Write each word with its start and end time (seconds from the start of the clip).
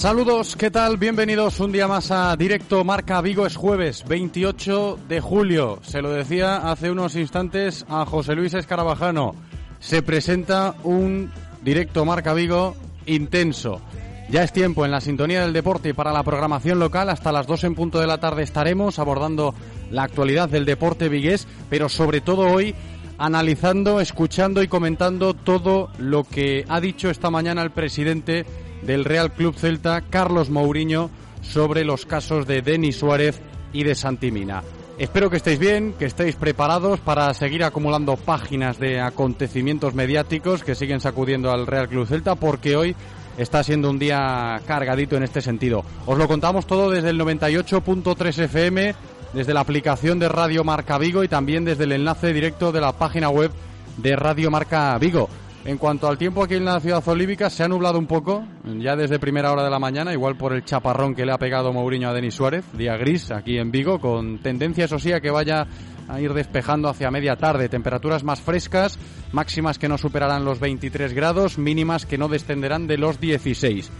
Saludos, 0.00 0.56
¿qué 0.56 0.70
tal? 0.70 0.96
Bienvenidos 0.96 1.60
un 1.60 1.72
día 1.72 1.86
más 1.86 2.10
a 2.10 2.34
Directo 2.34 2.84
Marca 2.84 3.20
Vigo. 3.20 3.44
Es 3.44 3.54
jueves 3.54 4.02
28 4.08 4.98
de 5.06 5.20
julio. 5.20 5.78
Se 5.82 6.00
lo 6.00 6.10
decía 6.10 6.70
hace 6.70 6.90
unos 6.90 7.16
instantes 7.16 7.84
a 7.86 8.06
José 8.06 8.34
Luis 8.34 8.54
Escarabajano. 8.54 9.34
Se 9.78 10.00
presenta 10.00 10.74
un 10.84 11.30
Directo 11.62 12.06
Marca 12.06 12.32
Vigo 12.32 12.76
intenso. 13.04 13.82
Ya 14.30 14.42
es 14.42 14.54
tiempo 14.54 14.86
en 14.86 14.90
la 14.90 15.02
sintonía 15.02 15.42
del 15.42 15.52
deporte 15.52 15.92
para 15.92 16.14
la 16.14 16.22
programación 16.22 16.78
local. 16.78 17.10
Hasta 17.10 17.30
las 17.30 17.46
2 17.46 17.64
en 17.64 17.74
punto 17.74 18.00
de 18.00 18.06
la 18.06 18.16
tarde 18.16 18.42
estaremos 18.42 18.98
abordando 18.98 19.54
la 19.90 20.04
actualidad 20.04 20.48
del 20.48 20.64
deporte 20.64 21.10
vigués, 21.10 21.46
pero 21.68 21.90
sobre 21.90 22.22
todo 22.22 22.46
hoy 22.50 22.74
analizando, 23.18 24.00
escuchando 24.00 24.62
y 24.62 24.68
comentando 24.68 25.34
todo 25.34 25.90
lo 25.98 26.24
que 26.24 26.64
ha 26.70 26.80
dicho 26.80 27.10
esta 27.10 27.28
mañana 27.28 27.60
el 27.60 27.70
presidente 27.70 28.46
del 28.82 29.04
Real 29.04 29.32
Club 29.32 29.54
Celta, 29.56 30.00
Carlos 30.02 30.50
Mourinho, 30.50 31.10
sobre 31.42 31.84
los 31.84 32.06
casos 32.06 32.46
de 32.46 32.62
Denis 32.62 32.98
Suárez 32.98 33.40
y 33.72 33.84
de 33.84 33.94
Santimina. 33.94 34.62
Espero 34.98 35.30
que 35.30 35.38
estéis 35.38 35.58
bien, 35.58 35.94
que 35.98 36.04
estéis 36.04 36.36
preparados 36.36 37.00
para 37.00 37.32
seguir 37.32 37.64
acumulando 37.64 38.16
páginas 38.16 38.78
de 38.78 39.00
acontecimientos 39.00 39.94
mediáticos 39.94 40.62
que 40.62 40.74
siguen 40.74 41.00
sacudiendo 41.00 41.50
al 41.50 41.66
Real 41.66 41.88
Club 41.88 42.06
Celta, 42.06 42.34
porque 42.34 42.76
hoy 42.76 42.94
está 43.38 43.62
siendo 43.62 43.88
un 43.88 43.98
día 43.98 44.60
cargadito 44.66 45.16
en 45.16 45.22
este 45.22 45.40
sentido. 45.40 45.84
Os 46.04 46.18
lo 46.18 46.28
contamos 46.28 46.66
todo 46.66 46.90
desde 46.90 47.10
el 47.10 47.18
98.3 47.18 48.44
FM, 48.44 48.94
desde 49.32 49.54
la 49.54 49.60
aplicación 49.60 50.18
de 50.18 50.28
Radio 50.28 50.64
Marca 50.64 50.98
Vigo 50.98 51.24
y 51.24 51.28
también 51.28 51.64
desde 51.64 51.84
el 51.84 51.92
enlace 51.92 52.34
directo 52.34 52.70
de 52.70 52.82
la 52.82 52.92
página 52.92 53.30
web 53.30 53.50
de 53.96 54.16
Radio 54.16 54.50
Marca 54.50 54.98
Vigo. 54.98 55.30
En 55.62 55.76
cuanto 55.76 56.08
al 56.08 56.16
tiempo 56.16 56.42
aquí 56.42 56.54
en 56.54 56.64
la 56.64 56.80
ciudad 56.80 57.06
olívica, 57.06 57.50
se 57.50 57.62
ha 57.62 57.68
nublado 57.68 57.98
un 57.98 58.06
poco, 58.06 58.44
ya 58.64 58.96
desde 58.96 59.18
primera 59.18 59.52
hora 59.52 59.62
de 59.62 59.68
la 59.68 59.78
mañana, 59.78 60.12
igual 60.12 60.36
por 60.36 60.54
el 60.54 60.64
chaparrón 60.64 61.14
que 61.14 61.26
le 61.26 61.32
ha 61.32 61.38
pegado 61.38 61.70
Mourinho 61.70 62.08
a 62.08 62.14
Denis 62.14 62.34
Suárez, 62.34 62.64
día 62.72 62.96
gris 62.96 63.30
aquí 63.30 63.58
en 63.58 63.70
Vigo, 63.70 64.00
con 64.00 64.38
tendencia, 64.38 64.86
eso 64.86 64.98
sí, 64.98 65.12
a 65.12 65.20
que 65.20 65.30
vaya 65.30 65.66
a 66.08 66.18
ir 66.18 66.32
despejando 66.32 66.88
hacia 66.88 67.10
media 67.10 67.36
tarde. 67.36 67.68
Temperaturas 67.68 68.24
más 68.24 68.40
frescas, 68.40 68.98
máximas 69.32 69.78
que 69.78 69.88
no 69.88 69.98
superarán 69.98 70.46
los 70.46 70.60
23 70.60 71.12
grados, 71.12 71.58
mínimas 71.58 72.06
que 72.06 72.16
no 72.16 72.28
descenderán 72.28 72.86
de 72.86 72.96
los 72.96 73.20
16. 73.20 73.90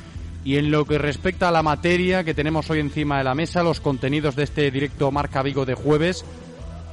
Y 0.42 0.56
en 0.56 0.70
lo 0.70 0.86
que 0.86 0.96
respecta 0.96 1.50
a 1.50 1.52
la 1.52 1.62
materia 1.62 2.24
que 2.24 2.32
tenemos 2.32 2.70
hoy 2.70 2.80
encima 2.80 3.18
de 3.18 3.24
la 3.24 3.34
mesa, 3.34 3.62
los 3.62 3.80
contenidos 3.80 4.34
de 4.34 4.44
este 4.44 4.70
directo 4.70 5.10
Marca 5.10 5.42
Vigo 5.42 5.66
de 5.66 5.74
jueves, 5.74 6.24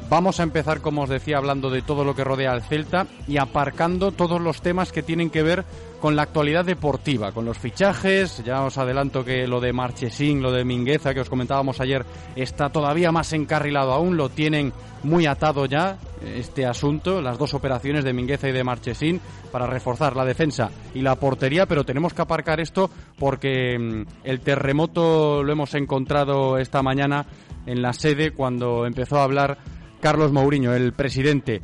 Vamos 0.09 0.40
a 0.40 0.44
empezar, 0.44 0.79
como 0.79 1.01
os 1.01 1.09
decía, 1.09 1.38
hablando 1.38 1.69
de 1.69 1.81
todo 1.81 2.06
lo 2.06 2.16
que 2.16 2.23
rodea 2.23 2.51
al 2.51 2.62
Celta 2.62 3.07
y 3.28 3.38
aparcando 3.38 4.13
todos 4.13 4.40
los 4.40 4.62
temas 4.62 4.94
que 4.94 5.03
tienen 5.03 5.29
que 5.29 5.44
ver 5.44 5.66
con 6.00 6.16
la 6.16 6.22
actualidad 6.22 6.63
deportiva, 6.63 7.34
con 7.34 7.44
los 7.44 7.57
fichajes. 7.57 8.41
Ya 8.45 8.63
os 8.63 8.78
adelanto 8.78 9.25
que 9.25 9.45
lo 9.47 9.59
de 9.59 9.73
Marchesín, 9.73 10.41
lo 10.41 10.53
de 10.53 10.63
Mingueza 10.63 11.13
que 11.13 11.19
os 11.19 11.29
comentábamos 11.29 11.81
ayer, 11.81 12.06
está 12.38 12.69
todavía 12.69 13.12
más 13.12 13.34
encarrilado 13.34 13.91
aún. 13.91 14.16
Lo 14.16 14.29
tienen 14.29 14.72
muy 15.03 15.25
atado 15.25 15.66
ya 15.66 15.97
este 16.24 16.66
asunto, 16.66 17.22
las 17.22 17.38
dos 17.38 17.53
operaciones 17.53 18.06
de 18.06 18.13
Mingueza 18.13 18.47
y 18.47 18.53
de 18.53 18.63
Marchesín 18.63 19.19
para 19.51 19.68
reforzar 19.68 20.16
la 20.16 20.24
defensa 20.24 20.69
y 20.94 21.01
la 21.01 21.16
portería, 21.16 21.66
pero 21.66 21.84
tenemos 21.84 22.13
que 22.13 22.22
aparcar 22.22 22.62
esto 22.62 22.89
porque 23.19 23.78
mm, 23.78 24.01
el 24.24 24.39
terremoto 24.39 25.44
lo 25.44 25.51
hemos 25.51 25.75
encontrado 25.75 26.57
esta 26.57 26.81
mañana 26.81 27.25
en 27.66 27.81
la 27.81 27.91
sede 27.91 28.31
cuando 28.31 28.85
empezó 28.85 29.18
a 29.18 29.24
hablar 29.24 29.57
Carlos 30.00 30.31
Mourinho, 30.31 30.74
el 30.74 30.94
presidente. 30.94 31.62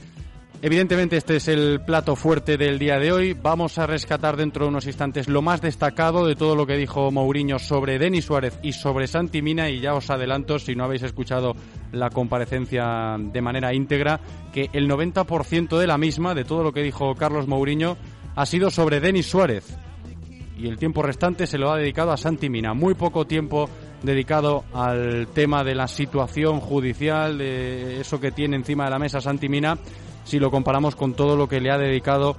Evidentemente 0.61 1.17
este 1.17 1.35
es 1.35 1.49
el 1.49 1.81
plato 1.81 2.15
fuerte 2.15 2.57
del 2.57 2.79
día 2.79 2.97
de 2.97 3.11
hoy. 3.11 3.33
Vamos 3.33 3.77
a 3.77 3.85
rescatar 3.85 4.37
dentro 4.37 4.63
de 4.63 4.69
unos 4.69 4.87
instantes 4.87 5.27
lo 5.27 5.41
más 5.41 5.61
destacado 5.61 6.25
de 6.25 6.37
todo 6.37 6.55
lo 6.55 6.65
que 6.65 6.77
dijo 6.77 7.11
Mourinho 7.11 7.59
sobre 7.59 7.99
Denis 7.99 8.23
Suárez 8.23 8.57
y 8.63 8.71
sobre 8.71 9.07
Santi 9.07 9.41
Mina 9.41 9.69
y 9.69 9.81
ya 9.81 9.93
os 9.93 10.09
adelanto, 10.09 10.59
si 10.59 10.73
no 10.73 10.85
habéis 10.85 11.03
escuchado 11.03 11.53
la 11.91 12.09
comparecencia 12.09 13.17
de 13.19 13.41
manera 13.41 13.73
íntegra, 13.73 14.21
que 14.53 14.69
el 14.71 14.89
90% 14.89 15.77
de 15.77 15.87
la 15.87 15.97
misma, 15.97 16.33
de 16.33 16.45
todo 16.45 16.63
lo 16.63 16.71
que 16.71 16.81
dijo 16.81 17.13
Carlos 17.15 17.45
Mourinho, 17.45 17.97
ha 18.33 18.45
sido 18.45 18.71
sobre 18.71 19.01
Denis 19.01 19.25
Suárez. 19.25 19.77
Y 20.57 20.67
el 20.69 20.77
tiempo 20.77 21.01
restante 21.01 21.45
se 21.45 21.57
lo 21.57 21.73
ha 21.73 21.77
dedicado 21.77 22.13
a 22.13 22.17
Santi 22.17 22.49
Mina. 22.49 22.73
Muy 22.73 22.93
poco 22.93 23.27
tiempo 23.27 23.69
dedicado 24.03 24.63
al 24.73 25.27
tema 25.33 25.63
de 25.63 25.75
la 25.75 25.87
situación 25.87 26.59
judicial, 26.59 27.37
de 27.37 28.01
eso 28.01 28.19
que 28.19 28.31
tiene 28.31 28.57
encima 28.57 28.85
de 28.85 28.91
la 28.91 28.99
mesa 28.99 29.21
Santi 29.21 29.49
Mina, 29.49 29.77
si 30.25 30.39
lo 30.39 30.51
comparamos 30.51 30.95
con 30.95 31.13
todo 31.13 31.35
lo 31.35 31.47
que 31.47 31.61
le 31.61 31.71
ha 31.71 31.77
dedicado 31.77 32.35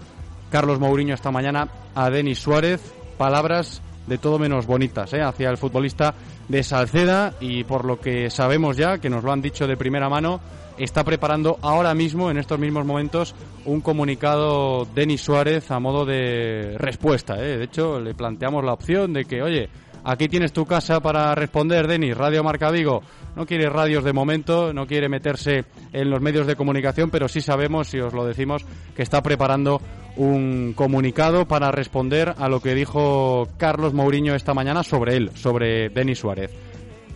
Carlos 0.50 0.78
Mourinho 0.78 1.14
esta 1.14 1.31
mañana 1.31 1.69
a 1.94 2.11
Denis 2.11 2.38
Suárez. 2.38 2.94
Palabras 3.19 3.82
de 4.06 4.19
todo 4.19 4.38
menos 4.38 4.66
bonitas 4.66 5.12
¿eh? 5.14 5.22
hacia 5.22 5.50
el 5.50 5.56
futbolista 5.56 6.14
de 6.49 6.62
Salceda 6.62 7.34
y 7.40 7.64
por 7.64 7.84
lo 7.84 7.99
que 7.99 8.31
sabemos 8.31 8.76
ya, 8.76 8.99
que 8.99 9.10
nos 9.10 9.25
lo 9.25 9.32
han 9.32 9.40
dicho 9.40 9.67
de 9.67 9.76
primera 9.76 10.08
mano, 10.08 10.40
está 10.78 11.05
preparando 11.05 11.58
ahora 11.62 11.94
mismo, 11.94 12.31
en 12.31 12.38
estos 12.38 12.58
mismos 12.58 12.84
momentos, 12.84 13.34
un 13.64 13.81
comunicado 13.81 14.87
Denis 14.94 15.22
Suárez 15.22 15.70
a 15.70 15.78
modo 15.78 16.05
de 16.05 16.76
respuesta. 16.78 17.37
¿eh? 17.37 17.58
De 17.58 17.64
hecho, 17.64 18.00
le 18.00 18.14
planteamos 18.14 18.64
la 18.64 18.72
opción 18.72 19.12
de 19.12 19.25
que, 19.25 19.43
oye, 19.43 19.69
Aquí 20.06 20.28
tienes 20.28 20.52
tu 20.52 20.66
casa 20.66 21.00
para 21.00 21.34
responder, 21.34 21.86
Denis. 21.88 22.14
Radio 22.14 22.44
Marca 22.44 22.70
Vigo 22.70 23.02
no 23.36 23.46
quiere 23.46 23.70
radios 23.70 24.04
de 24.04 24.12
momento, 24.12 24.74
no 24.74 24.86
quiere 24.86 25.08
meterse 25.08 25.64
en 25.94 26.10
los 26.10 26.20
medios 26.20 26.46
de 26.46 26.56
comunicación, 26.56 27.08
pero 27.10 27.26
sí 27.26 27.40
sabemos, 27.40 27.88
si 27.88 28.00
os 28.00 28.12
lo 28.12 28.26
decimos, 28.26 28.66
que 28.94 29.02
está 29.02 29.22
preparando 29.22 29.80
un 30.16 30.74
comunicado 30.76 31.48
para 31.48 31.72
responder 31.72 32.34
a 32.36 32.48
lo 32.50 32.60
que 32.60 32.74
dijo 32.74 33.48
Carlos 33.56 33.94
Mourinho 33.94 34.34
esta 34.34 34.52
mañana 34.52 34.82
sobre 34.82 35.16
él, 35.16 35.30
sobre 35.34 35.88
Denis 35.88 36.18
Suárez. 36.18 36.50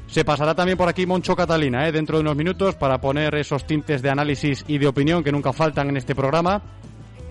Se 0.06 0.24
pasará 0.24 0.54
también 0.54 0.78
por 0.78 0.88
aquí 0.88 1.04
Moncho 1.04 1.36
Catalina, 1.36 1.86
¿eh? 1.86 1.92
dentro 1.92 2.16
de 2.16 2.22
unos 2.22 2.36
minutos, 2.36 2.74
para 2.76 2.98
poner 3.02 3.34
esos 3.34 3.66
tintes 3.66 4.00
de 4.00 4.08
análisis 4.08 4.64
y 4.66 4.78
de 4.78 4.86
opinión 4.86 5.22
que 5.22 5.30
nunca 5.30 5.52
faltan 5.52 5.90
en 5.90 5.98
este 5.98 6.14
programa. 6.14 6.62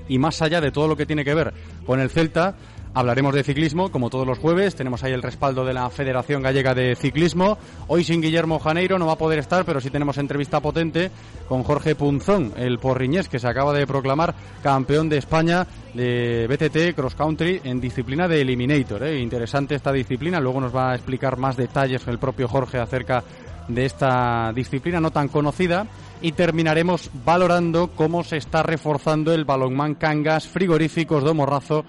y 0.10 0.19
más 0.19 0.42
allá 0.42 0.62
de 0.62 0.71
todo 0.71 0.88
lo 0.88 0.95
que 0.95 1.06
tiene 1.06 1.25
que 1.25 1.33
ver 1.33 1.53
con 1.86 2.00
el 2.00 2.10
Celta, 2.10 2.56
Hablaremos 2.98 3.36
de 3.36 3.44
ciclismo, 3.44 3.92
como 3.92 4.10
todos 4.10 4.26
los 4.26 4.40
jueves. 4.40 4.74
Tenemos 4.74 5.04
ahí 5.04 5.14
el 5.14 5.22
respaldo 5.22 5.64
de 5.64 5.72
la 5.72 5.88
Federación 5.92 6.42
Gallega 6.42 6.74
de 6.74 6.96
Ciclismo. 6.96 7.60
Hoy 7.86 8.04
sin 8.04 8.24
Guillermo 8.24 8.58
Janeiro 8.58 8.98
no 8.98 9.06
va 9.06 9.14
a 9.14 9.18
poder 9.20 9.38
estar, 9.38 9.66
pero 9.66 9.80
sí 9.80 9.92
tenemos 9.92 10.18
entrevista 10.18 10.62
potente 10.62 11.12
con 11.48 11.62
Jorge 11.62 11.94
Punzón, 11.94 12.54
el 12.58 12.80
porriñés 12.80 13.30
que 13.30 13.38
se 13.38 13.48
acaba 13.48 13.72
de 13.72 13.86
proclamar 13.86 14.34
campeón 14.64 15.10
de 15.10 15.20
España 15.20 15.68
de 15.94 16.48
BTT 16.48 16.96
Cross 16.96 17.14
Country 17.14 17.62
en 17.66 17.80
disciplina 17.80 18.28
de 18.28 18.42
Eliminator. 18.42 19.04
¿eh? 19.04 19.20
Interesante 19.20 19.76
esta 19.76 19.92
disciplina. 19.92 20.40
Luego 20.40 20.60
nos 20.60 20.76
va 20.76 20.90
a 20.90 20.96
explicar 20.96 21.38
más 21.38 21.56
detalles 21.56 22.08
el 22.08 22.18
propio 22.18 22.48
Jorge 22.48 22.80
acerca 22.80 23.24
de 23.68 23.86
esta 23.86 24.52
disciplina 24.56 25.00
no 25.00 25.12
tan 25.12 25.28
conocida 25.28 25.86
y 26.20 26.32
terminaremos 26.32 27.12
valorando 27.24 27.92
cómo 27.96 28.24
se 28.24 28.38
está 28.38 28.64
reforzando 28.64 29.34
el 29.34 29.46
balonmán 29.46 29.94
Cangas 29.94 30.48
frigoríficos 30.48 31.24
de 31.24 31.34
Morrazo 31.34 31.86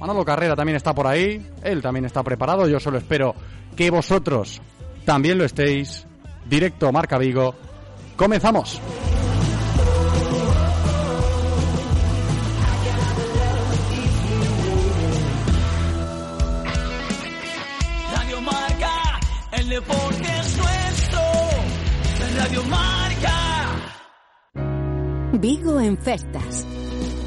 Manolo 0.00 0.24
Carrera 0.24 0.54
también 0.54 0.76
está 0.76 0.94
por 0.94 1.06
ahí. 1.06 1.44
Él 1.62 1.82
también 1.82 2.04
está 2.04 2.22
preparado. 2.22 2.68
Yo 2.68 2.78
solo 2.78 2.98
espero 2.98 3.34
que 3.76 3.90
vosotros 3.90 4.62
también 5.04 5.38
lo 5.38 5.44
estéis. 5.44 6.06
Directo 6.48 6.92
Marca 6.92 7.18
Vigo. 7.18 7.54
Comenzamos. 8.16 8.80
El 19.68 19.74
deporte 19.74 20.22
es 20.22 20.56
nuestro. 20.56 21.20
Radio 22.38 22.64
Marca. 22.64 23.92
Vigo 25.34 25.78
en 25.78 25.98
festas. 25.98 26.66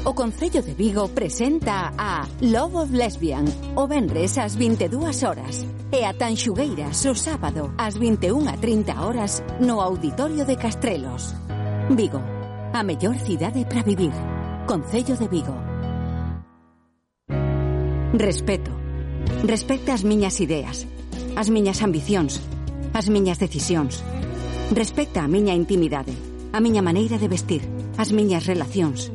O 0.02 0.12
Concello 0.12 0.60
de 0.60 0.74
Vigo 0.74 1.06
presenta 1.06 1.94
a 1.96 2.26
Love 2.40 2.74
of 2.74 2.90
Lesbian 2.90 3.44
o 3.76 3.86
venres 3.86 4.38
ás 4.38 4.56
22 4.56 5.22
horas 5.22 5.64
e 5.92 6.04
a 6.04 6.18
Tanxugueiras 6.18 7.06
o 7.06 7.14
sábado 7.14 7.70
ás 7.78 7.94
21.30 7.94 8.98
horas 8.98 9.44
no 9.60 9.80
Auditorio 9.80 10.44
de 10.44 10.56
Castrelos. 10.56 11.36
Vigo, 11.94 12.18
a 12.74 12.82
mellor 12.82 13.22
cidade 13.22 13.64
para 13.66 13.84
vivir. 13.84 14.10
Concello 14.66 15.14
de 15.14 15.28
Vigo. 15.28 15.54
Respeto. 18.18 18.72
Respecta 19.46 19.94
as 19.94 20.02
miñas 20.02 20.40
ideas, 20.40 20.86
as 21.36 21.48
miñas 21.50 21.82
ambicións, 21.82 22.40
as 22.92 23.08
miñas 23.08 23.38
decisións. 23.38 24.04
Respecta 24.72 25.24
a 25.24 25.28
miña 25.28 25.54
intimidade, 25.54 26.14
a 26.52 26.60
miña 26.60 26.82
maneira 26.82 27.16
de 27.18 27.28
vestir, 27.28 27.62
as 27.96 28.12
miñas 28.12 28.46
relacións. 28.46 29.12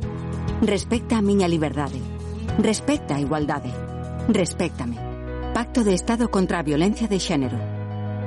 Respecta 0.61 1.17
a 1.17 1.25
miña 1.25 1.47
liberdade. 1.47 2.01
Respecta 2.57 3.15
a 3.15 3.21
igualdade. 3.21 3.71
Respéctame. 4.27 4.97
Pacto 5.53 5.83
de 5.83 5.93
Estado 5.93 6.29
contra 6.29 6.61
Violencia 6.61 7.07
de 7.07 7.19
Xénero. 7.19 7.57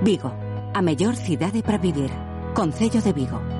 Vigo, 0.03 0.31
a 0.75 0.81
mellor 0.83 1.15
cidade 1.17 1.63
para 1.63 1.79
vivir. 1.79 2.11
Concello 2.55 3.03
de 3.03 3.13
Vigo. 3.13 3.60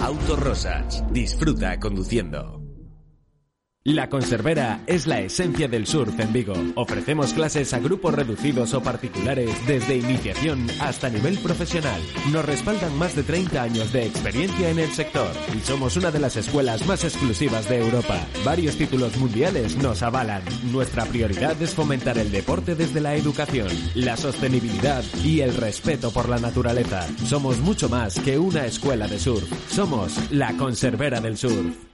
Auto 0.00 0.36
Rosas. 0.36 1.02
Disfruta 1.12 1.78
conduciendo. 1.78 2.63
La 3.86 4.08
Conservera 4.08 4.80
es 4.86 5.06
la 5.06 5.20
esencia 5.20 5.68
del 5.68 5.86
surf 5.86 6.18
en 6.18 6.32
Vigo. 6.32 6.54
Ofrecemos 6.74 7.34
clases 7.34 7.74
a 7.74 7.80
grupos 7.80 8.14
reducidos 8.14 8.72
o 8.72 8.82
particulares 8.82 9.50
desde 9.66 9.98
iniciación 9.98 10.66
hasta 10.80 11.10
nivel 11.10 11.36
profesional. 11.36 12.00
Nos 12.32 12.46
respaldan 12.46 12.96
más 12.96 13.14
de 13.14 13.24
30 13.24 13.62
años 13.62 13.92
de 13.92 14.06
experiencia 14.06 14.70
en 14.70 14.78
el 14.78 14.90
sector 14.90 15.28
y 15.54 15.60
somos 15.60 15.98
una 15.98 16.10
de 16.10 16.18
las 16.18 16.34
escuelas 16.36 16.86
más 16.86 17.04
exclusivas 17.04 17.68
de 17.68 17.80
Europa. 17.84 18.26
Varios 18.42 18.78
títulos 18.78 19.18
mundiales 19.18 19.76
nos 19.76 20.02
avalan. 20.02 20.42
Nuestra 20.72 21.04
prioridad 21.04 21.60
es 21.60 21.74
fomentar 21.74 22.16
el 22.16 22.32
deporte 22.32 22.74
desde 22.74 23.02
la 23.02 23.14
educación, 23.16 23.68
la 23.94 24.16
sostenibilidad 24.16 25.04
y 25.22 25.40
el 25.40 25.54
respeto 25.54 26.10
por 26.10 26.30
la 26.30 26.38
naturaleza. 26.38 27.06
Somos 27.26 27.58
mucho 27.58 27.90
más 27.90 28.18
que 28.18 28.38
una 28.38 28.64
escuela 28.64 29.08
de 29.08 29.18
surf. 29.18 29.44
Somos 29.70 30.32
la 30.32 30.56
Conservera 30.56 31.20
del 31.20 31.36
Surf 31.36 31.93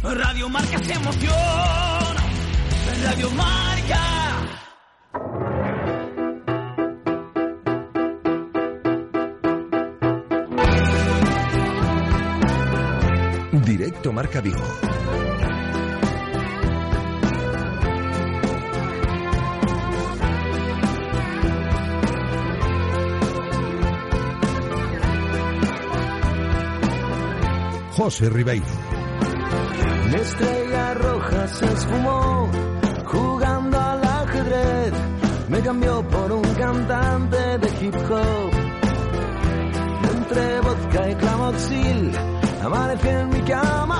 Radio 0.04 0.50
Marca 0.50 0.77
se 0.84 0.94
emociona. 0.94 2.24
Radio 3.04 3.32
Marca. 3.32 3.76
directo 14.08 14.14
Marca 14.14 14.42
Vigo. 14.42 14.64
José 27.96 28.30
Ribeiro. 28.30 28.66
La 30.12 30.18
estrella 30.18 30.94
roja 30.94 31.48
se 31.48 31.66
esfumó 31.66 32.50
jugando 33.06 33.80
al 33.80 34.04
ajedrez. 34.04 34.94
Me 35.50 35.62
cambió 35.62 36.08
por 36.08 36.32
un 36.32 36.44
cantante 36.54 37.58
de 37.58 37.86
hip 37.86 37.96
hop. 37.96 38.52
Entre 40.14 40.62
vodka 40.62 41.10
y 41.10 41.16
clamoxil, 41.16 42.12
amanecí 42.62 43.08
en 43.08 43.30
mi 43.30 43.42
cama 43.42 43.97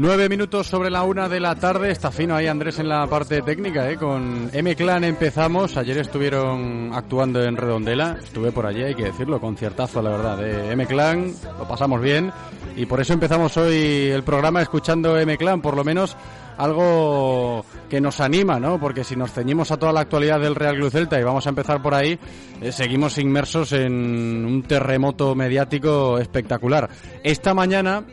Nueve 0.00 0.28
minutos 0.28 0.68
sobre 0.68 0.90
la 0.90 1.02
una 1.02 1.28
de 1.28 1.40
la 1.40 1.56
tarde. 1.56 1.90
Está 1.90 2.12
fino 2.12 2.36
ahí 2.36 2.46
Andrés 2.46 2.78
en 2.78 2.88
la 2.88 3.04
parte 3.08 3.42
técnica, 3.42 3.90
¿eh? 3.90 3.96
Con 3.96 4.48
M-Clan 4.52 5.02
empezamos. 5.02 5.76
Ayer 5.76 5.98
estuvieron 5.98 6.92
actuando 6.94 7.42
en 7.42 7.56
Redondela. 7.56 8.16
Estuve 8.22 8.52
por 8.52 8.64
allí, 8.64 8.84
hay 8.84 8.94
que 8.94 9.06
decirlo, 9.06 9.40
conciertazo, 9.40 10.00
la 10.00 10.10
verdad. 10.10 10.38
De 10.38 10.70
M-Clan, 10.70 11.32
lo 11.58 11.66
pasamos 11.66 12.00
bien. 12.00 12.30
Y 12.76 12.86
por 12.86 13.00
eso 13.00 13.12
empezamos 13.12 13.56
hoy 13.56 14.10
el 14.14 14.22
programa 14.22 14.62
escuchando 14.62 15.18
M-Clan, 15.18 15.60
por 15.60 15.74
lo 15.74 15.82
menos 15.82 16.16
algo 16.58 17.64
que 17.90 18.00
nos 18.00 18.20
anima, 18.20 18.60
¿no? 18.60 18.78
Porque 18.78 19.02
si 19.02 19.16
nos 19.16 19.32
ceñimos 19.32 19.72
a 19.72 19.78
toda 19.78 19.92
la 19.92 20.00
actualidad 20.00 20.38
del 20.38 20.54
Real 20.54 20.76
Club 20.76 20.92
Celta 20.92 21.18
y 21.18 21.24
vamos 21.24 21.46
a 21.46 21.50
empezar 21.50 21.82
por 21.82 21.94
ahí, 21.94 22.16
eh, 22.60 22.70
seguimos 22.70 23.18
inmersos 23.18 23.72
en 23.72 24.46
un 24.46 24.62
terremoto 24.62 25.34
mediático 25.34 26.18
espectacular. 26.18 26.88
Esta 27.24 27.52
mañana 27.52 28.04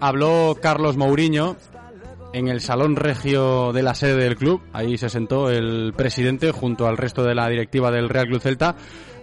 habló 0.00 0.56
Carlos 0.60 0.96
Mourinho 0.96 1.56
en 2.32 2.48
el 2.48 2.60
salón 2.60 2.96
regio 2.96 3.72
de 3.72 3.82
la 3.82 3.94
sede 3.94 4.16
del 4.16 4.36
club. 4.36 4.60
Ahí 4.72 4.98
se 4.98 5.08
sentó 5.08 5.50
el 5.50 5.92
presidente 5.96 6.52
junto 6.52 6.86
al 6.86 6.96
resto 6.96 7.24
de 7.24 7.34
la 7.34 7.48
directiva 7.48 7.90
del 7.90 8.08
Real 8.08 8.26
Club 8.26 8.40
Celta 8.40 8.76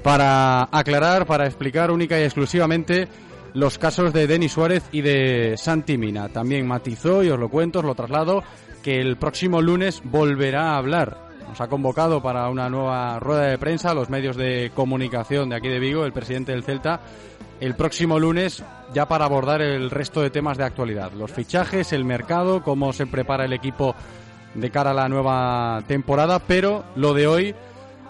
para 0.03 0.67
aclarar, 0.71 1.25
para 1.25 1.45
explicar 1.45 1.91
única 1.91 2.19
y 2.19 2.23
exclusivamente 2.23 3.07
los 3.53 3.77
casos 3.77 4.11
de 4.11 4.27
Denis 4.27 4.51
Suárez 4.51 4.83
y 4.91 5.01
de 5.01 5.55
Santi 5.57 5.97
Mina. 5.97 6.29
También 6.29 6.67
matizó, 6.67 7.23
y 7.23 7.29
os 7.29 7.39
lo 7.39 7.49
cuento, 7.49 7.79
os 7.79 7.85
lo 7.85 7.95
traslado, 7.95 8.43
que 8.83 8.99
el 8.99 9.17
próximo 9.17 9.61
lunes 9.61 10.01
volverá 10.03 10.73
a 10.73 10.77
hablar. 10.77 11.17
Nos 11.47 11.61
ha 11.61 11.67
convocado 11.67 12.21
para 12.21 12.49
una 12.49 12.69
nueva 12.69 13.19
rueda 13.19 13.43
de 13.43 13.57
prensa 13.57 13.93
los 13.93 14.09
medios 14.09 14.35
de 14.35 14.71
comunicación 14.75 15.49
de 15.49 15.55
aquí 15.55 15.69
de 15.69 15.79
Vigo, 15.79 16.05
el 16.05 16.11
presidente 16.11 16.51
del 16.51 16.63
Celta, 16.63 17.01
el 17.59 17.75
próximo 17.75 18.19
lunes 18.19 18.63
ya 18.93 19.07
para 19.07 19.25
abordar 19.25 19.61
el 19.61 19.89
resto 19.89 20.21
de 20.21 20.29
temas 20.29 20.57
de 20.57 20.63
actualidad. 20.63 21.11
Los 21.13 21.31
fichajes, 21.31 21.93
el 21.93 22.05
mercado, 22.05 22.63
cómo 22.63 22.93
se 22.93 23.07
prepara 23.07 23.45
el 23.45 23.53
equipo 23.53 23.95
de 24.53 24.69
cara 24.71 24.91
a 24.91 24.93
la 24.93 25.09
nueva 25.09 25.83
temporada, 25.87 26.39
pero 26.39 26.85
lo 26.95 27.13
de 27.13 27.27
hoy 27.27 27.55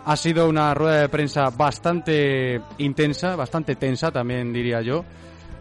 ha 0.05 0.15
sido 0.15 0.47
una 0.47 0.73
rueda 0.73 1.01
de 1.01 1.09
prensa 1.09 1.49
bastante 1.49 2.61
intensa, 2.77 3.35
bastante 3.35 3.75
tensa 3.75 4.11
también 4.11 4.53
diría 4.53 4.81
yo, 4.81 5.03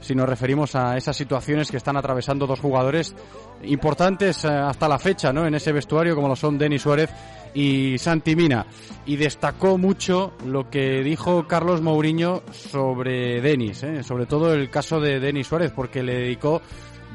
si 0.01 0.15
nos 0.15 0.29
referimos 0.29 0.75
a 0.77 0.99
esas 0.99 1.17
situaciones 1.17 1.71
que 1.71 1.79
están 1.79 1.97
atravesando 1.97 2.47
dos 2.47 2.61
jugadores 2.61 3.15
importantes 3.63 4.45
eh, 4.45 4.49
hasta 4.49 4.87
la 4.87 4.99
fecha, 4.99 5.33
¿no? 5.33 5.47
En 5.47 5.55
ese 5.55 5.73
vestuario 5.73 6.15
como 6.15 6.29
lo 6.29 6.37
son 6.37 6.59
Denis 6.59 6.83
Suárez 6.83 7.11
y 7.55 7.97
Santi 7.99 8.37
Mina. 8.37 8.67
Y 9.07 9.17
destacó 9.17 9.79
mucho 9.79 10.33
lo 10.47 10.69
que 10.69 11.03
dijo 11.03 11.47
Carlos 11.47 11.81
Mourinho 11.81 12.43
sobre 12.51 13.41
Denis, 13.41 13.83
¿eh? 13.83 14.03
sobre 14.03 14.27
todo 14.27 14.53
el 14.53 14.71
caso 14.71 15.01
de 15.01 15.21
Denis 15.21 15.47
Suárez, 15.47 15.73
porque 15.75 16.03
le 16.03 16.15
dedicó 16.15 16.61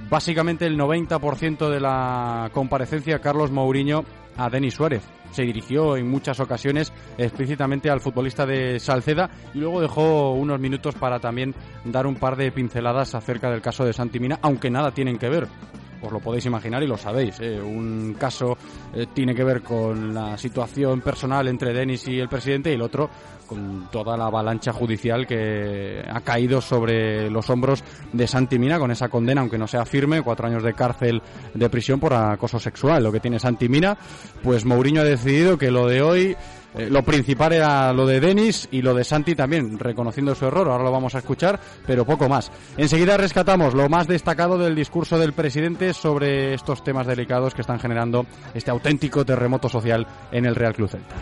básicamente 0.09 0.65
el 0.65 0.77
90% 0.77 1.69
de 1.69 1.79
la 1.79 2.49
comparecencia 2.53 3.19
Carlos 3.19 3.51
Mourinho 3.51 4.05
a 4.37 4.49
Denis 4.49 4.75
Suárez. 4.75 5.03
Se 5.31 5.43
dirigió 5.43 5.95
en 5.95 6.09
muchas 6.09 6.39
ocasiones 6.39 6.91
explícitamente 7.17 7.89
al 7.91 8.01
futbolista 8.01 8.47
de 8.47 8.79
Salceda 8.79 9.29
y 9.53 9.59
luego 9.59 9.81
dejó 9.81 10.31
unos 10.33 10.59
minutos 10.59 10.95
para 10.95 11.19
también 11.19 11.53
dar 11.85 12.07
un 12.07 12.15
par 12.15 12.35
de 12.35 12.51
pinceladas 12.51 13.13
acerca 13.13 13.51
del 13.51 13.61
caso 13.61 13.85
de 13.85 13.93
Santi 13.93 14.19
Mina, 14.19 14.39
aunque 14.41 14.71
nada 14.71 14.91
tienen 14.91 15.19
que 15.19 15.29
ver 15.29 15.47
os 16.01 16.11
lo 16.11 16.19
podéis 16.19 16.45
imaginar 16.45 16.83
y 16.83 16.87
lo 16.87 16.97
sabéis. 16.97 17.39
¿eh? 17.39 17.59
Un 17.59 18.15
caso 18.19 18.57
eh, 18.93 19.07
tiene 19.13 19.33
que 19.33 19.43
ver 19.43 19.61
con 19.61 20.13
la 20.13 20.37
situación 20.37 21.01
personal 21.01 21.47
entre 21.47 21.73
Denis 21.73 22.07
y 22.07 22.19
el 22.19 22.29
presidente 22.29 22.71
y 22.71 22.73
el 22.73 22.81
otro 22.81 23.09
con 23.49 23.89
toda 23.91 24.15
la 24.15 24.25
avalancha 24.25 24.71
judicial 24.71 25.25
que 25.25 26.03
ha 26.07 26.21
caído 26.21 26.61
sobre 26.61 27.31
los 27.31 27.49
hombros 27.49 27.83
de 28.13 28.27
Santi 28.27 28.59
Mina 28.59 28.77
con 28.77 28.91
esa 28.91 29.09
condena, 29.09 29.41
aunque 29.41 29.57
no 29.57 29.67
sea 29.67 29.85
firme, 29.85 30.21
cuatro 30.21 30.45
años 30.45 30.61
de 30.61 30.75
cárcel 30.75 31.19
de 31.55 31.69
prisión 31.69 31.99
por 31.99 32.13
acoso 32.13 32.59
sexual. 32.59 33.03
Lo 33.03 33.11
que 33.11 33.19
tiene 33.19 33.39
Santi 33.39 33.67
Mina, 33.67 33.97
pues 34.43 34.65
Mourinho 34.65 35.01
ha 35.01 35.05
decidido 35.05 35.57
que 35.57 35.71
lo 35.71 35.87
de 35.87 36.03
hoy 36.03 36.37
eh, 36.75 36.87
lo 36.89 37.03
principal 37.03 37.53
era 37.53 37.91
lo 37.93 38.05
de 38.05 38.19
Denis 38.19 38.67
y 38.71 38.81
lo 38.81 38.93
de 38.93 39.03
Santi 39.03 39.35
también, 39.35 39.79
reconociendo 39.79 40.35
su 40.35 40.45
error. 40.45 40.69
Ahora 40.69 40.83
lo 40.83 40.91
vamos 40.91 41.15
a 41.15 41.19
escuchar, 41.19 41.59
pero 41.85 42.05
poco 42.05 42.29
más. 42.29 42.51
Enseguida 42.77 43.17
rescatamos 43.17 43.73
lo 43.73 43.89
más 43.89 44.07
destacado 44.07 44.57
del 44.57 44.75
discurso 44.75 45.17
del 45.17 45.33
presidente 45.33 45.93
sobre 45.93 46.53
estos 46.53 46.83
temas 46.83 47.07
delicados 47.07 47.53
que 47.53 47.61
están 47.61 47.79
generando 47.79 48.25
este 48.53 48.71
auténtico 48.71 49.25
terremoto 49.25 49.69
social 49.69 50.05
en 50.31 50.45
el 50.45 50.55
Real 50.55 50.75
Club 50.75 50.89
Celta. 50.89 51.15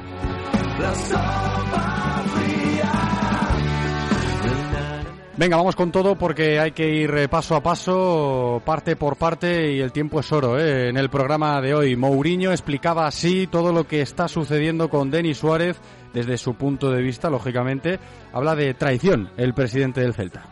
Venga, 5.37 5.55
vamos 5.55 5.75
con 5.75 5.91
todo 5.91 6.17
porque 6.17 6.59
hay 6.59 6.71
que 6.71 6.89
ir 6.89 7.11
eh, 7.11 7.29
paso 7.29 7.55
a 7.55 7.61
paso, 7.61 8.59
parte 8.65 8.95
por 8.95 9.17
parte 9.17 9.71
y 9.71 9.79
el 9.79 9.91
tiempo 9.91 10.19
es 10.19 10.31
oro. 10.31 10.59
¿eh? 10.59 10.89
En 10.89 10.97
el 10.97 11.11
programa 11.11 11.61
de 11.61 11.75
hoy, 11.75 11.95
Mourinho 11.95 12.49
explicaba 12.51 13.05
así 13.05 13.45
todo 13.45 13.71
lo 13.71 13.87
que 13.87 14.01
está 14.01 14.27
sucediendo 14.27 14.89
con 14.89 15.11
Denis 15.11 15.37
Suárez 15.37 15.79
desde 16.11 16.39
su 16.39 16.55
punto 16.55 16.89
de 16.89 17.03
vista, 17.03 17.29
lógicamente. 17.29 17.99
Habla 18.33 18.55
de 18.55 18.73
traición 18.73 19.29
el 19.37 19.53
presidente 19.53 20.01
del 20.01 20.15
Celta. 20.15 20.43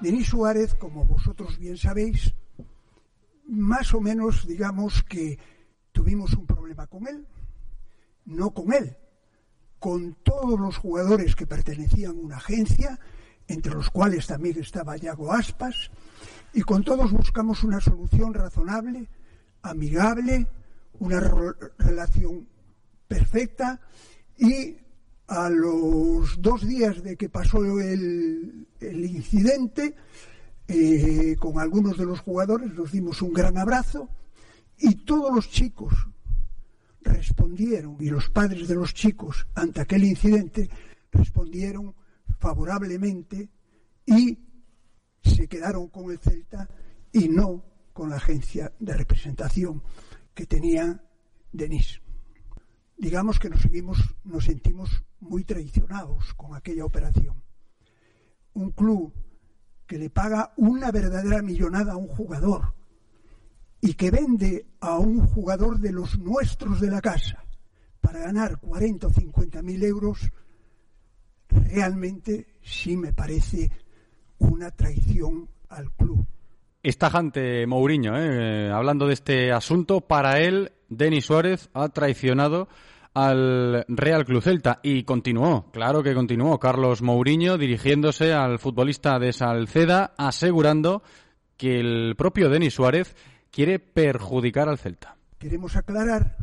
Denis 0.00 0.28
Suárez, 0.28 0.74
como 0.74 1.04
vosotros 1.04 1.58
bien 1.58 1.76
sabéis, 1.76 2.32
más 3.46 3.92
o 3.92 4.00
menos 4.00 4.46
digamos 4.46 5.02
que 5.02 5.38
tuvimos 5.92 6.32
un 6.32 6.46
problema 6.46 6.86
con 6.86 7.06
él, 7.06 7.26
no 8.24 8.52
con 8.52 8.72
él, 8.72 8.96
con 9.78 10.14
todos 10.22 10.58
los 10.58 10.78
jugadores 10.78 11.36
que 11.36 11.46
pertenecían 11.46 12.12
a 12.12 12.20
una 12.20 12.36
agencia 12.38 12.98
entre 13.50 13.74
los 13.74 13.90
cuales 13.90 14.28
también 14.28 14.58
estaba 14.60 14.96
Yago 14.96 15.32
Aspas, 15.32 15.90
y 16.54 16.62
con 16.62 16.84
todos 16.84 17.10
buscamos 17.10 17.64
una 17.64 17.80
solución 17.80 18.32
razonable, 18.32 19.08
amigable, 19.62 20.46
una 21.00 21.20
relación 21.78 22.46
perfecta 23.08 23.80
y 24.38 24.76
a 25.26 25.50
los 25.50 26.40
dos 26.40 26.66
días 26.66 27.02
de 27.02 27.16
que 27.16 27.28
pasó 27.28 27.58
el, 27.80 28.66
incidente, 28.80 29.96
eh, 30.68 31.34
con 31.38 31.58
algunos 31.58 31.98
de 31.98 32.06
los 32.06 32.20
jugadores 32.20 32.72
nos 32.72 32.92
dimos 32.92 33.20
un 33.20 33.32
gran 33.32 33.58
abrazo 33.58 34.08
y 34.78 34.94
todos 35.04 35.34
los 35.34 35.50
chicos 35.50 35.92
respondieron, 37.02 37.96
y 37.98 38.10
los 38.10 38.30
padres 38.30 38.68
de 38.68 38.76
los 38.76 38.94
chicos 38.94 39.46
ante 39.54 39.80
aquel 39.80 40.04
incidente 40.04 40.70
respondieron 41.10 41.94
favorablemente 42.40 43.48
y 44.06 44.38
se 45.22 45.46
quedaron 45.46 45.88
con 45.88 46.10
el 46.10 46.18
Celta 46.18 46.68
y 47.12 47.28
no 47.28 47.62
con 47.92 48.10
la 48.10 48.16
agencia 48.16 48.72
de 48.78 48.94
representación 48.94 49.82
que 50.34 50.46
tenía 50.46 51.04
Denis. 51.52 52.00
Digamos 52.96 53.38
que 53.38 53.50
nos 53.50 53.60
seguimos, 53.60 53.98
nos 54.24 54.44
sentimos 54.44 55.04
muy 55.20 55.44
traicionados 55.44 56.34
con 56.34 56.54
aquella 56.54 56.84
operación. 56.84 57.42
Un 58.54 58.70
club 58.72 59.12
que 59.86 59.98
le 59.98 60.10
paga 60.10 60.52
una 60.56 60.90
verdadera 60.90 61.42
millonada 61.42 61.92
a 61.92 61.96
un 61.96 62.08
jugador 62.08 62.74
y 63.80 63.94
que 63.94 64.10
vende 64.10 64.66
a 64.80 64.98
un 64.98 65.26
jugador 65.26 65.78
de 65.78 65.92
los 65.92 66.18
nuestros 66.18 66.80
de 66.80 66.90
la 66.90 67.00
casa 67.00 67.44
para 68.00 68.20
ganar 68.20 68.60
40 68.60 69.06
o 69.06 69.10
50 69.10 69.62
mil 69.62 69.82
euros, 69.82 70.30
realmente 71.50 72.46
sí 72.62 72.96
me 72.96 73.12
parece 73.12 73.70
una 74.38 74.70
traición 74.70 75.48
al 75.68 75.92
club. 75.92 76.26
Está 76.82 77.08
tajante 77.08 77.66
Mourinho, 77.66 78.16
¿eh? 78.16 78.70
hablando 78.70 79.06
de 79.06 79.12
este 79.12 79.52
asunto. 79.52 80.00
Para 80.00 80.40
él, 80.40 80.72
Denis 80.88 81.26
Suárez 81.26 81.68
ha 81.74 81.88
traicionado 81.90 82.68
al 83.12 83.84
Real 83.88 84.24
Club 84.24 84.42
Celta 84.42 84.80
y 84.82 85.02
continuó, 85.02 85.70
claro 85.72 86.02
que 86.02 86.14
continuó 86.14 86.58
Carlos 86.58 87.02
Mourinho 87.02 87.58
dirigiéndose 87.58 88.32
al 88.32 88.58
futbolista 88.58 89.18
de 89.18 89.32
Salceda 89.32 90.14
asegurando 90.16 91.02
que 91.56 91.80
el 91.80 92.14
propio 92.16 92.48
Denis 92.48 92.74
Suárez 92.74 93.14
quiere 93.50 93.78
perjudicar 93.78 94.68
al 94.68 94.78
Celta. 94.78 95.16
Queremos 95.38 95.76
aclarar 95.76 96.36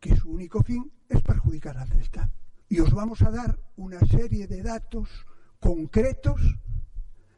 que 0.00 0.16
su 0.16 0.30
único 0.30 0.62
fin 0.62 0.90
es 1.08 1.20
perjudicar 1.20 1.76
al 1.76 1.88
Celta 1.88 2.30
y 2.74 2.80
os 2.80 2.92
vamos 2.92 3.22
a 3.22 3.30
dar 3.30 3.56
una 3.76 4.00
serie 4.00 4.48
de 4.48 4.60
datos 4.60 5.08
concretos, 5.60 6.40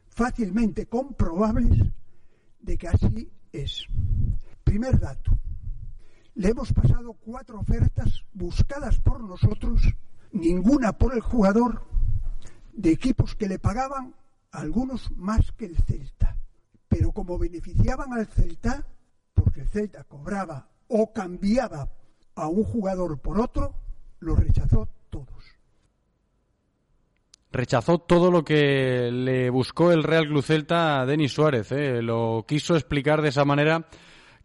fácilmente 0.09 0.87
comprobables, 0.87 1.93
de 2.59 2.75
que 2.75 2.87
así 2.87 3.31
es. 3.51 3.85
Primer 4.63 4.99
dato. 4.99 5.37
Le 6.33 6.49
hemos 6.49 6.73
pasado 6.73 7.13
cuatro 7.13 7.59
ofertas 7.59 8.25
buscadas 8.33 8.97
por 8.99 9.23
nosotros, 9.23 9.79
ninguna 10.31 10.97
por 10.97 11.13
el 11.13 11.21
jugador, 11.21 11.85
de 12.73 12.89
equipos 12.89 13.35
que 13.35 13.47
le 13.47 13.59
pagaban, 13.59 14.15
algunos 14.49 15.11
más 15.17 15.51
que 15.51 15.65
el 15.65 15.77
Celta. 15.83 16.35
pero 16.87 17.11
como 17.11 17.37
beneficiaban 17.37 18.11
al 18.11 18.25
Celta, 18.25 18.87
porque 19.35 19.61
el 19.61 19.69
Celta 19.69 20.03
cobraba 20.03 20.67
o 20.87 21.13
cambiaba 21.13 21.91
a 22.33 22.47
un 22.47 22.63
jugador 22.63 23.19
por 23.19 23.39
otro, 23.39 23.75
lo 24.19 24.35
rechazó. 24.35 24.89
Rechazó 27.57 27.97
todo 27.97 28.29
lo 28.29 28.45
que 28.45 29.09
le 29.11 29.49
buscó 29.49 29.91
el 29.91 30.03
Real 30.03 30.27
Club 30.27 30.43
Celta 30.43 31.01
a 31.01 31.07
Denis 31.07 31.33
Suárez. 31.33 31.71
¿eh? 31.71 32.03
Lo 32.03 32.45
quiso 32.47 32.75
explicar 32.75 33.23
de 33.23 33.29
esa 33.29 33.45
manera 33.45 33.87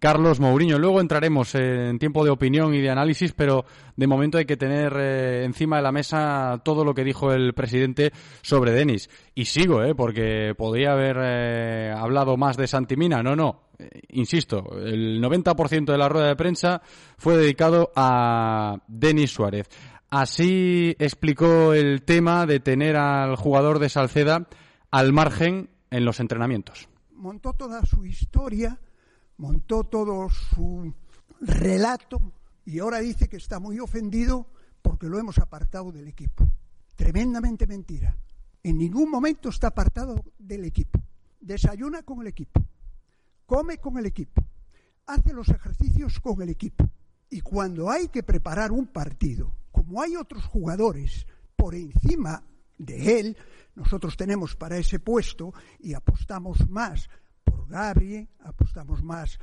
Carlos 0.02 0.40
Mourinho. 0.40 0.78
Luego 0.78 0.98
entraremos 1.00 1.54
en 1.54 1.98
tiempo 2.00 2.24
de 2.24 2.30
opinión 2.30 2.74
y 2.74 2.80
de 2.80 2.90
análisis, 2.90 3.34
pero 3.34 3.66
de 3.94 4.06
momento 4.06 4.36
hay 4.36 4.46
que 4.46 4.56
tener 4.56 4.94
eh, 4.98 5.44
encima 5.44 5.76
de 5.76 5.82
la 5.82 5.92
mesa 5.92 6.60
todo 6.64 6.86
lo 6.86 6.94
que 6.94 7.04
dijo 7.04 7.32
el 7.32 7.52
presidente 7.52 8.12
sobre 8.40 8.72
Denis. 8.72 9.10
Y 9.34 9.44
sigo, 9.44 9.84
¿eh? 9.84 9.94
porque 9.94 10.54
podría 10.56 10.92
haber 10.92 11.18
eh, 11.20 11.94
hablado 11.94 12.38
más 12.38 12.56
de 12.56 12.66
Santimina. 12.66 13.22
No, 13.22 13.36
no. 13.36 13.68
insisto, 14.08 14.64
el 14.84 15.22
90% 15.22 15.84
de 15.84 15.98
la 15.98 16.08
rueda 16.08 16.28
de 16.28 16.36
prensa 16.36 16.82
fue 17.18 17.36
dedicado 17.36 17.92
a 17.94 18.78
Denis 18.88 19.30
Suárez. 19.30 19.68
Así 20.12 20.94
explicó 20.98 21.72
el 21.72 22.02
tema 22.02 22.44
de 22.44 22.60
tener 22.60 22.96
al 22.96 23.34
jugador 23.34 23.78
de 23.78 23.88
Salceda 23.88 24.46
al 24.90 25.10
margen 25.10 25.70
en 25.90 26.04
los 26.04 26.20
entrenamientos. 26.20 26.86
Montó 27.12 27.54
toda 27.54 27.82
su 27.86 28.04
historia, 28.04 28.78
montó 29.38 29.84
todo 29.84 30.28
su 30.28 30.92
relato 31.40 32.20
y 32.66 32.80
ahora 32.80 32.98
dice 32.98 33.26
que 33.26 33.38
está 33.38 33.58
muy 33.58 33.80
ofendido 33.80 34.50
porque 34.82 35.06
lo 35.06 35.18
hemos 35.18 35.38
apartado 35.38 35.90
del 35.92 36.08
equipo. 36.08 36.46
Tremendamente 36.94 37.66
mentira. 37.66 38.14
En 38.62 38.76
ningún 38.76 39.10
momento 39.10 39.48
está 39.48 39.68
apartado 39.68 40.22
del 40.38 40.66
equipo. 40.66 41.00
Desayuna 41.40 42.02
con 42.02 42.20
el 42.20 42.26
equipo, 42.26 42.62
come 43.46 43.78
con 43.78 43.96
el 43.96 44.04
equipo, 44.04 44.44
hace 45.06 45.32
los 45.32 45.48
ejercicios 45.48 46.20
con 46.20 46.42
el 46.42 46.50
equipo. 46.50 46.86
Y 47.30 47.40
cuando 47.40 47.90
hay 47.90 48.08
que 48.08 48.22
preparar 48.22 48.72
un 48.72 48.88
partido 48.88 49.54
como 49.72 50.02
hay 50.02 50.16
otros 50.16 50.44
jugadores 50.44 51.26
por 51.56 51.74
encima 51.74 52.44
de 52.78 53.20
él, 53.20 53.36
nosotros 53.74 54.16
tenemos 54.16 54.54
para 54.54 54.76
ese 54.76 55.00
puesto 55.00 55.52
y 55.80 55.94
apostamos 55.94 56.68
más 56.68 57.08
por 57.42 57.66
Gabriel, 57.68 58.28
apostamos 58.40 59.02
más 59.02 59.38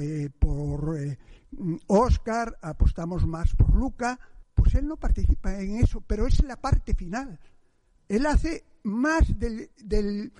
eh, 0.00 0.30
por 0.38 0.96
Oscar, 1.88 2.48
eh, 2.48 2.58
apostamos 2.62 3.26
más 3.26 3.54
por 3.54 3.74
Luca, 3.74 4.18
pues 4.54 4.74
él 4.76 4.86
no 4.86 4.96
participa 4.96 5.60
en 5.60 5.76
eso, 5.76 6.00
pero 6.00 6.26
es 6.26 6.42
la 6.44 6.56
parte 6.56 6.94
final. 6.94 7.40
Él 8.08 8.26
hace 8.26 8.64
más 8.84 9.38
del, 9.38 9.70
del 9.76 10.32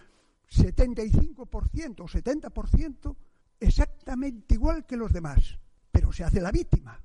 75% 0.51 2.01
o 2.01 2.07
70% 2.07 3.17
exactamente 3.59 4.55
igual 4.55 4.87
que 4.87 4.97
los 4.97 5.13
demás, 5.13 5.59
pero 5.91 6.13
se 6.13 6.25
hace 6.25 6.41
la 6.41 6.53
víctima 6.53 7.04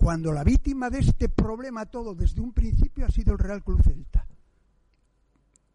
cuando 0.00 0.32
la 0.32 0.42
víctima 0.42 0.88
de 0.88 1.00
este 1.00 1.28
problema 1.28 1.84
todo 1.84 2.14
desde 2.14 2.40
un 2.40 2.54
principio 2.54 3.04
ha 3.04 3.10
sido 3.10 3.34
el 3.34 3.38
Real 3.38 3.62
Club 3.62 3.82
Celta. 3.82 4.26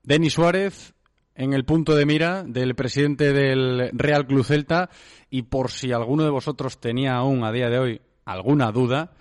Denis 0.03 0.34
Suárez 0.34 0.96
en 1.36 1.53
el 1.53 1.63
punto 1.63 1.96
de 1.96 2.08
mira 2.08 2.44
del 2.44 2.74
presidente 2.74 3.34
del 3.34 3.91
Real 3.94 4.25
Club 4.25 4.44
Celta 4.44 4.89
y 5.29 5.44
por 5.44 5.70
si 5.70 5.91
alguno 5.91 6.24
de 6.24 6.32
vosotros 6.32 6.79
tenía 6.79 7.13
aún 7.13 7.44
a 7.44 7.51
día 7.51 7.70
de 7.70 7.77
hoy 7.77 8.01
alguna 8.25 8.72
duda, 8.72 9.12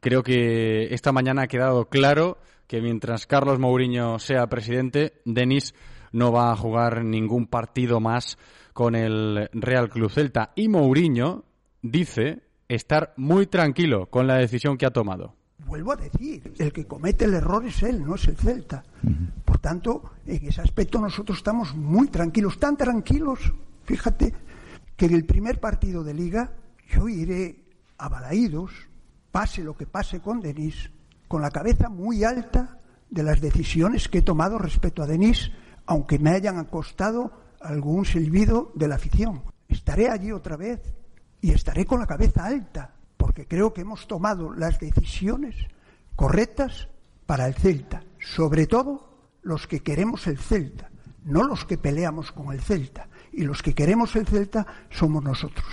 creo 0.00 0.24
que 0.24 0.92
esta 0.92 1.12
mañana 1.12 1.42
ha 1.42 1.48
quedado 1.48 1.88
claro 1.88 2.38
que 2.66 2.80
mientras 2.80 3.26
Carlos 3.26 3.60
Mourinho 3.60 4.18
sea 4.18 4.48
presidente, 4.48 5.20
Denis 5.24 5.74
no 6.10 6.32
va 6.32 6.50
a 6.50 6.56
jugar 6.56 7.04
ningún 7.04 7.46
partido 7.46 8.00
más 8.00 8.36
con 8.72 8.96
el 8.96 9.48
Real 9.52 9.88
Club 9.88 10.10
Celta. 10.10 10.52
Y 10.56 10.68
Mourinho 10.68 11.44
dice 11.82 12.47
estar 12.68 13.14
muy 13.16 13.46
tranquilo 13.46 14.06
con 14.06 14.26
la 14.26 14.36
decisión 14.36 14.76
que 14.76 14.86
ha 14.86 14.90
tomado. 14.90 15.34
Vuelvo 15.66 15.92
a 15.92 15.96
decir, 15.96 16.54
el 16.58 16.72
que 16.72 16.86
comete 16.86 17.24
el 17.24 17.34
error 17.34 17.66
es 17.66 17.82
él, 17.82 18.04
no 18.04 18.14
es 18.14 18.26
el 18.28 18.36
Celta. 18.36 18.84
Por 19.44 19.58
tanto, 19.58 20.12
en 20.26 20.46
ese 20.46 20.60
aspecto 20.60 21.00
nosotros 21.00 21.38
estamos 21.38 21.74
muy 21.74 22.08
tranquilos, 22.08 22.58
tan 22.58 22.76
tranquilos, 22.76 23.52
fíjate, 23.84 24.34
que 24.96 25.06
en 25.06 25.14
el 25.14 25.24
primer 25.24 25.60
partido 25.60 26.04
de 26.04 26.14
liga 26.14 26.52
yo 26.88 27.08
iré 27.08 27.64
a 27.98 28.08
Balaídos, 28.08 28.72
pase 29.30 29.62
lo 29.62 29.76
que 29.76 29.86
pase 29.86 30.20
con 30.20 30.40
Denis, 30.40 30.90
con 31.26 31.42
la 31.42 31.50
cabeza 31.50 31.88
muy 31.88 32.24
alta 32.24 32.78
de 33.10 33.22
las 33.22 33.40
decisiones 33.40 34.08
que 34.08 34.18
he 34.18 34.22
tomado 34.22 34.58
respecto 34.58 35.02
a 35.02 35.06
Denis, 35.06 35.50
aunque 35.86 36.18
me 36.18 36.30
hayan 36.30 36.64
costado 36.66 37.32
algún 37.60 38.04
silbido 38.04 38.72
de 38.74 38.88
la 38.88 38.94
afición. 38.94 39.42
Estaré 39.68 40.08
allí 40.08 40.32
otra 40.32 40.56
vez 40.56 40.80
y 41.40 41.52
estaré 41.52 41.84
con 41.84 42.00
la 42.00 42.06
cabeza 42.06 42.46
alta, 42.46 42.94
porque 43.16 43.46
creo 43.46 43.72
que 43.72 43.82
hemos 43.82 44.06
tomado 44.06 44.52
las 44.52 44.78
decisiones 44.80 45.56
correctas 46.16 46.88
para 47.26 47.46
el 47.46 47.54
Celta, 47.54 48.02
sobre 48.18 48.66
todo 48.66 49.08
los 49.42 49.66
que 49.66 49.80
queremos 49.80 50.26
el 50.26 50.38
Celta, 50.38 50.90
no 51.24 51.44
los 51.44 51.64
que 51.64 51.78
peleamos 51.78 52.32
con 52.32 52.52
el 52.52 52.60
Celta, 52.60 53.08
y 53.32 53.44
los 53.44 53.62
que 53.62 53.74
queremos 53.74 54.16
el 54.16 54.26
Celta 54.26 54.66
somos 54.90 55.22
nosotros. 55.22 55.66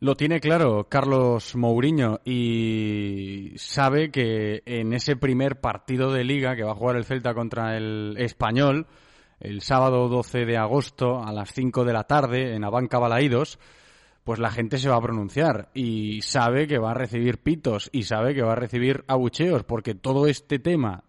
Lo 0.00 0.16
tiene 0.16 0.40
claro 0.40 0.88
Carlos 0.90 1.56
Mourinho 1.56 2.20
y 2.26 3.52
sabe 3.56 4.10
que 4.10 4.62
en 4.66 4.92
ese 4.92 5.16
primer 5.16 5.60
partido 5.60 6.12
de 6.12 6.24
liga 6.24 6.56
que 6.56 6.62
va 6.64 6.72
a 6.72 6.76
jugar 6.76 6.96
el 6.96 7.06
Celta 7.06 7.32
contra 7.32 7.76
el 7.76 8.16
Español, 8.18 8.86
el 9.40 9.62
sábado 9.62 10.08
12 10.08 10.44
de 10.44 10.58
agosto 10.58 11.22
a 11.22 11.32
las 11.32 11.52
5 11.52 11.84
de 11.84 11.92
la 11.94 12.04
tarde 12.04 12.54
en 12.54 12.64
Abanca 12.64 12.98
Balaídos, 12.98 13.58
pues 14.24 14.38
la 14.38 14.50
gente 14.50 14.78
se 14.78 14.88
va 14.88 14.96
a 14.96 15.02
pronunciar 15.02 15.70
y 15.74 16.22
sabe 16.22 16.66
que 16.66 16.78
va 16.78 16.92
a 16.92 16.94
recibir 16.94 17.38
pitos 17.38 17.90
y 17.92 18.04
sabe 18.04 18.34
que 18.34 18.42
va 18.42 18.52
a 18.52 18.56
recibir 18.56 19.04
abucheos 19.06 19.64
porque 19.64 19.94
todo 19.94 20.26
este 20.26 20.58
tema 20.58 21.04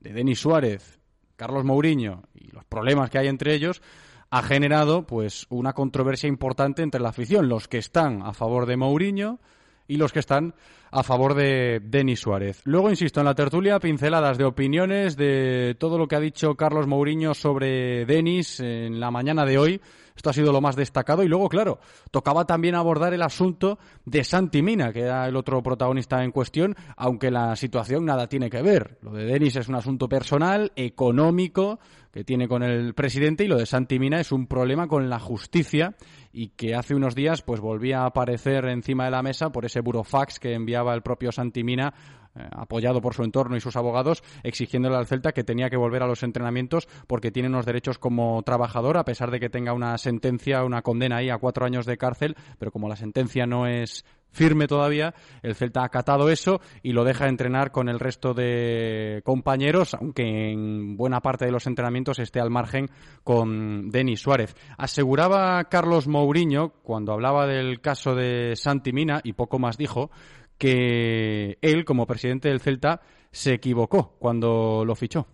de 0.00 0.14
Denis 0.14 0.40
Suárez, 0.40 0.98
Carlos 1.36 1.64
Mourinho 1.64 2.22
y 2.34 2.50
los 2.52 2.64
problemas 2.64 3.10
que 3.10 3.18
hay 3.18 3.28
entre 3.28 3.54
ellos 3.54 3.82
ha 4.30 4.42
generado 4.42 5.06
pues 5.06 5.46
una 5.50 5.74
controversia 5.74 6.28
importante 6.28 6.82
entre 6.82 7.00
la 7.00 7.10
afición, 7.10 7.48
los 7.48 7.68
que 7.68 7.78
están 7.78 8.22
a 8.22 8.32
favor 8.32 8.66
de 8.66 8.76
Mourinho 8.78 9.38
y 9.86 9.98
los 9.98 10.12
que 10.12 10.20
están 10.20 10.54
a 10.90 11.02
favor 11.02 11.34
de 11.34 11.80
Denis 11.84 12.20
Suárez. 12.20 12.62
Luego, 12.64 12.88
insisto, 12.88 13.20
en 13.20 13.26
la 13.26 13.34
tertulia, 13.34 13.78
pinceladas 13.78 14.38
de 14.38 14.44
opiniones 14.44 15.16
de 15.16 15.76
todo 15.78 15.98
lo 15.98 16.08
que 16.08 16.16
ha 16.16 16.20
dicho 16.20 16.54
Carlos 16.54 16.86
Mourinho 16.86 17.34
sobre 17.34 18.06
Denis 18.06 18.60
en 18.60 19.00
la 19.00 19.10
mañana 19.10 19.44
de 19.44 19.58
hoy. 19.58 19.80
Esto 20.14 20.30
ha 20.30 20.32
sido 20.32 20.52
lo 20.52 20.60
más 20.60 20.76
destacado. 20.76 21.22
Y 21.22 21.28
luego, 21.28 21.48
claro, 21.48 21.80
tocaba 22.10 22.44
también 22.44 22.74
abordar 22.74 23.14
el 23.14 23.22
asunto 23.22 23.78
de 24.04 24.22
Santi 24.24 24.62
Mina, 24.62 24.92
que 24.92 25.00
era 25.00 25.26
el 25.26 25.36
otro 25.36 25.62
protagonista 25.62 26.22
en 26.22 26.30
cuestión, 26.30 26.76
aunque 26.96 27.30
la 27.30 27.56
situación 27.56 28.04
nada 28.04 28.28
tiene 28.28 28.48
que 28.48 28.62
ver. 28.62 28.98
Lo 29.02 29.12
de 29.12 29.24
Denis 29.24 29.56
es 29.56 29.68
un 29.68 29.74
asunto 29.74 30.08
personal, 30.08 30.72
económico, 30.76 31.80
que 32.12 32.22
tiene 32.22 32.46
con 32.46 32.62
el 32.62 32.94
presidente, 32.94 33.44
y 33.44 33.48
lo 33.48 33.58
de 33.58 33.66
Santi 33.66 33.98
Mina 33.98 34.20
es 34.20 34.30
un 34.30 34.46
problema 34.46 34.86
con 34.86 35.10
la 35.10 35.18
justicia 35.18 35.96
y 36.32 36.50
que 36.50 36.76
hace 36.76 36.94
unos 36.94 37.16
días 37.16 37.42
pues 37.42 37.60
volvía 37.60 38.02
a 38.02 38.06
aparecer 38.06 38.66
encima 38.66 39.06
de 39.06 39.10
la 39.10 39.22
mesa 39.22 39.50
por 39.50 39.64
ese 39.64 39.80
burofax 39.80 40.38
que 40.38 40.54
enviaba 40.54 40.94
el 40.94 41.02
propio 41.02 41.32
Santimina 41.32 41.92
eh, 42.36 42.48
apoyado 42.52 43.00
por 43.00 43.14
su 43.14 43.22
entorno 43.22 43.56
y 43.56 43.60
sus 43.60 43.76
abogados, 43.76 44.22
exigiéndole 44.42 44.96
al 44.96 45.06
Celta 45.06 45.32
que 45.32 45.44
tenía 45.44 45.70
que 45.70 45.76
volver 45.76 46.02
a 46.02 46.06
los 46.06 46.22
entrenamientos 46.22 46.88
porque 47.06 47.30
tiene 47.30 47.48
unos 47.48 47.66
derechos 47.66 47.98
como 47.98 48.42
trabajador, 48.42 48.96
a 48.98 49.04
pesar 49.04 49.30
de 49.30 49.40
que 49.40 49.50
tenga 49.50 49.72
una 49.72 49.96
sentencia, 49.98 50.64
una 50.64 50.82
condena 50.82 51.18
ahí 51.18 51.30
a 51.30 51.38
cuatro 51.38 51.64
años 51.64 51.86
de 51.86 51.96
cárcel, 51.96 52.36
pero 52.58 52.70
como 52.70 52.88
la 52.88 52.96
sentencia 52.96 53.46
no 53.46 53.66
es 53.66 54.04
firme 54.34 54.66
todavía. 54.66 55.14
El 55.42 55.54
Celta 55.54 55.80
ha 55.80 55.86
acatado 55.86 56.28
eso 56.28 56.60
y 56.82 56.92
lo 56.92 57.04
deja 57.04 57.28
entrenar 57.28 57.70
con 57.70 57.88
el 57.88 58.00
resto 58.00 58.34
de 58.34 59.22
compañeros, 59.24 59.94
aunque 59.94 60.52
en 60.52 60.96
buena 60.96 61.20
parte 61.20 61.46
de 61.46 61.52
los 61.52 61.66
entrenamientos 61.66 62.18
esté 62.18 62.40
al 62.40 62.50
margen 62.50 62.90
con 63.22 63.90
Denis 63.90 64.20
Suárez. 64.20 64.54
Aseguraba 64.76 65.62
Carlos 65.64 66.08
Mourinho, 66.08 66.70
cuando 66.82 67.12
hablaba 67.12 67.46
del 67.46 67.80
caso 67.80 68.14
de 68.14 68.56
Santi 68.56 68.92
Mina, 68.92 69.20
y 69.22 69.32
poco 69.32 69.58
más 69.58 69.78
dijo, 69.78 70.10
que 70.58 71.58
él, 71.60 71.84
como 71.84 72.06
presidente 72.06 72.48
del 72.48 72.60
Celta, 72.60 73.00
se 73.30 73.54
equivocó 73.54 74.16
cuando 74.18 74.84
lo 74.86 74.94
fichó. 74.94 75.26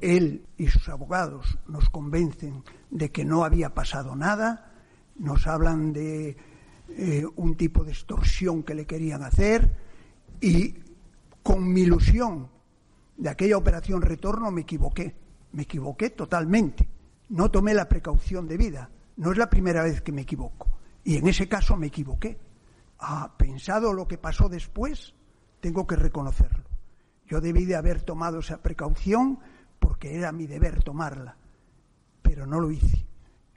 Él 0.00 0.46
y 0.56 0.66
sus 0.68 0.88
abogados 0.88 1.58
nos 1.68 1.88
convencen 1.90 2.64
de 2.90 3.10
que 3.10 3.24
no 3.24 3.44
había 3.44 3.74
pasado 3.74 4.16
nada, 4.16 4.72
nos 5.16 5.46
hablan 5.46 5.92
de 5.92 6.36
eh, 6.96 7.24
un 7.36 7.56
tipo 7.56 7.84
de 7.84 7.92
extorsión 7.92 8.62
que 8.62 8.74
le 8.74 8.86
querían 8.86 9.22
hacer 9.22 9.76
y 10.40 10.74
con 11.42 11.72
mi 11.72 11.82
ilusión 11.82 12.48
de 13.16 13.28
aquella 13.28 13.56
operación 13.56 14.02
retorno 14.02 14.50
me 14.50 14.62
equivoqué, 14.62 15.14
me 15.52 15.62
equivoqué 15.62 16.10
totalmente, 16.10 16.88
no 17.28 17.50
tomé 17.50 17.74
la 17.74 17.88
precaución 17.88 18.48
de 18.48 18.56
vida, 18.56 18.90
no 19.16 19.32
es 19.32 19.38
la 19.38 19.48
primera 19.48 19.84
vez 19.84 20.02
que 20.02 20.12
me 20.12 20.22
equivoco 20.22 20.68
y 21.04 21.16
en 21.16 21.28
ese 21.28 21.48
caso 21.48 21.76
me 21.76 21.86
equivoqué. 21.86 22.38
Ah, 23.06 23.34
pensado 23.36 23.92
lo 23.92 24.08
que 24.08 24.16
pasó 24.16 24.48
después, 24.48 25.12
tengo 25.60 25.86
que 25.86 25.94
reconocerlo. 25.94 26.64
Yo 27.26 27.42
debí 27.42 27.66
de 27.66 27.76
haber 27.76 28.00
tomado 28.00 28.38
esa 28.38 28.62
precaución 28.62 29.40
porque 29.78 30.16
era 30.16 30.32
mi 30.32 30.46
deber 30.46 30.82
tomarla, 30.82 31.36
pero 32.22 32.46
no 32.46 32.60
lo 32.60 32.70
hice. 32.70 33.04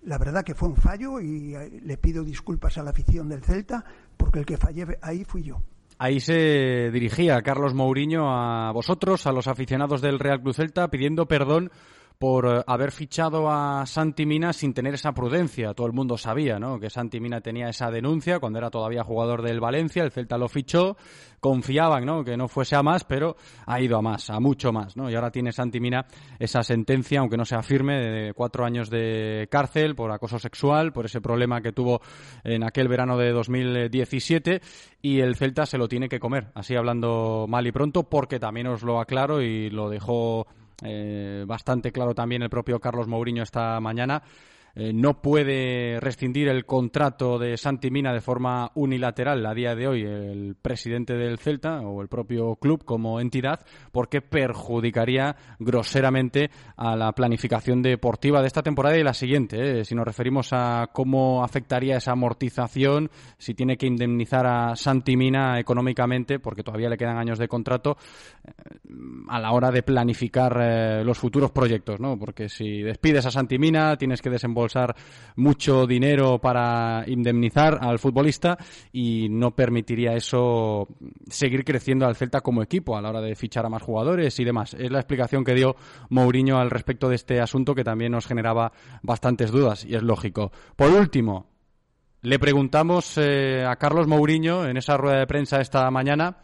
La 0.01 0.17
verdad 0.17 0.43
que 0.43 0.53
fue 0.53 0.67
un 0.67 0.75
fallo 0.75 1.21
y 1.21 1.55
eh, 1.55 1.79
le 1.81 1.97
pido 1.97 2.25
disculpas 2.25 2.77
a 2.77 2.83
la 2.83 2.89
afición 2.89 3.29
del 3.29 3.41
Celta 3.41 3.86
porque 4.17 4.39
el 4.39 4.45
que 4.45 4.57
fallé 4.57 4.86
ahí 5.01 5.23
fui 5.23 5.43
yo. 5.43 5.62
Ahí 5.97 6.19
se 6.19 6.91
dirigía 6.91 7.41
Carlos 7.41 7.73
Mourinho 7.73 8.29
a 8.29 8.73
vosotros, 8.73 9.27
a 9.27 9.31
los 9.31 9.47
aficionados 9.47 10.01
del 10.01 10.19
Real 10.19 10.41
Club 10.41 10.55
Celta, 10.55 10.89
pidiendo 10.89 11.25
perdón 11.25 11.71
por 12.19 12.47
eh, 12.47 12.63
haber 12.65 12.91
fichado 12.91 13.49
a 13.49 13.86
Santi 13.86 14.25
Mina 14.25 14.53
sin 14.53 14.73
tener 14.73 14.93
esa 14.93 15.13
prudencia. 15.13 15.73
Todo 15.73 15.88
el 15.88 15.93
mundo 15.93 16.17
sabía 16.17 16.60
¿no? 16.60 16.80
que 16.80 16.89
Santi 16.89 17.19
Mina 17.19 17.41
tenía 17.41 17.69
esa 17.69 17.91
denuncia 17.91 18.39
cuando 18.39 18.60
era 18.60 18.69
todavía 18.69 19.03
jugador 19.03 19.41
del 19.41 19.60
Valencia, 19.60 20.03
el 20.03 20.12
Celta 20.12 20.38
lo 20.38 20.49
fichó, 20.49 20.97
confiaban 21.39 22.06
¿no? 22.06 22.23
que 22.23 22.38
no 22.38 22.47
fuese 22.47 22.75
a 22.75 22.84
más, 22.84 23.03
pero 23.03 23.36
ha 23.65 23.80
ido 23.80 23.97
a 23.97 24.01
más, 24.01 24.30
a 24.30 24.39
mucho 24.39 24.71
más. 24.71 24.97
¿no? 24.97 25.10
Y 25.10 25.15
ahora 25.15 25.32
tiene 25.32 25.51
Santi 25.51 25.80
Mina 25.80 26.06
esa 26.39 26.63
sentencia, 26.63 27.19
aunque 27.19 27.38
no 27.38 27.45
sea 27.45 27.62
firme, 27.62 27.99
de 27.99 28.34
cuatro 28.34 28.65
años 28.65 28.89
de 28.89 29.47
cárcel 29.51 29.95
por 29.95 30.12
acoso 30.12 30.39
sexual, 30.39 30.91
por 30.93 31.06
ese 31.06 31.21
problema 31.21 31.62
que 31.62 31.71
tuvo 31.71 32.01
en 32.43 32.63
aquel 32.63 32.88
verano 32.88 33.17
de 33.17 33.32
2017 33.32 34.62
y 35.01 35.19
el 35.19 35.36
Celta 35.36 35.65
se 35.65 35.77
lo 35.77 35.88
tiene 35.88 36.10
que 36.10 36.19
comer, 36.19 36.47
así 36.56 36.75
hablando 36.75 37.45
mal 37.47 37.67
y 37.67 37.71
pronto, 37.71 38.03
porque 38.03 38.39
también 38.39 38.67
os 38.67 38.84
lo 38.84 38.99
aclaro 38.99 39.41
y 39.41 39.69
lo 39.69 39.89
dejó 39.89 40.47
eh, 40.83 41.43
bastante 41.47 41.91
claro 41.91 42.13
también 42.13 42.43
el 42.43 42.49
propio 42.49 42.79
Carlos 42.79 43.07
Mourinho 43.07 43.43
esta 43.43 43.79
mañana. 43.79 44.21
Eh, 44.79 44.93
no 44.93 45.23
puede 45.23 45.99
rescindir 45.99 46.47
el 46.49 46.63
contrato 46.67 47.39
de 47.39 47.57
Santi 47.57 47.89
Mina 47.89 48.13
de 48.13 48.21
forma 48.21 48.69
unilateral 48.75 49.43
a 49.43 49.55
día 49.55 49.73
de 49.73 49.87
hoy 49.87 50.03
el 50.03 50.55
presidente 50.61 51.15
del 51.15 51.39
Celta 51.39 51.81
o 51.81 51.99
el 52.03 52.07
propio 52.07 52.57
club 52.57 52.85
como 52.85 53.19
entidad 53.19 53.65
porque 53.91 54.21
perjudicaría 54.21 55.35
groseramente 55.57 56.51
a 56.75 56.95
la 56.95 57.11
planificación 57.13 57.81
deportiva 57.81 58.39
de 58.41 58.45
esta 58.45 58.61
temporada 58.61 58.99
y 58.99 59.03
la 59.03 59.15
siguiente. 59.15 59.79
Eh. 59.79 59.83
Si 59.83 59.95
nos 59.95 60.05
referimos 60.05 60.49
a 60.51 60.91
cómo 60.93 61.43
afectaría 61.43 61.97
esa 61.97 62.11
amortización, 62.11 63.09
si 63.39 63.55
tiene 63.55 63.77
que 63.77 63.87
indemnizar 63.87 64.45
a 64.45 64.75
Santi 64.75 65.17
Mina 65.17 65.59
económicamente, 65.59 66.37
porque 66.37 66.61
todavía 66.61 66.89
le 66.89 66.97
quedan 66.97 67.17
años 67.17 67.39
de 67.39 67.47
contrato, 67.47 67.97
eh, 68.45 68.51
a 69.29 69.39
la 69.39 69.53
hora 69.53 69.71
de 69.71 69.81
planificar 69.81 71.03
los 71.03 71.17
futuros 71.17 71.49
proyectos, 71.49 71.99
¿no? 71.99 72.17
Porque 72.19 72.47
si 72.47 72.83
despides 72.83 73.25
a 73.25 73.31
Santi 73.31 73.57
Mina, 73.57 73.97
tienes 73.97 74.21
que 74.21 74.29
desembolsar 74.29 74.66
mucho 75.36 75.86
dinero 75.86 76.39
para 76.39 77.03
indemnizar 77.08 77.80
al 77.82 77.99
futbolista 77.99 78.58
y 78.91 79.27
no 79.30 79.56
permitiría 79.56 80.13
eso 80.13 80.88
seguir 81.30 81.63
creciendo 81.63 82.06
al 82.06 82.15
Celta 82.15 82.41
como 82.41 82.62
equipo 82.62 82.97
a 82.97 83.01
la 83.01 83.10
hora 83.10 83.21
de 83.21 83.36
fichar 83.36 83.65
a 83.65 83.69
más 83.69 83.84
jugadores 83.84 84.39
y 84.39 84.43
demás. 84.43 84.73
Es 84.73 84.91
la 84.91 84.99
explicación 84.99 85.43
que 85.43 85.53
dio 85.53 85.75
Mourinho 86.10 86.58
al 86.58 86.69
respecto 86.69 87.10
de 87.10 87.15
este 87.15 87.39
asunto 87.39 87.75
que 87.75 87.84
también 87.84 88.12
nos 88.12 88.27
generaba 88.27 88.71
bastantes 89.01 89.51
dudas 89.51 89.86
y 89.86 89.95
es 89.95 90.03
lógico. 90.03 90.51
Por 90.75 90.91
último, 90.91 91.47
le 92.21 92.39
preguntamos 92.39 93.17
eh, 93.17 93.63
a 93.65 93.75
Carlos 93.75 94.08
Mourinho 94.08 94.65
en 94.65 94.77
esa 94.77 94.97
rueda 94.97 95.19
de 95.19 95.27
prensa 95.27 95.62
esta 95.62 95.89
mañana 95.91 96.38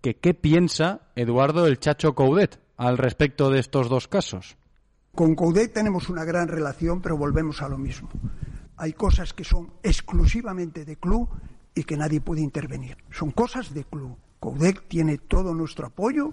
que 0.00 0.16
qué 0.16 0.34
piensa 0.34 1.02
Eduardo 1.14 1.66
el 1.66 1.78
Chacho 1.78 2.14
Coudet 2.14 2.60
al 2.76 2.96
respecto 2.96 3.50
de 3.50 3.58
estos 3.58 3.88
dos 3.88 4.08
casos. 4.08 4.56
Con 5.18 5.34
Coudet 5.34 5.72
tenemos 5.72 6.08
una 6.10 6.24
gran 6.24 6.46
relación, 6.46 7.02
pero 7.02 7.16
volvemos 7.16 7.60
a 7.60 7.68
lo 7.68 7.76
mismo. 7.76 8.08
Hay 8.76 8.92
cosas 8.92 9.34
que 9.34 9.42
son 9.42 9.72
exclusivamente 9.82 10.84
de 10.84 10.94
club 10.94 11.28
y 11.74 11.82
que 11.82 11.96
nadie 11.96 12.20
puede 12.20 12.40
intervenir. 12.40 12.96
Son 13.10 13.32
cosas 13.32 13.74
de 13.74 13.82
club. 13.82 14.16
Coudet 14.38 14.86
tiene 14.86 15.18
todo 15.18 15.54
nuestro 15.54 15.88
apoyo, 15.88 16.32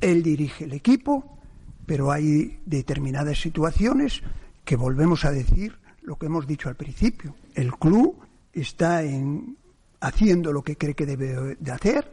él 0.00 0.22
dirige 0.22 0.62
el 0.62 0.74
equipo, 0.74 1.40
pero 1.86 2.12
hay 2.12 2.60
determinadas 2.66 3.40
situaciones 3.40 4.22
que 4.64 4.76
volvemos 4.76 5.24
a 5.24 5.32
decir 5.32 5.76
lo 6.02 6.14
que 6.14 6.26
hemos 6.26 6.46
dicho 6.46 6.68
al 6.68 6.76
principio. 6.76 7.34
El 7.56 7.72
club 7.74 8.16
está 8.52 9.02
en, 9.02 9.56
haciendo 9.98 10.52
lo 10.52 10.62
que 10.62 10.76
cree 10.76 10.94
que 10.94 11.04
debe 11.04 11.56
de 11.58 11.72
hacer 11.72 12.12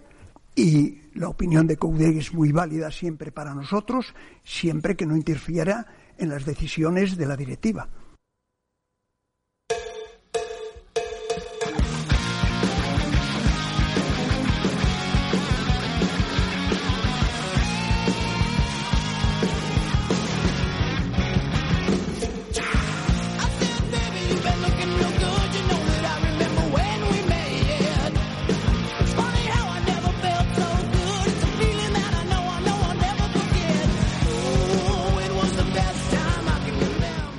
y 0.55 0.97
la 1.13 1.29
opinión 1.29 1.67
de 1.67 1.77
Coudet 1.77 2.17
es 2.17 2.33
muy 2.33 2.51
válida 2.51 2.89
siempre 2.89 3.31
para 3.31 3.53
nosotros, 3.53 4.15
siempre 4.43 4.95
que 4.95 5.05
no 5.05 5.15
interfiera 5.15 5.85
en 6.17 6.29
las 6.29 6.45
decisiones 6.45 7.17
de 7.17 7.25
la 7.25 7.35
directiva. 7.35 7.89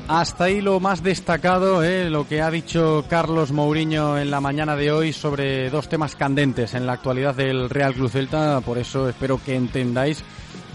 Hasta 0.09 0.44
ahí 0.44 0.62
lo 0.62 0.81
más 0.81 1.03
destacado, 1.03 1.85
eh, 1.85 2.09
lo 2.09 2.27
que 2.27 2.40
ha 2.40 2.51
dicho 2.51 3.05
Carlos 3.11 3.53
Mourinho 3.53 4.16
en 4.16 4.31
la 4.31 4.40
mañana 4.40 4.75
de 4.75 4.90
hoy 4.90 5.12
sobre 5.12 5.68
dos 5.68 5.87
temas 5.90 6.16
candentes 6.16 6.73
en 6.73 6.87
la 6.87 6.94
actualidad 6.94 7.35
del 7.35 7.68
Real 7.68 7.92
Club 7.92 8.09
Celta. 8.09 8.62
Por 8.62 8.79
eso 8.79 9.07
espero 9.07 9.38
que 9.44 9.55
entendáis 9.55 10.25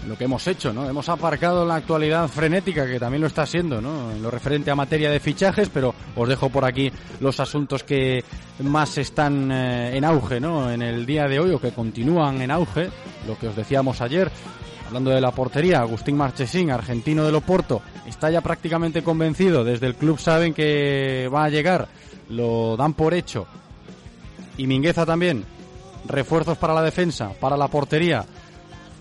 lo 0.06 0.16
que 0.16 0.24
hemos 0.24 0.46
hecho, 0.46 0.72
¿no? 0.72 0.88
Hemos 0.88 1.08
aparcado 1.08 1.66
la 1.66 1.74
actualidad 1.74 2.28
frenética, 2.28 2.86
que 2.86 3.00
también 3.00 3.22
lo 3.22 3.26
está 3.26 3.44
siendo, 3.44 3.80
¿no? 3.80 4.12
En 4.12 4.22
lo 4.22 4.30
referente 4.30 4.70
a 4.70 4.76
materia 4.76 5.10
de 5.10 5.18
fichajes, 5.18 5.68
pero 5.68 5.96
os 6.14 6.28
dejo 6.28 6.48
por 6.48 6.64
aquí 6.64 6.92
los 7.18 7.40
asuntos 7.40 7.82
que 7.82 8.22
más 8.60 8.98
están 8.98 9.50
eh, 9.50 9.96
en 9.96 10.04
auge, 10.04 10.38
¿no? 10.38 10.70
En 10.70 10.80
el 10.80 11.04
día 11.04 11.26
de 11.26 11.40
hoy 11.40 11.50
o 11.50 11.60
que 11.60 11.72
continúan 11.72 12.40
en 12.40 12.52
auge, 12.52 12.88
lo 13.26 13.36
que 13.36 13.48
os 13.48 13.56
decíamos 13.56 14.00
ayer, 14.00 14.30
Hablando 14.94 15.10
de 15.10 15.20
la 15.20 15.32
portería, 15.32 15.80
Agustín 15.80 16.16
Marchesín, 16.16 16.70
argentino 16.70 17.24
del 17.24 17.34
Oporto, 17.34 17.82
está 18.06 18.30
ya 18.30 18.40
prácticamente 18.42 19.02
convencido. 19.02 19.64
Desde 19.64 19.88
el 19.88 19.96
club 19.96 20.20
saben 20.20 20.54
que 20.54 21.28
va 21.34 21.42
a 21.42 21.48
llegar, 21.48 21.88
lo 22.28 22.76
dan 22.76 22.94
por 22.94 23.12
hecho. 23.12 23.44
Y 24.56 24.68
Mingueza 24.68 25.04
también. 25.04 25.44
Refuerzos 26.06 26.58
para 26.58 26.74
la 26.74 26.82
defensa, 26.82 27.32
para 27.40 27.56
la 27.56 27.66
portería. 27.66 28.24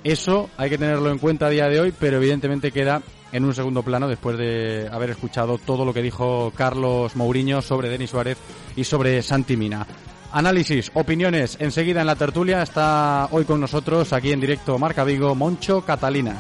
Eso 0.04 0.50
hay 0.58 0.72
que 0.72 0.80
tenerlo 0.80 1.12
en 1.12 1.20
cuenta 1.20 1.46
a 1.46 1.52
día 1.52 1.68
de 1.68 1.80
hoy, 1.80 1.94
pero 2.00 2.18
evidentemente 2.18 2.72
queda 2.72 3.04
en 3.32 3.46
un 3.46 3.54
segundo 3.54 3.84
plano 3.84 4.08
después 4.08 4.36
de 4.36 4.90
haber 4.92 5.12
escuchado 5.12 5.60
todo 5.60 5.86
lo 5.86 5.94
que 5.94 6.02
dijo 6.02 6.52
Carlos 6.56 7.16
Mourinho 7.16 7.62
sobre 7.62 7.90
Denis 7.90 8.10
Suárez 8.10 8.40
y 8.76 8.84
sobre 8.84 9.22
Santi 9.22 9.56
Mina. 9.58 9.86
Análisis, 10.34 10.89
opiniones, 10.96 11.58
enseguida 11.60 12.02
en 12.02 12.08
la 12.08 12.15
tertulia 12.15 12.63
está 12.63 13.28
hoy 13.30 13.46
con 13.46 13.62
nosotros 13.62 14.13
aquí 14.13 14.32
en 14.32 14.39
directo 14.39 14.80
Marca 14.80 15.04
Vigo, 15.04 15.36
Moncho 15.36 15.82
Catalina. 15.86 16.36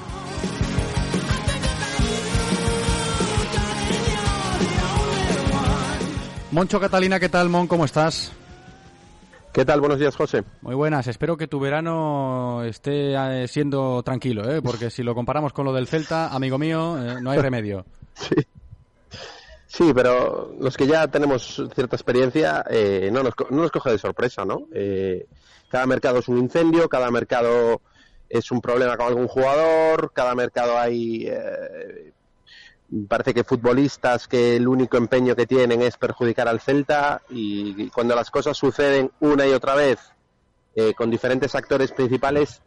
Moncho 6.49 6.79
Catalina, 6.79 7.19
¿qué 7.19 7.29
tal, 7.29 7.49
Mon? 7.49 7.67
¿Cómo 7.67 7.85
estás? 7.85 8.31
¿Qué 9.51 9.63
tal? 9.63 9.79
Buenos 9.79 9.99
días, 9.99 10.15
José. 10.15 10.43
Muy 10.63 10.73
buenas. 10.73 11.05
Espero 11.05 11.37
que 11.37 11.47
tu 11.47 11.59
verano 11.59 12.63
esté 12.63 13.13
eh, 13.13 13.47
siendo 13.47 14.01
tranquilo, 14.01 14.51
¿eh? 14.51 14.63
porque 14.63 14.89
si 14.89 15.03
lo 15.03 15.13
comparamos 15.13 15.53
con 15.53 15.65
lo 15.65 15.73
del 15.73 15.85
Celta, 15.85 16.29
amigo 16.29 16.57
mío, 16.57 16.97
eh, 16.99 17.21
no 17.21 17.29
hay 17.29 17.39
remedio. 17.39 17.85
Sí. 18.15 18.35
Sí, 19.73 19.91
pero 19.91 20.53
los 20.59 20.77
que 20.77 20.85
ya 20.85 21.07
tenemos 21.07 21.59
cierta 21.73 21.95
experiencia 21.95 22.63
eh, 22.69 23.09
no, 23.11 23.23
nos, 23.23 23.33
no 23.49 23.63
nos 23.63 23.71
coge 23.71 23.89
de 23.89 23.97
sorpresa, 23.97 24.45
¿no? 24.45 24.67
Eh, 24.71 25.25
cada 25.67 25.87
mercado 25.87 26.19
es 26.19 26.27
un 26.27 26.37
incendio, 26.37 26.87
cada 26.87 27.09
mercado 27.09 27.81
es 28.29 28.51
un 28.51 28.61
problema 28.61 28.95
con 28.97 29.07
algún 29.07 29.27
jugador, 29.27 30.11
cada 30.13 30.35
mercado 30.35 30.77
hay... 30.77 31.25
Eh, 31.25 32.13
parece 33.07 33.33
que 33.33 33.43
futbolistas 33.43 34.27
que 34.27 34.57
el 34.57 34.67
único 34.67 34.97
empeño 34.97 35.35
que 35.35 35.47
tienen 35.47 35.81
es 35.81 35.97
perjudicar 35.97 36.47
al 36.47 36.59
Celta 36.61 37.23
y, 37.31 37.89
cuando 37.89 38.13
las 38.13 38.29
cosas 38.29 38.55
suceden 38.55 39.09
una 39.21 39.47
y 39.47 39.53
otra 39.53 39.73
vez 39.73 39.97
con 40.95 41.09
diferentes 41.09 41.55
actores 41.55 41.91
principales, 41.91 42.61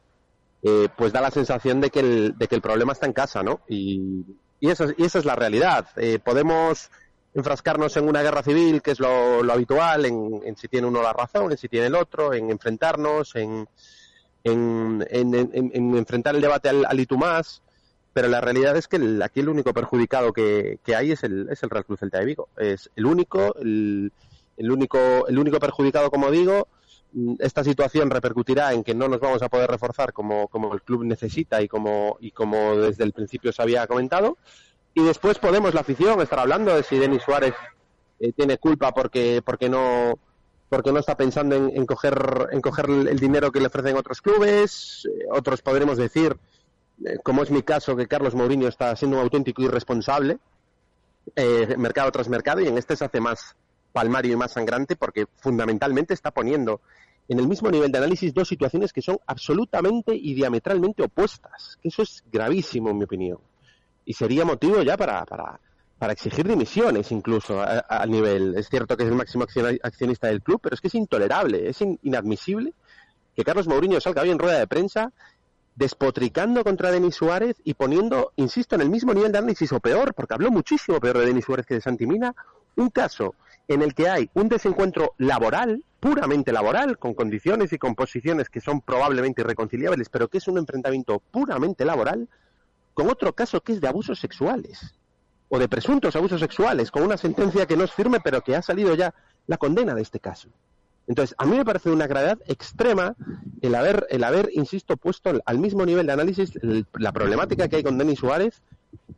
pues 0.96 1.12
da 1.12 1.20
la 1.20 1.30
sensación 1.30 1.80
de 1.80 1.90
que, 1.90 2.00
el, 2.00 2.34
de 2.36 2.48
que 2.48 2.56
el 2.56 2.62
problema 2.62 2.94
está 2.94 3.06
en 3.06 3.12
casa, 3.12 3.44
¿no? 3.44 3.60
Y, 3.68 4.24
y, 4.60 4.70
esa, 4.70 4.86
y 4.96 5.04
es 5.04 5.24
la 5.24 5.36
realidad. 5.36 5.86
Eh, 5.96 6.18
podemos 6.18 6.90
enfrascarnos 7.34 7.96
en 7.96 8.08
una 8.08 8.22
guerra 8.22 8.42
civil, 8.42 8.82
que 8.82 8.92
es 8.92 9.00
lo, 9.00 9.40
habitual, 9.52 10.06
en, 10.06 10.56
si 10.56 10.68
tiene 10.68 10.86
uno 10.86 11.02
la 11.02 11.12
razón, 11.12 11.52
en 11.52 11.58
si 11.58 11.68
tiene 11.68 11.86
el 11.86 11.94
otro, 11.94 12.32
en 12.32 12.50
enfrentarnos, 12.50 13.36
en, 13.36 13.68
en, 14.44 15.04
enfrentar 15.96 16.34
el 16.34 16.40
debate 16.40 16.68
al, 16.68 16.86
al 16.86 17.06
más 17.18 17.62
pero 18.16 18.28
la 18.28 18.40
realidad 18.40 18.74
es 18.78 18.88
que 18.88 18.96
aquí 19.22 19.40
el 19.40 19.50
único 19.50 19.74
perjudicado 19.74 20.32
que, 20.32 20.78
hay 20.96 21.12
es 21.12 21.22
el, 21.22 21.48
es 21.50 21.62
el 21.62 21.68
Real 21.68 21.84
Cruz 21.84 22.00
Celta 22.00 22.18
de 22.18 22.24
Vigo. 22.24 22.48
Es 22.56 22.90
el 22.96 23.04
único, 23.04 23.54
el, 23.56 24.10
el, 24.56 24.70
único, 24.70 25.28
el 25.28 25.38
único 25.38 25.60
perjudicado, 25.60 26.10
como 26.10 26.30
digo, 26.30 26.66
esta 27.38 27.64
situación 27.64 28.10
repercutirá 28.10 28.72
en 28.72 28.84
que 28.84 28.94
no 28.94 29.08
nos 29.08 29.20
vamos 29.20 29.42
a 29.42 29.48
poder 29.48 29.70
reforzar 29.70 30.12
como, 30.12 30.48
como 30.48 30.74
el 30.74 30.82
club 30.82 31.04
necesita 31.04 31.62
y 31.62 31.68
como, 31.68 32.16
y 32.20 32.30
como 32.30 32.76
desde 32.76 33.04
el 33.04 33.12
principio 33.12 33.52
se 33.52 33.62
había 33.62 33.86
comentado. 33.86 34.36
y 34.94 35.02
después 35.02 35.38
podemos, 35.38 35.74
la 35.74 35.80
afición, 35.80 36.20
estar 36.20 36.38
hablando 36.38 36.74
de 36.74 36.82
si 36.82 36.98
Denis 36.98 37.22
Suárez 37.22 37.54
eh, 38.20 38.32
tiene 38.32 38.58
culpa 38.58 38.92
porque, 38.92 39.42
porque 39.44 39.68
no 39.68 40.18
porque 40.68 40.90
no 40.90 40.98
está 40.98 41.16
pensando 41.16 41.54
en, 41.54 41.86
coger, 41.86 42.48
en 42.50 42.60
coger 42.60 42.90
el 42.90 43.20
dinero 43.20 43.52
que 43.52 43.60
le 43.60 43.68
ofrecen 43.68 43.96
otros 43.96 44.20
clubes. 44.20 45.06
Eh, 45.06 45.26
otros 45.30 45.62
podremos 45.62 45.96
decir, 45.96 46.36
eh, 47.04 47.18
como 47.22 47.44
es 47.44 47.52
mi 47.52 47.62
caso, 47.62 47.94
que 47.94 48.08
Carlos 48.08 48.34
Mourinho 48.34 48.66
está 48.66 48.96
siendo 48.96 49.16
un 49.16 49.22
auténtico 49.22 49.62
irresponsable, 49.62 50.38
mercado 51.76 52.10
tras 52.10 52.28
mercado, 52.28 52.62
y 52.62 52.66
en 52.66 52.78
este 52.78 52.96
se 52.96 53.04
hace 53.04 53.20
más 53.20 53.54
palmario 53.96 54.34
y 54.34 54.36
más 54.36 54.52
sangrante 54.52 54.94
porque 54.94 55.24
fundamentalmente 55.36 56.12
está 56.12 56.30
poniendo 56.30 56.82
en 57.28 57.38
el 57.38 57.48
mismo 57.48 57.70
nivel 57.70 57.90
de 57.90 57.96
análisis 57.96 58.34
dos 58.34 58.46
situaciones 58.46 58.92
que 58.92 59.00
son 59.00 59.18
absolutamente 59.26 60.14
y 60.14 60.34
diametralmente 60.34 61.02
opuestas. 61.02 61.78
Que 61.80 61.88
eso 61.88 62.02
es 62.02 62.22
gravísimo, 62.30 62.90
en 62.90 62.98
mi 62.98 63.04
opinión. 63.04 63.38
Y 64.04 64.12
sería 64.12 64.44
motivo 64.44 64.82
ya 64.82 64.98
para, 64.98 65.24
para, 65.24 65.58
para 65.98 66.12
exigir 66.12 66.46
dimisiones 66.46 67.10
incluso 67.10 67.58
al 67.58 68.10
nivel. 68.10 68.54
Es 68.58 68.68
cierto 68.68 68.98
que 68.98 69.04
es 69.04 69.08
el 69.08 69.14
máximo 69.14 69.44
accionista 69.82 70.26
del 70.26 70.42
club, 70.42 70.60
pero 70.62 70.74
es 70.74 70.82
que 70.82 70.88
es 70.88 70.94
intolerable, 70.94 71.66
es 71.66 71.80
inadmisible 72.02 72.74
que 73.34 73.44
Carlos 73.44 73.66
Mourinho 73.66 73.98
salga 73.98 74.20
hoy 74.20 74.30
en 74.30 74.38
rueda 74.38 74.58
de 74.58 74.66
prensa 74.66 75.10
despotricando 75.74 76.62
contra 76.64 76.90
Denis 76.90 77.14
Suárez 77.14 77.56
y 77.64 77.72
poniendo, 77.72 78.32
insisto, 78.36 78.74
en 78.74 78.82
el 78.82 78.90
mismo 78.90 79.14
nivel 79.14 79.32
de 79.32 79.38
análisis 79.38 79.72
o 79.72 79.80
peor, 79.80 80.12
porque 80.12 80.34
habló 80.34 80.50
muchísimo 80.50 81.00
peor 81.00 81.16
de 81.18 81.26
Denis 81.26 81.46
Suárez 81.46 81.64
que 81.64 81.74
de 81.74 81.80
Santimina, 81.80 82.34
un 82.76 82.90
caso 82.90 83.34
en 83.68 83.82
el 83.82 83.94
que 83.94 84.08
hay 84.08 84.30
un 84.34 84.48
desencuentro 84.48 85.14
laboral, 85.18 85.82
puramente 86.00 86.52
laboral, 86.52 86.98
con 86.98 87.14
condiciones 87.14 87.72
y 87.72 87.78
composiciones 87.78 88.48
que 88.48 88.60
son 88.60 88.80
probablemente 88.80 89.42
irreconciliables, 89.42 90.08
pero 90.08 90.28
que 90.28 90.38
es 90.38 90.48
un 90.48 90.58
enfrentamiento 90.58 91.20
puramente 91.30 91.84
laboral, 91.84 92.28
con 92.94 93.10
otro 93.10 93.32
caso 93.32 93.60
que 93.60 93.72
es 93.72 93.80
de 93.80 93.88
abusos 93.88 94.20
sexuales, 94.20 94.94
o 95.48 95.58
de 95.58 95.68
presuntos 95.68 96.16
abusos 96.16 96.40
sexuales, 96.40 96.90
con 96.90 97.02
una 97.02 97.16
sentencia 97.16 97.66
que 97.66 97.76
no 97.76 97.84
es 97.84 97.92
firme, 97.92 98.20
pero 98.20 98.40
que 98.40 98.56
ha 98.56 98.62
salido 98.62 98.94
ya 98.94 99.14
la 99.46 99.56
condena 99.56 99.94
de 99.94 100.02
este 100.02 100.20
caso. 100.20 100.48
Entonces, 101.08 101.36
a 101.38 101.46
mí 101.46 101.56
me 101.56 101.64
parece 101.64 101.90
una 101.90 102.08
gravedad 102.08 102.38
extrema 102.46 103.14
el 103.62 103.74
haber, 103.74 104.06
el 104.10 104.24
haber, 104.24 104.50
insisto, 104.52 104.96
puesto 104.96 105.40
al 105.44 105.58
mismo 105.58 105.86
nivel 105.86 106.06
de 106.06 106.12
análisis 106.12 106.52
la 106.62 107.12
problemática 107.12 107.68
que 107.68 107.76
hay 107.76 107.82
con 107.84 107.96
Denis 107.96 108.18
Suárez 108.18 108.62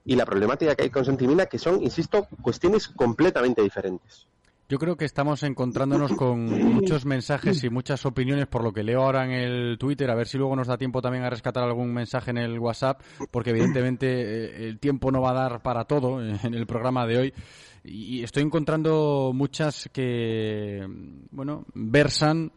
y 0.04 0.16
la 0.16 0.26
problemática 0.26 0.74
que 0.74 0.84
hay 0.84 0.90
con 0.90 1.04
Santimina, 1.04 1.46
que 1.46 1.58
son, 1.58 1.82
insisto, 1.82 2.28
cuestiones 2.42 2.88
completamente 2.88 3.62
diferentes. 3.62 4.26
Yo 4.70 4.78
creo 4.78 4.98
que 4.98 5.06
estamos 5.06 5.42
encontrándonos 5.44 6.12
con 6.12 6.44
muchos 6.74 7.06
mensajes 7.06 7.64
y 7.64 7.70
muchas 7.70 8.04
opiniones 8.04 8.48
por 8.48 8.62
lo 8.62 8.70
que 8.70 8.82
leo 8.82 9.02
ahora 9.02 9.24
en 9.24 9.30
el 9.30 9.78
Twitter, 9.78 10.10
a 10.10 10.14
ver 10.14 10.28
si 10.28 10.36
luego 10.36 10.54
nos 10.54 10.66
da 10.66 10.76
tiempo 10.76 11.00
también 11.00 11.24
a 11.24 11.30
rescatar 11.30 11.64
algún 11.64 11.90
mensaje 11.94 12.32
en 12.32 12.36
el 12.36 12.58
WhatsApp, 12.58 13.00
porque 13.30 13.48
evidentemente 13.48 14.06
eh, 14.06 14.68
el 14.68 14.78
tiempo 14.78 15.10
no 15.10 15.22
va 15.22 15.30
a 15.30 15.48
dar 15.48 15.62
para 15.62 15.84
todo 15.84 16.22
en 16.22 16.52
el 16.52 16.66
programa 16.66 17.06
de 17.06 17.16
hoy. 17.16 17.34
Y 17.82 18.22
estoy 18.22 18.42
encontrando 18.42 19.32
muchas 19.34 19.88
que, 19.90 20.86
bueno, 21.30 21.64
versan 21.72 22.52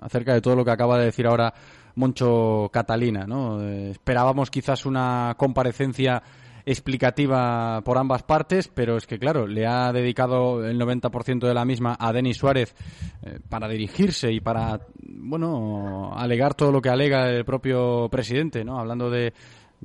acerca 0.00 0.34
de 0.34 0.40
todo 0.40 0.54
lo 0.54 0.64
que 0.64 0.70
acaba 0.70 0.98
de 0.98 1.06
decir 1.06 1.26
ahora 1.26 1.52
Moncho 1.96 2.70
Catalina, 2.72 3.26
¿no? 3.26 3.60
Eh, 3.60 3.90
esperábamos 3.90 4.52
quizás 4.52 4.86
una 4.86 5.34
comparecencia 5.36 6.22
explicativa 6.64 7.82
por 7.84 7.98
ambas 7.98 8.22
partes, 8.22 8.68
pero 8.68 8.96
es 8.96 9.06
que, 9.06 9.18
claro, 9.18 9.46
le 9.46 9.66
ha 9.66 9.92
dedicado 9.92 10.64
el 10.64 10.78
90% 10.78 11.46
de 11.46 11.54
la 11.54 11.64
misma 11.64 11.96
a 11.98 12.12
Denis 12.12 12.36
Suárez 12.36 12.74
eh, 13.22 13.38
para 13.48 13.68
dirigirse 13.68 14.32
y 14.32 14.40
para, 14.40 14.80
bueno, 15.02 16.12
alegar 16.14 16.54
todo 16.54 16.72
lo 16.72 16.80
que 16.80 16.90
alega 16.90 17.30
el 17.30 17.44
propio 17.44 18.08
presidente, 18.10 18.64
¿no? 18.64 18.78
Hablando 18.78 19.10
de 19.10 19.32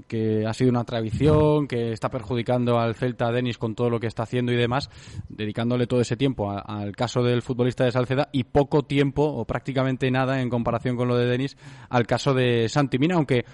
que 0.07 0.45
ha 0.45 0.53
sido 0.53 0.69
una 0.69 0.83
tradición, 0.83 1.67
que 1.67 1.91
está 1.91 2.09
perjudicando 2.09 2.79
al 2.79 2.95
Celta 2.95 3.31
Denis 3.31 3.57
con 3.57 3.75
todo 3.75 3.89
lo 3.89 3.99
que 3.99 4.07
está 4.07 4.23
haciendo 4.23 4.51
y 4.51 4.57
demás, 4.57 4.89
dedicándole 5.29 5.87
todo 5.87 6.01
ese 6.01 6.17
tiempo 6.17 6.51
al 6.51 6.95
caso 6.95 7.23
del 7.23 7.41
futbolista 7.41 7.85
de 7.85 7.91
Salceda 7.91 8.29
y 8.31 8.43
poco 8.43 8.83
tiempo 8.83 9.23
o 9.23 9.45
prácticamente 9.45 10.11
nada 10.11 10.41
en 10.41 10.49
comparación 10.49 10.97
con 10.97 11.07
lo 11.07 11.17
de 11.17 11.27
Denis 11.27 11.57
al 11.89 12.05
caso 12.05 12.33
de 12.33 12.67
Santi 12.69 12.99
Mina, 12.99 13.15
aunque 13.15 13.45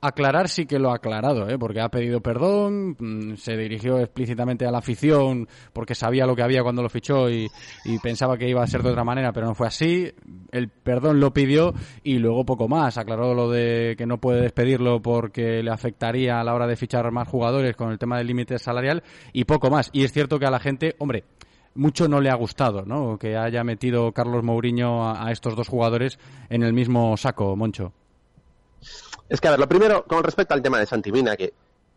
aclarar 0.00 0.48
sí 0.48 0.66
que 0.66 0.78
lo 0.78 0.90
ha 0.90 0.96
aclarado, 0.96 1.48
¿eh? 1.48 1.58
porque 1.58 1.80
ha 1.80 1.88
pedido 1.88 2.20
perdón, 2.20 2.96
mm, 2.98 3.36
se 3.36 3.56
dirigió 3.56 3.98
explícitamente 3.98 4.66
a 4.66 4.70
la 4.70 4.78
afición 4.78 5.48
porque 5.72 5.94
sabía 5.94 6.26
lo 6.26 6.36
que 6.36 6.42
había 6.42 6.62
cuando 6.62 6.82
lo 6.82 6.88
fichó 6.88 7.28
y, 7.30 7.48
pensaba 8.02 8.38
que 8.38 8.48
iba 8.48 8.62
a 8.62 8.66
ser 8.66 8.82
de 8.82 8.90
otra 8.90 9.02
manera, 9.02 9.32
pero 9.32 9.46
no 9.46 9.54
fue 9.54 9.66
así. 9.66 10.12
El 10.52 10.68
perdón 10.68 11.18
lo 11.18 11.32
pidió 11.32 11.74
y 12.04 12.18
luego 12.18 12.44
poco 12.44 12.68
más. 12.68 12.96
Aclaró 12.96 13.34
lo 13.34 13.50
de 13.50 13.96
que 13.98 14.06
no 14.06 14.18
puede 14.18 14.42
despedirlo 14.42 15.02
porque 15.02 15.62
le 15.62 15.70
afectaría 15.70 16.40
a 16.40 16.44
la 16.44 16.54
hora 16.54 16.66
de 16.66 16.76
fichar 16.76 17.10
más 17.10 17.26
jugadores 17.26 17.74
con 17.76 17.90
el 17.90 17.98
tema 17.98 18.18
del 18.18 18.28
límite 18.28 18.58
salarial 18.58 19.02
y 19.32 19.44
poco 19.44 19.68
más. 19.68 19.90
Y 19.92 20.04
es 20.04 20.12
cierto 20.12 20.38
que 20.38 20.46
a 20.46 20.50
la 20.50 20.60
gente, 20.60 20.94
hombre, 20.98 21.24
mucho 21.74 22.08
no 22.08 22.20
le 22.20 22.30
ha 22.30 22.34
gustado, 22.34 22.84
¿no? 22.84 23.18
Que 23.18 23.36
haya 23.36 23.64
metido 23.64 24.12
Carlos 24.12 24.44
Mourinho 24.44 25.10
a 25.10 25.30
estos 25.32 25.56
dos 25.56 25.68
jugadores 25.68 26.18
en 26.50 26.62
el 26.62 26.72
mismo 26.72 27.16
saco, 27.16 27.56
Moncho. 27.56 27.92
Es 29.28 29.40
que, 29.40 29.48
a 29.48 29.52
ver, 29.52 29.60
lo 29.60 29.68
primero, 29.68 30.04
con 30.04 30.24
respecto 30.24 30.54
al 30.54 30.62
tema 30.62 30.78
de 30.78 30.86
Santimina, 30.86 31.36
que 31.36 31.52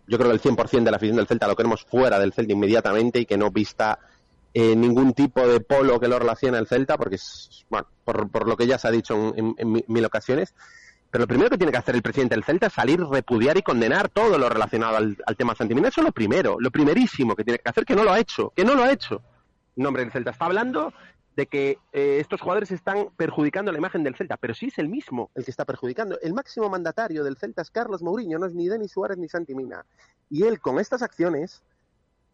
yo 0.07 0.17
creo 0.17 0.29
que 0.29 0.35
el 0.35 0.41
100% 0.41 0.83
de 0.83 0.91
la 0.91 0.97
afición 0.97 1.17
del 1.17 1.27
Celta 1.27 1.47
lo 1.47 1.55
queremos 1.55 1.83
fuera 1.83 2.19
del 2.19 2.33
Celta 2.33 2.51
inmediatamente 2.51 3.19
y 3.19 3.25
que 3.25 3.37
no 3.37 3.51
vista 3.51 3.99
eh, 4.53 4.75
ningún 4.75 5.13
tipo 5.13 5.47
de 5.47 5.61
polo 5.61 5.99
que 5.99 6.09
lo 6.09 6.19
relacione 6.19 6.57
al 6.57 6.67
Celta, 6.67 6.97
porque 6.97 7.15
es, 7.15 7.65
bueno, 7.69 7.87
por, 8.03 8.47
lo 8.47 8.57
que 8.57 8.67
ya 8.67 8.77
se 8.77 8.87
ha 8.87 8.91
dicho 8.91 9.33
en, 9.35 9.55
mil 9.87 10.05
ocasiones. 10.05 10.53
Pero 11.09 11.23
lo 11.23 11.27
primero 11.27 11.49
que 11.49 11.57
tiene 11.57 11.71
que 11.71 11.77
hacer 11.77 11.95
el 11.95 12.01
presidente 12.01 12.35
del 12.35 12.43
Celta 12.43 12.67
es 12.67 12.73
salir, 12.73 13.01
repudiar 13.01 13.57
y 13.57 13.61
condenar 13.61 14.09
todo 14.09 14.37
lo 14.37 14.49
relacionado 14.49 14.97
al, 14.97 15.17
al 15.25 15.37
tema 15.37 15.55
Santimina. 15.55 15.87
Eso 15.87 16.01
es 16.01 16.05
lo 16.05 16.11
primero, 16.11 16.57
lo 16.59 16.71
primerísimo 16.71 17.35
que 17.35 17.43
tiene 17.43 17.59
que 17.59 17.69
hacer, 17.69 17.85
que 17.85 17.95
no 17.95 18.03
lo 18.03 18.11
ha 18.11 18.19
hecho, 18.19 18.51
que 18.55 18.65
no 18.65 18.75
lo 18.75 18.83
ha 18.83 18.91
hecho. 18.91 19.21
Nombre 19.77 20.03
del 20.03 20.11
Celta 20.11 20.31
está 20.31 20.45
hablando 20.45 20.93
de 21.35 21.47
que 21.47 21.77
eh, 21.93 22.17
estos 22.19 22.41
jugadores 22.41 22.71
están 22.71 23.07
perjudicando 23.15 23.71
la 23.71 23.77
imagen 23.77 24.03
del 24.03 24.15
Celta, 24.15 24.37
pero 24.37 24.53
sí 24.53 24.67
es 24.67 24.77
el 24.79 24.89
mismo 24.89 25.31
el 25.35 25.45
que 25.45 25.51
está 25.51 25.65
perjudicando. 25.65 26.19
El 26.21 26.33
máximo 26.33 26.69
mandatario 26.69 27.23
del 27.23 27.37
Celta 27.37 27.61
es 27.61 27.71
Carlos 27.71 28.01
Mourinho, 28.01 28.37
no 28.37 28.45
es 28.45 28.53
ni 28.53 28.67
Denis 28.67 28.91
Suárez 28.91 29.17
ni 29.17 29.29
Santi 29.29 29.55
Mina. 29.55 29.85
Y 30.29 30.43
él 30.43 30.59
con 30.59 30.79
estas 30.79 31.01
acciones 31.01 31.63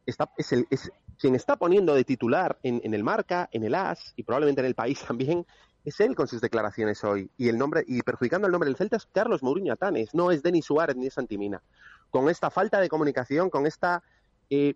está, 0.05 0.31
es, 0.37 0.51
el, 0.51 0.67
es 0.71 0.91
quien 1.19 1.35
está 1.35 1.57
poniendo 1.57 1.93
de 1.93 2.03
titular 2.03 2.57
en, 2.63 2.93
el 2.93 3.03
Marca, 3.03 3.49
en 3.51 3.63
el 3.63 3.75
AS 3.75 4.13
y 4.15 4.23
probablemente 4.23 4.61
en 4.61 4.67
el 4.67 4.75
país 4.75 4.99
también, 5.07 5.45
es 5.85 5.99
él 6.01 6.15
con 6.15 6.27
sus 6.27 6.41
declaraciones 6.41 7.03
hoy. 7.03 7.29
Y 7.37 7.49
el 7.49 7.57
nombre 7.57 7.83
y 7.87 8.01
perjudicando 8.01 8.47
el 8.47 8.51
nombre 8.51 8.67
del 8.67 8.77
Celta 8.77 8.97
es 8.97 9.07
Carlos 9.13 9.43
Mourinho 9.43 9.73
Atanes, 9.73 10.13
no 10.13 10.31
es 10.31 10.41
Denis 10.41 10.65
Suárez 10.65 10.95
ni 10.95 11.07
es 11.07 11.13
Santi 11.13 11.37
Mina. 11.37 11.61
Con 12.09 12.29
esta 12.29 12.49
falta 12.49 12.79
de 12.79 12.89
comunicación, 12.89 13.49
con 13.49 13.67
esta 13.67 14.01
eh, 14.49 14.75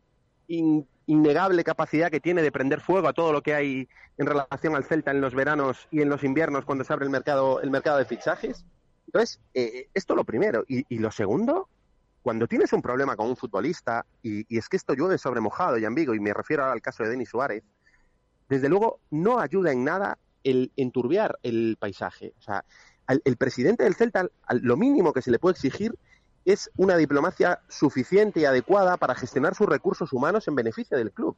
innegable 1.05 1.63
capacidad 1.63 2.11
que 2.11 2.19
tiene 2.19 2.41
de 2.41 2.51
prender 2.51 2.81
fuego 2.81 3.07
a 3.07 3.13
todo 3.13 3.33
lo 3.33 3.41
que 3.41 3.53
hay 3.53 3.89
en 4.17 4.25
relación 4.25 4.75
al 4.75 4.83
Celta 4.83 5.11
en 5.11 5.21
los 5.21 5.33
veranos 5.33 5.87
y 5.91 6.01
en 6.01 6.09
los 6.09 6.23
inviernos 6.23 6.65
cuando 6.65 6.83
se 6.83 6.93
abre 6.93 7.05
el 7.05 7.11
mercado, 7.11 7.61
el 7.61 7.71
mercado 7.71 7.97
de 7.97 8.05
fichajes. 8.05 8.65
Entonces, 9.07 9.39
eh, 9.53 9.87
esto 9.93 10.15
lo 10.15 10.23
primero. 10.23 10.63
Y, 10.67 10.97
lo 10.99 11.11
segundo, 11.11 11.67
cuando 12.21 12.47
tienes 12.47 12.71
un 12.71 12.81
problema 12.81 13.15
con 13.15 13.27
un 13.27 13.35
futbolista, 13.35 14.05
y, 14.21 14.57
es 14.57 14.69
que 14.69 14.77
esto 14.77 14.93
llueve 14.93 15.17
sobre 15.17 15.41
mojado 15.41 15.77
y 15.77 15.85
ambiguo, 15.85 16.15
y 16.15 16.19
me 16.19 16.33
refiero 16.33 16.63
ahora 16.63 16.73
al 16.73 16.81
caso 16.81 17.03
de 17.03 17.09
Denis 17.09 17.29
Suárez, 17.29 17.63
desde 18.47 18.69
luego 18.69 18.99
no 19.09 19.39
ayuda 19.39 19.71
en 19.71 19.83
nada 19.83 20.17
el 20.43 20.71
enturbiar 20.75 21.37
el 21.43 21.77
paisaje. 21.79 22.33
O 22.39 22.41
sea, 22.41 22.63
el 23.07 23.35
presidente 23.35 23.83
del 23.83 23.95
Celta, 23.95 24.27
lo 24.61 24.77
mínimo 24.77 25.11
que 25.11 25.21
se 25.21 25.31
le 25.31 25.39
puede 25.39 25.53
exigir 25.53 25.93
es 26.45 26.71
una 26.75 26.97
diplomacia 26.97 27.61
suficiente 27.67 28.39
y 28.39 28.45
adecuada 28.45 28.97
para 28.97 29.15
gestionar 29.15 29.55
sus 29.55 29.67
recursos 29.67 30.13
humanos 30.13 30.47
en 30.47 30.55
beneficio 30.55 30.97
del 30.97 31.11
club. 31.11 31.35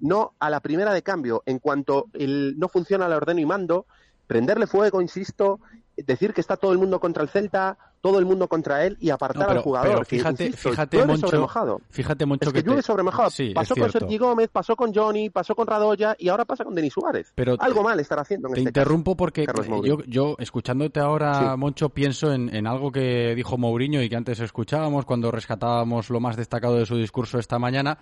No 0.00 0.34
a 0.38 0.50
la 0.50 0.60
primera 0.60 0.92
de 0.92 1.02
cambio, 1.02 1.42
en 1.46 1.58
cuanto 1.58 2.06
el, 2.12 2.58
no 2.58 2.68
funciona 2.68 3.08
la 3.08 3.16
orden 3.16 3.38
y 3.38 3.46
mando, 3.46 3.86
prenderle 4.26 4.66
fuego, 4.66 5.00
insisto, 5.00 5.60
decir 5.96 6.34
que 6.34 6.40
está 6.40 6.56
todo 6.56 6.72
el 6.72 6.78
mundo 6.78 7.00
contra 7.00 7.22
el 7.22 7.28
Celta, 7.28 7.78
todo 8.06 8.20
el 8.20 8.24
mundo 8.24 8.46
contra 8.46 8.86
él 8.86 8.96
y 9.00 9.10
apartar 9.10 9.50
al 9.50 9.58
jugador. 9.62 10.06
fíjate, 10.06 10.52
fíjate, 10.52 11.04
Moncho, 11.04 11.80
fíjate, 11.90 12.24
Moncho, 12.24 12.52
que, 12.52 12.62
llueve 12.62 12.80
sobre 12.80 13.02
mojado. 13.02 13.30
pasó 13.52 13.74
con 13.74 13.90
Sergi 13.90 14.16
Gómez, 14.16 14.48
pasó 14.52 14.76
con 14.76 14.94
Johnny, 14.94 15.28
pasó 15.28 15.56
con 15.56 15.66
Radoya 15.66 16.14
y 16.16 16.28
ahora 16.28 16.44
pasa 16.44 16.62
con 16.62 16.72
Denis 16.72 16.92
Suárez. 16.92 17.32
Pero 17.34 17.56
algo 17.58 17.82
mal 17.82 17.98
estar 17.98 18.20
haciendo 18.20 18.46
en 18.46 18.54
Te 18.54 18.60
este 18.60 18.70
interrumpo 18.70 19.16
porque 19.16 19.44
yo, 19.82 19.98
yo, 20.06 20.36
escuchándote 20.38 21.00
ahora, 21.00 21.56
Moncho, 21.56 21.88
pienso 21.88 22.32
en, 22.32 22.54
en 22.54 22.68
algo 22.68 22.92
que 22.92 23.34
dijo 23.34 23.58
Mourinho 23.58 24.00
y 24.00 24.08
que 24.08 24.14
antes 24.14 24.38
escuchábamos 24.38 25.04
cuando 25.04 25.32
rescatábamos 25.32 26.08
lo 26.08 26.20
más 26.20 26.36
destacado 26.36 26.76
de 26.76 26.86
su 26.86 26.96
discurso 26.96 27.40
esta 27.40 27.58
mañana. 27.58 27.98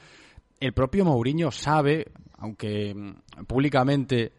El 0.60 0.74
propio 0.74 1.06
Mourinho 1.06 1.50
sabe, 1.50 2.12
aunque 2.36 2.94
mm, 2.94 3.44
públicamente 3.46 4.32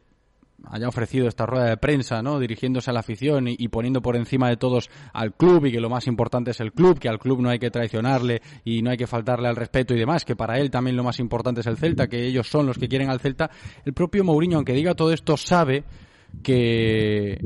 haya 0.64 0.88
ofrecido 0.88 1.28
esta 1.28 1.46
rueda 1.46 1.66
de 1.66 1.78
prensa, 1.78 2.22
¿no? 2.22 2.40
Dirigiéndose 2.40 2.90
a 2.90 2.94
la 2.94 3.02
afición 3.02 3.48
y, 3.48 3.68
poniendo 3.68 4.02
por 4.02 4.16
encima 4.16 4.50
de 4.50 4.58
todos 4.58 4.90
al 5.14 5.34
club 5.34 5.66
y 5.66 5.72
que 5.72 5.80
lo 5.80 5.90
más 5.90 6.08
importante 6.08 6.52
es 6.52 6.60
el 6.60 6.72
club, 6.72 7.00
que 7.00 7.10
al 7.10 7.20
club 7.20 7.42
no 7.42 7.50
hay 7.50 7.60
que 7.60 7.72
traicionarle 7.72 8.42
y 8.64 8.82
no 8.82 8.92
hay 8.92 8.98
que 8.98 9.08
faltarle 9.08 9.48
al 9.48 9.56
respeto 9.56 9.94
y 9.94 10.00
demás, 10.00 10.26
que 10.26 10.36
para 10.36 10.60
él 10.60 10.72
también 10.72 10.96
lo 10.96 11.04
más 11.04 11.20
importante 11.20 11.62
es 11.62 11.68
el 11.68 11.78
Celta, 11.78 12.08
que 12.08 12.26
ellos 12.26 12.48
son 12.48 12.66
los 12.66 12.78
que 12.78 12.88
quieren 12.88 13.10
al 13.10 13.20
Celta. 13.20 13.50
El 13.84 13.94
propio 13.94 14.24
Mourinho, 14.24 14.58
aunque 14.58 14.74
diga 14.74 14.94
todo 14.96 15.12
esto, 15.12 15.38
sabe 15.38 15.84
que 16.44 17.40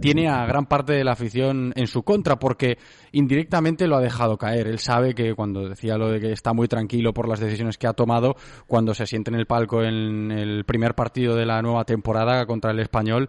tiene 0.00 0.28
a 0.28 0.44
gran 0.46 0.66
parte 0.66 0.92
de 0.92 1.04
la 1.04 1.12
afición 1.12 1.72
en 1.76 1.86
su 1.86 2.02
contra, 2.02 2.38
porque 2.38 2.78
indirectamente 3.12 3.86
lo 3.86 3.96
ha 3.96 4.00
dejado 4.00 4.36
caer. 4.36 4.66
Él 4.66 4.78
sabe 4.78 5.14
que 5.14 5.34
cuando 5.34 5.68
decía 5.68 5.96
lo 5.96 6.10
de 6.10 6.20
que 6.20 6.32
está 6.32 6.52
muy 6.52 6.68
tranquilo 6.68 7.14
por 7.14 7.28
las 7.28 7.40
decisiones 7.40 7.78
que 7.78 7.86
ha 7.86 7.92
tomado, 7.92 8.36
cuando 8.66 8.94
se 8.94 9.06
siente 9.06 9.30
en 9.30 9.36
el 9.36 9.46
palco 9.46 9.82
en 9.82 10.30
el 10.32 10.64
primer 10.64 10.94
partido 10.94 11.36
de 11.36 11.46
la 11.46 11.62
nueva 11.62 11.84
temporada 11.84 12.44
contra 12.46 12.72
el 12.72 12.80
español, 12.80 13.28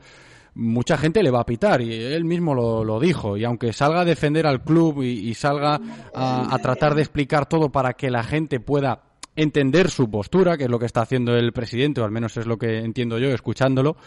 mucha 0.55 0.97
gente 0.97 1.21
le 1.21 1.31
va 1.31 1.41
a 1.41 1.45
pitar 1.45 1.81
y 1.81 1.93
él 1.93 2.23
mismo 2.23 2.55
lo, 2.55 2.99
dijo 2.99 3.37
y 3.37 3.43
aunque 3.43 3.73
salga 3.73 4.01
a 4.01 4.05
defender 4.05 4.47
al 4.47 4.63
club 4.63 5.03
y, 5.03 5.33
salga 5.33 5.79
a, 6.15 6.57
tratar 6.61 6.95
de 6.95 7.01
explicar 7.01 7.45
todo 7.45 7.71
para 7.71 7.93
que 7.93 8.09
la 8.09 8.23
gente 8.23 8.59
pueda 8.59 9.03
entender 9.35 9.89
su 9.89 10.09
postura, 10.09 10.57
que 10.57 10.63
es 10.63 10.69
lo 10.69 10.79
que 10.79 10.85
está 10.85 11.01
haciendo 11.01 11.35
el 11.35 11.51
presidente, 11.51 11.99
o 11.99 12.05
al 12.05 12.11
menos 12.11 12.37
es 12.37 12.47
lo 12.47 12.57
que 12.57 12.79
entiendo 12.79 13.19
yo 13.19 13.27
escuchándolo, 13.27 13.97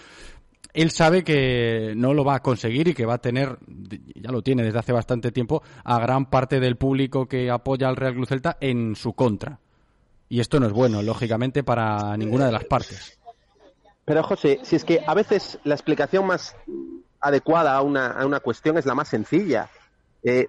él 0.75 0.91
sabe 0.91 1.25
que 1.25 1.95
no 1.97 2.15
lo 2.15 2.25
va 2.25 2.37
a 2.37 2.43
conseguir 2.43 2.89
y 2.89 2.95
que 2.95 3.07
va 3.07 3.15
a 3.15 3.19
tener, 3.19 3.59
ya 4.15 4.31
lo 4.31 4.43
tiene 4.43 4.63
desde 4.63 4.79
hace 4.79 4.93
bastante 4.93 5.33
tiempo, 5.33 5.63
a 5.85 5.99
gran 5.99 6.27
parte 6.27 6.61
del 6.61 6.77
público 6.77 7.27
que 7.27 7.51
apoya 7.51 7.89
al 7.89 7.97
Real 7.97 8.15
Cruz 8.15 8.29
Celta 8.29 8.57
en 8.61 8.95
su 8.97 9.15
contra. 9.15 9.59
Y 10.29 10.41
esto 10.41 10.61
no 10.61 10.67
es 10.67 10.73
bueno, 10.73 11.03
lógicamente, 11.03 11.65
para 11.65 12.17
ninguna 12.17 12.47
de 12.47 12.53
las 12.53 12.65
partes. 12.65 13.19
Pero 14.05 14.23
José, 14.23 14.61
si 14.63 14.77
es 14.77 14.85
que 14.85 15.03
a 15.07 15.15
veces 15.15 15.59
la 15.65 15.75
explicación 15.75 16.27
más 16.27 16.55
adecuada 17.21 17.75
a 17.75 17.83
una, 17.83 18.09
a 18.09 18.27
una 18.27 18.41
cuestión 18.41 18.79
es 18.79 18.87
la 18.87 18.95
más 18.95 19.09
sencilla. 19.09 19.69
Eh, 20.23 20.49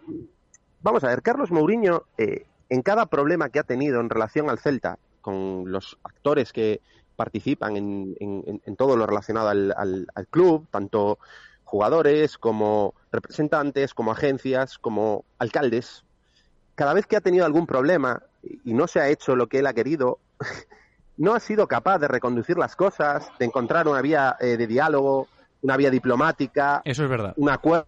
vamos 0.82 1.04
a 1.04 1.08
ver, 1.08 1.22
Carlos 1.22 1.52
Mourinho, 1.52 2.04
eh, 2.18 2.46
en 2.70 2.82
cada 2.82 3.08
problema 3.08 3.50
que 3.50 3.60
ha 3.60 3.64
tenido 3.64 4.00
en 4.00 4.10
relación 4.10 4.50
al 4.50 4.60
Celta, 4.60 5.00
con 5.22 5.72
los 5.72 5.98
actores 6.04 6.54
que 6.54 6.82
participan 7.20 7.76
en, 7.76 8.16
en, 8.66 8.76
todo 8.78 8.96
lo 8.96 9.06
relacionado 9.06 9.50
al, 9.50 9.74
al, 9.76 10.28
club, 10.28 10.66
tanto 10.72 11.20
jugadores 11.66 12.38
como 12.38 12.94
representantes, 13.12 13.94
como 13.94 14.14
agencias, 14.14 14.78
como 14.78 15.26
alcaldes, 15.38 16.06
cada 16.76 16.94
vez 16.94 17.06
que 17.06 17.18
ha 17.18 17.22
tenido 17.22 17.46
algún 17.46 17.68
problema 17.68 18.24
y 18.64 18.74
no 18.74 18.88
se 18.88 19.02
ha 19.02 19.10
hecho 19.10 19.36
lo 19.36 19.48
que 19.48 19.60
él 19.60 19.68
ha 19.68 19.74
querido, 19.74 20.20
no 21.18 21.34
ha 21.34 21.42
sido 21.42 21.68
capaz 21.68 21.98
de 22.00 22.08
reconducir 22.08 22.58
las 22.58 22.78
cosas, 22.78 23.30
de 23.38 23.44
encontrar 23.44 23.90
una 23.90 24.02
vía 24.02 24.38
eh, 24.40 24.56
de 24.56 24.66
diálogo, 24.66 25.28
una 25.62 25.76
vía 25.76 25.92
diplomática. 25.92 26.82
Eso 26.86 27.04
es 27.04 27.10
verdad. 27.10 27.34
Un 27.36 27.50
acuerdo. 27.50 27.86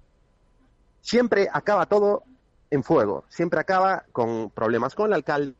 Siempre 1.00 1.48
acaba 1.54 1.86
todo 1.86 2.24
en 2.70 2.84
fuego. 2.84 3.24
Siempre 3.30 3.62
acaba 3.62 4.04
con 4.12 4.50
problemas 4.50 4.94
con 4.94 5.08
el 5.08 5.14
alcalde. 5.14 5.56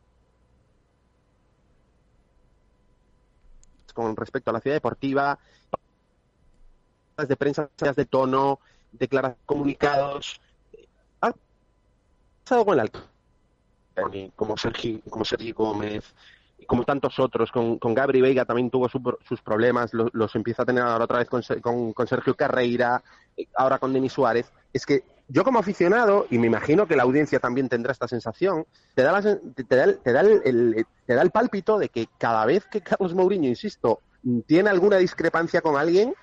Con 3.92 4.16
respecto 4.16 4.50
a 4.50 4.54
la 4.54 4.60
ciudad 4.60 4.76
deportiva, 4.76 5.38
de 7.16 7.36
prensa 7.36 7.68
de 7.94 8.04
tono, 8.06 8.60
declaraciones, 8.92 9.44
comunicados. 9.46 10.40
Ha 11.20 11.32
pasado 12.44 12.64
con 12.64 12.74
el 12.74 12.90
alcalde, 13.94 14.32
como 14.36 14.56
Sergio, 14.56 15.00
como 15.08 15.24
Sergio 15.24 15.54
Gómez, 15.54 16.04
como 16.66 16.84
tantos 16.84 17.18
otros, 17.18 17.50
con, 17.50 17.78
con 17.78 17.94
Gabri 17.94 18.20
Veiga 18.20 18.44
también 18.44 18.70
tuvo 18.70 18.88
sus 18.88 19.42
problemas, 19.42 19.92
los, 19.92 20.34
empieza 20.34 20.62
a 20.62 20.66
tener 20.66 20.82
ahora 20.82 21.04
otra 21.04 21.18
vez 21.18 21.28
con, 21.28 21.42
con, 21.92 22.06
Sergio 22.06 22.34
Carreira, 22.34 23.02
eh, 23.36 23.46
ahora 23.56 23.78
con 23.78 23.92
Denis 23.92 24.12
Suárez. 24.12 24.50
Es 24.72 24.86
que 24.86 25.04
yo 25.28 25.44
como 25.44 25.58
aficionado, 25.58 26.26
y 26.30 26.38
me 26.38 26.46
imagino 26.46 26.86
que 26.86 26.96
la 26.96 27.04
audiencia 27.04 27.38
también 27.40 27.68
tendrá 27.68 27.92
esta 27.92 28.08
sensación, 28.08 28.66
te 28.94 29.02
da, 29.02 29.20
te, 29.20 29.76
da, 29.76 29.94
te, 29.94 30.12
da 30.12 30.20
el, 30.20 30.86
te 31.06 31.14
da 31.14 31.22
el 31.22 31.30
pálpito 31.30 31.78
de 31.78 31.88
que 31.88 32.08
cada 32.18 32.44
vez 32.44 32.66
que 32.66 32.80
Carlos 32.80 33.14
Mourinho, 33.14 33.48
insisto, 33.48 34.00
tiene 34.46 34.70
alguna 34.70 34.98
discrepancia 34.98 35.60
con 35.60 35.76
alguien, 35.76 36.14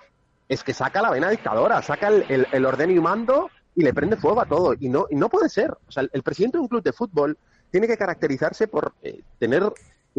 es 0.47 0.63
que 0.63 0.73
saca 0.73 1.02
la 1.02 1.12
vena 1.12 1.30
dictadora, 1.30 1.82
saca 1.82 2.08
el, 2.08 2.47
el, 2.52 2.65
orden 2.65 2.89
y 2.91 2.99
mando 2.99 3.49
y 3.75 3.84
le 3.84 3.93
prende 3.93 4.17
fuego 4.17 4.41
a 4.41 4.45
todo. 4.45 4.73
Y 4.80 4.89
no, 4.89 5.06
y 5.10 5.15
no 5.15 5.30
puede 5.30 5.47
ser. 5.47 5.71
O 5.88 5.91
sea, 5.91 6.04
el, 6.12 6.23
presidente 6.23 6.58
de 6.58 6.62
un 6.62 6.67
club 6.67 6.84
de 6.84 6.91
fútbol 6.91 7.38
tiene 7.71 7.88
que 7.88 7.97
caracterizarse 7.97 8.67
por 8.67 8.93
eh, 9.04 9.21
tener 9.38 9.63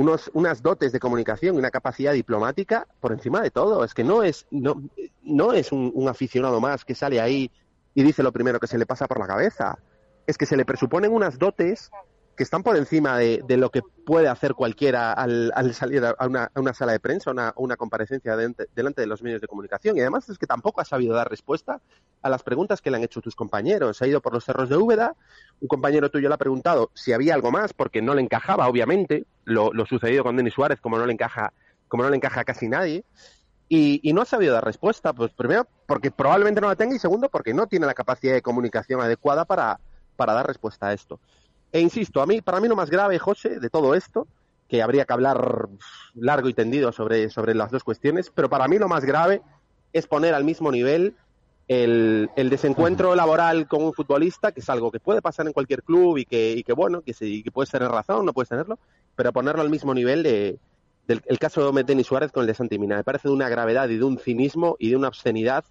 unos, 0.00 0.30
unas 0.32 0.62
dotes 0.62 0.92
de 0.92 0.98
comunicación 0.98 1.54
y 1.54 1.58
una 1.58 1.70
capacidad 1.70 2.14
diplomática 2.14 2.86
por 3.00 3.12
encima 3.12 3.42
de 3.42 3.50
todo. 3.50 3.84
Es 3.84 3.92
que 3.92 4.02
no 4.02 4.22
es, 4.22 4.46
no, 4.50 4.82
no 5.22 5.52
es 5.52 5.72
un, 5.72 6.08
aficionado 6.08 6.58
más 6.58 6.86
que 6.86 6.94
sale 6.94 7.20
ahí 7.20 7.50
y 7.94 8.02
dice 8.02 8.22
lo 8.22 8.32
primero 8.32 8.58
que 8.58 8.66
se 8.66 8.78
le 8.78 8.86
pasa 8.86 9.06
por 9.06 9.20
la 9.20 9.26
cabeza. 9.26 9.78
Es 10.26 10.38
que 10.38 10.46
se 10.46 10.56
le 10.56 10.64
presuponen 10.64 11.12
unas 11.12 11.38
dotes 11.38 11.90
que 12.40 12.44
están 12.44 12.62
por 12.62 12.74
encima 12.78 13.18
de, 13.18 13.42
de 13.46 13.58
lo 13.58 13.68
que 13.70 13.82
puede 13.82 14.26
hacer 14.26 14.54
cualquiera 14.54 15.12
al, 15.12 15.52
al 15.54 15.74
salir 15.74 16.02
a 16.02 16.26
una, 16.26 16.50
a 16.54 16.72
sala 16.72 16.92
de 16.92 16.98
prensa, 16.98 17.30
una, 17.30 17.52
una 17.54 17.76
comparecencia 17.76 18.34
delante, 18.34 18.66
delante 18.74 19.02
de 19.02 19.06
los 19.06 19.22
medios 19.22 19.42
de 19.42 19.46
comunicación. 19.46 19.94
Y 19.94 20.00
además 20.00 20.26
es 20.30 20.38
que 20.38 20.46
tampoco 20.46 20.80
ha 20.80 20.86
sabido 20.86 21.14
dar 21.14 21.28
respuesta 21.28 21.82
a 22.22 22.30
las 22.30 22.42
preguntas 22.42 22.80
que 22.80 22.90
le 22.90 22.96
han 22.96 23.02
hecho 23.02 23.20
tus 23.20 23.36
compañeros. 23.36 24.00
Ha 24.00 24.06
ido 24.06 24.22
por 24.22 24.32
los 24.32 24.42
cerros 24.42 24.70
de 24.70 24.78
Úbeda, 24.78 25.16
un 25.60 25.68
compañero 25.68 26.10
tuyo 26.10 26.30
le 26.30 26.34
ha 26.34 26.38
preguntado 26.38 26.90
si 26.94 27.12
había 27.12 27.34
algo 27.34 27.50
más, 27.50 27.74
porque 27.74 28.00
no 28.00 28.14
le 28.14 28.22
encajaba, 28.22 28.66
obviamente, 28.68 29.26
lo, 29.44 29.70
sucedido 29.84 30.24
con 30.24 30.34
Denis 30.34 30.54
Suárez, 30.54 30.80
como 30.80 30.96
no 30.96 31.04
le 31.04 31.12
encaja, 31.12 31.52
como 31.88 32.04
no 32.04 32.08
le 32.08 32.16
encaja 32.16 32.40
a 32.40 32.44
casi 32.44 32.68
nadie. 32.68 33.04
Y, 33.68 34.10
no 34.14 34.22
ha 34.22 34.24
sabido 34.24 34.54
dar 34.54 34.64
respuesta, 34.64 35.12
pues 35.12 35.30
primero 35.34 35.68
porque 35.86 36.10
probablemente 36.10 36.62
no 36.62 36.68
la 36.68 36.76
tenga 36.76 36.96
y 36.96 36.98
segundo 36.98 37.28
porque 37.28 37.52
no 37.52 37.66
tiene 37.66 37.84
la 37.84 37.92
capacidad 37.92 38.32
de 38.32 38.40
comunicación 38.40 39.02
adecuada 39.02 39.44
para 39.44 39.78
dar 40.16 40.46
respuesta 40.46 40.86
a 40.86 40.94
esto. 40.94 41.20
E 41.72 41.80
insisto, 41.80 42.20
a 42.20 42.26
mí, 42.26 42.40
para 42.40 42.60
mí 42.60 42.68
lo 42.68 42.76
más 42.76 42.90
grave, 42.90 43.18
José, 43.18 43.60
de 43.60 43.70
todo 43.70 43.94
esto, 43.94 44.26
que 44.68 44.82
habría 44.82 45.04
que 45.04 45.12
hablar 45.12 45.68
largo 46.14 46.48
y 46.48 46.54
tendido 46.54 46.92
sobre, 46.92 47.30
sobre 47.30 47.54
las 47.54 47.70
dos 47.70 47.84
cuestiones, 47.84 48.30
pero 48.34 48.48
para 48.48 48.68
mí 48.68 48.78
lo 48.78 48.88
más 48.88 49.04
grave 49.04 49.42
es 49.92 50.06
poner 50.06 50.34
al 50.34 50.44
mismo 50.44 50.70
nivel 50.70 51.16
el, 51.70 52.28
desencuentro 52.50 53.14
laboral 53.14 53.68
con 53.68 53.82
un 53.82 53.92
futbolista, 53.92 54.50
que 54.50 54.60
es 54.60 54.68
algo 54.68 54.90
que 54.90 54.98
puede 54.98 55.22
pasar 55.22 55.46
en 55.46 55.52
cualquier 55.52 55.84
club 55.84 56.18
y 56.18 56.24
que, 56.24 56.52
y 56.52 56.64
que 56.64 56.72
bueno, 56.72 57.02
que, 57.02 57.14
puedes 57.52 57.70
tener 57.70 57.88
razón, 57.88 58.26
no 58.26 58.32
puedes 58.32 58.48
tenerlo, 58.48 58.78
pero 59.14 59.32
ponerlo 59.32 59.62
al 59.62 59.70
mismo 59.70 59.94
nivel 59.94 60.24
de, 60.24 60.58
del 61.06 61.22
el 61.26 61.38
caso 61.38 61.70
de 61.70 61.84
Denis 61.84 62.08
Suárez 62.08 62.32
con 62.32 62.42
el 62.42 62.48
de 62.48 62.54
Santimina. 62.54 62.96
Me 62.96 63.04
parece 63.04 63.28
de 63.28 63.34
una 63.34 63.48
gravedad 63.48 63.88
y 63.88 63.98
de 63.98 64.04
un 64.04 64.18
cinismo 64.18 64.76
y 64.80 64.90
de 64.90 64.96
una 64.96 65.08
obscenidad 65.08 65.64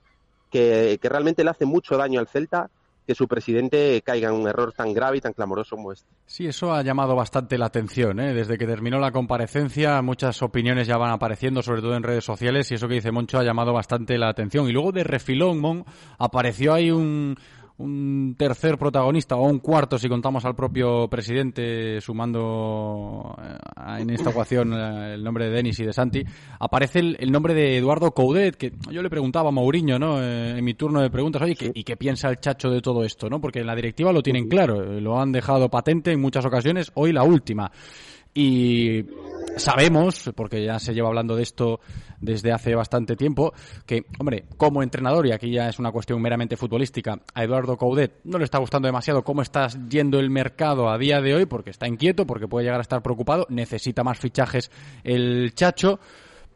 que, 0.49 0.99
que 1.01 1.09
realmente 1.09 1.43
le 1.43 1.49
hace 1.49 1.65
mucho 1.65 1.97
daño 1.97 2.21
al 2.21 2.27
Celta 2.27 2.69
que 3.09 3.15
su 3.15 3.27
presidente 3.27 4.03
caiga 4.05 4.29
en 4.29 4.35
un 4.35 4.47
error 4.47 4.71
tan 4.71 4.93
grave 4.93 5.17
y 5.17 5.19
tan 5.19 5.33
clamoroso 5.33 5.75
como 5.75 5.91
este. 5.91 6.07
Sí, 6.27 6.45
eso 6.45 6.71
ha 6.71 6.83
llamado 6.83 7.15
bastante 7.15 7.57
la 7.57 7.65
atención. 7.65 8.19
¿eh? 8.19 8.35
Desde 8.35 8.55
que 8.55 8.67
terminó 8.67 8.99
la 8.99 9.11
comparecencia, 9.11 9.99
muchas 10.03 10.43
opiniones 10.43 10.85
ya 10.85 10.95
van 10.97 11.09
apareciendo, 11.09 11.63
sobre 11.63 11.81
todo 11.81 11.95
en 11.95 12.03
redes 12.03 12.23
sociales, 12.23 12.69
y 12.69 12.75
eso 12.75 12.87
que 12.87 12.93
dice 12.93 13.11
Moncho 13.11 13.39
ha 13.39 13.43
llamado 13.43 13.73
bastante 13.73 14.15
la 14.19 14.29
atención. 14.29 14.69
Y 14.69 14.73
luego 14.73 14.91
de 14.91 15.03
refilón, 15.03 15.59
Mon, 15.59 15.85
apareció 16.19 16.71
ahí 16.71 16.91
un, 16.91 17.35
un 17.79 18.35
tercer 18.37 18.77
protagonista 18.77 19.35
o 19.37 19.43
un 19.43 19.59
cuarto 19.59 19.97
si 19.97 20.09
contamos 20.09 20.43
al 20.43 20.55
propio 20.55 21.07
presidente 21.07 22.01
sumando 22.01 23.35
eh, 23.41 24.01
en 24.01 24.09
esta 24.09 24.31
ecuación 24.31 24.73
eh, 24.73 25.13
el 25.15 25.23
nombre 25.23 25.45
de 25.45 25.51
Denis 25.51 25.79
y 25.79 25.85
de 25.85 25.93
Santi, 25.93 26.23
aparece 26.59 26.99
el, 26.99 27.31
nombre 27.31 27.53
de 27.53 27.77
Eduardo 27.77 28.11
Coudet, 28.11 28.55
que 28.57 28.73
yo 28.91 29.01
le 29.01 29.09
preguntaba 29.09 29.49
a 29.49 29.51
Mourinho, 29.51 29.97
¿no? 29.97 30.21
Eh, 30.21 30.57
en 30.57 30.65
mi 30.65 30.73
turno 30.73 31.01
de 31.01 31.09
preguntas, 31.09 31.41
oye, 31.41 31.55
¿y 31.73 31.83
qué 31.83 31.95
piensa 31.95 32.29
el 32.29 32.39
chacho 32.39 32.69
de 32.69 32.81
todo 32.81 33.03
esto, 33.03 33.29
no? 33.29 33.39
Porque 33.39 33.59
en 33.59 33.67
la 33.67 33.75
directiva 33.75 34.11
lo 34.11 34.21
tienen 34.21 34.49
claro, 34.49 34.99
lo 34.99 35.19
han 35.19 35.31
dejado 35.31 35.69
patente 35.69 36.11
en 36.11 36.19
muchas 36.19 36.45
ocasiones, 36.45 36.91
hoy 36.95 37.13
la 37.13 37.23
última. 37.23 37.71
Y 38.33 39.03
sabemos, 39.57 40.31
porque 40.35 40.63
ya 40.63 40.79
se 40.79 40.93
lleva 40.93 41.07
hablando 41.09 41.35
de 41.35 41.43
esto 41.43 41.79
desde 42.19 42.51
hace 42.51 42.75
bastante 42.75 43.15
tiempo, 43.15 43.53
que, 43.85 44.05
hombre, 44.19 44.45
como 44.57 44.83
entrenador, 44.83 45.27
y 45.27 45.31
aquí 45.31 45.51
ya 45.51 45.69
es 45.69 45.79
una 45.79 45.91
cuestión 45.91 46.21
meramente 46.21 46.57
futbolística, 46.57 47.19
a 47.33 47.43
Eduardo 47.43 47.77
Coudet 47.77 48.19
no 48.23 48.37
le 48.37 48.45
está 48.45 48.57
gustando 48.57 48.87
demasiado 48.87 49.23
cómo 49.23 49.41
está 49.41 49.67
yendo 49.89 50.19
el 50.19 50.29
mercado 50.29 50.89
a 50.89 50.97
día 50.97 51.21
de 51.21 51.35
hoy, 51.35 51.45
porque 51.45 51.69
está 51.69 51.87
inquieto, 51.87 52.25
porque 52.25 52.47
puede 52.47 52.65
llegar 52.65 52.79
a 52.79 52.83
estar 52.83 53.01
preocupado, 53.01 53.45
necesita 53.49 54.03
más 54.03 54.19
fichajes 54.19 54.71
el 55.03 55.53
Chacho 55.53 55.99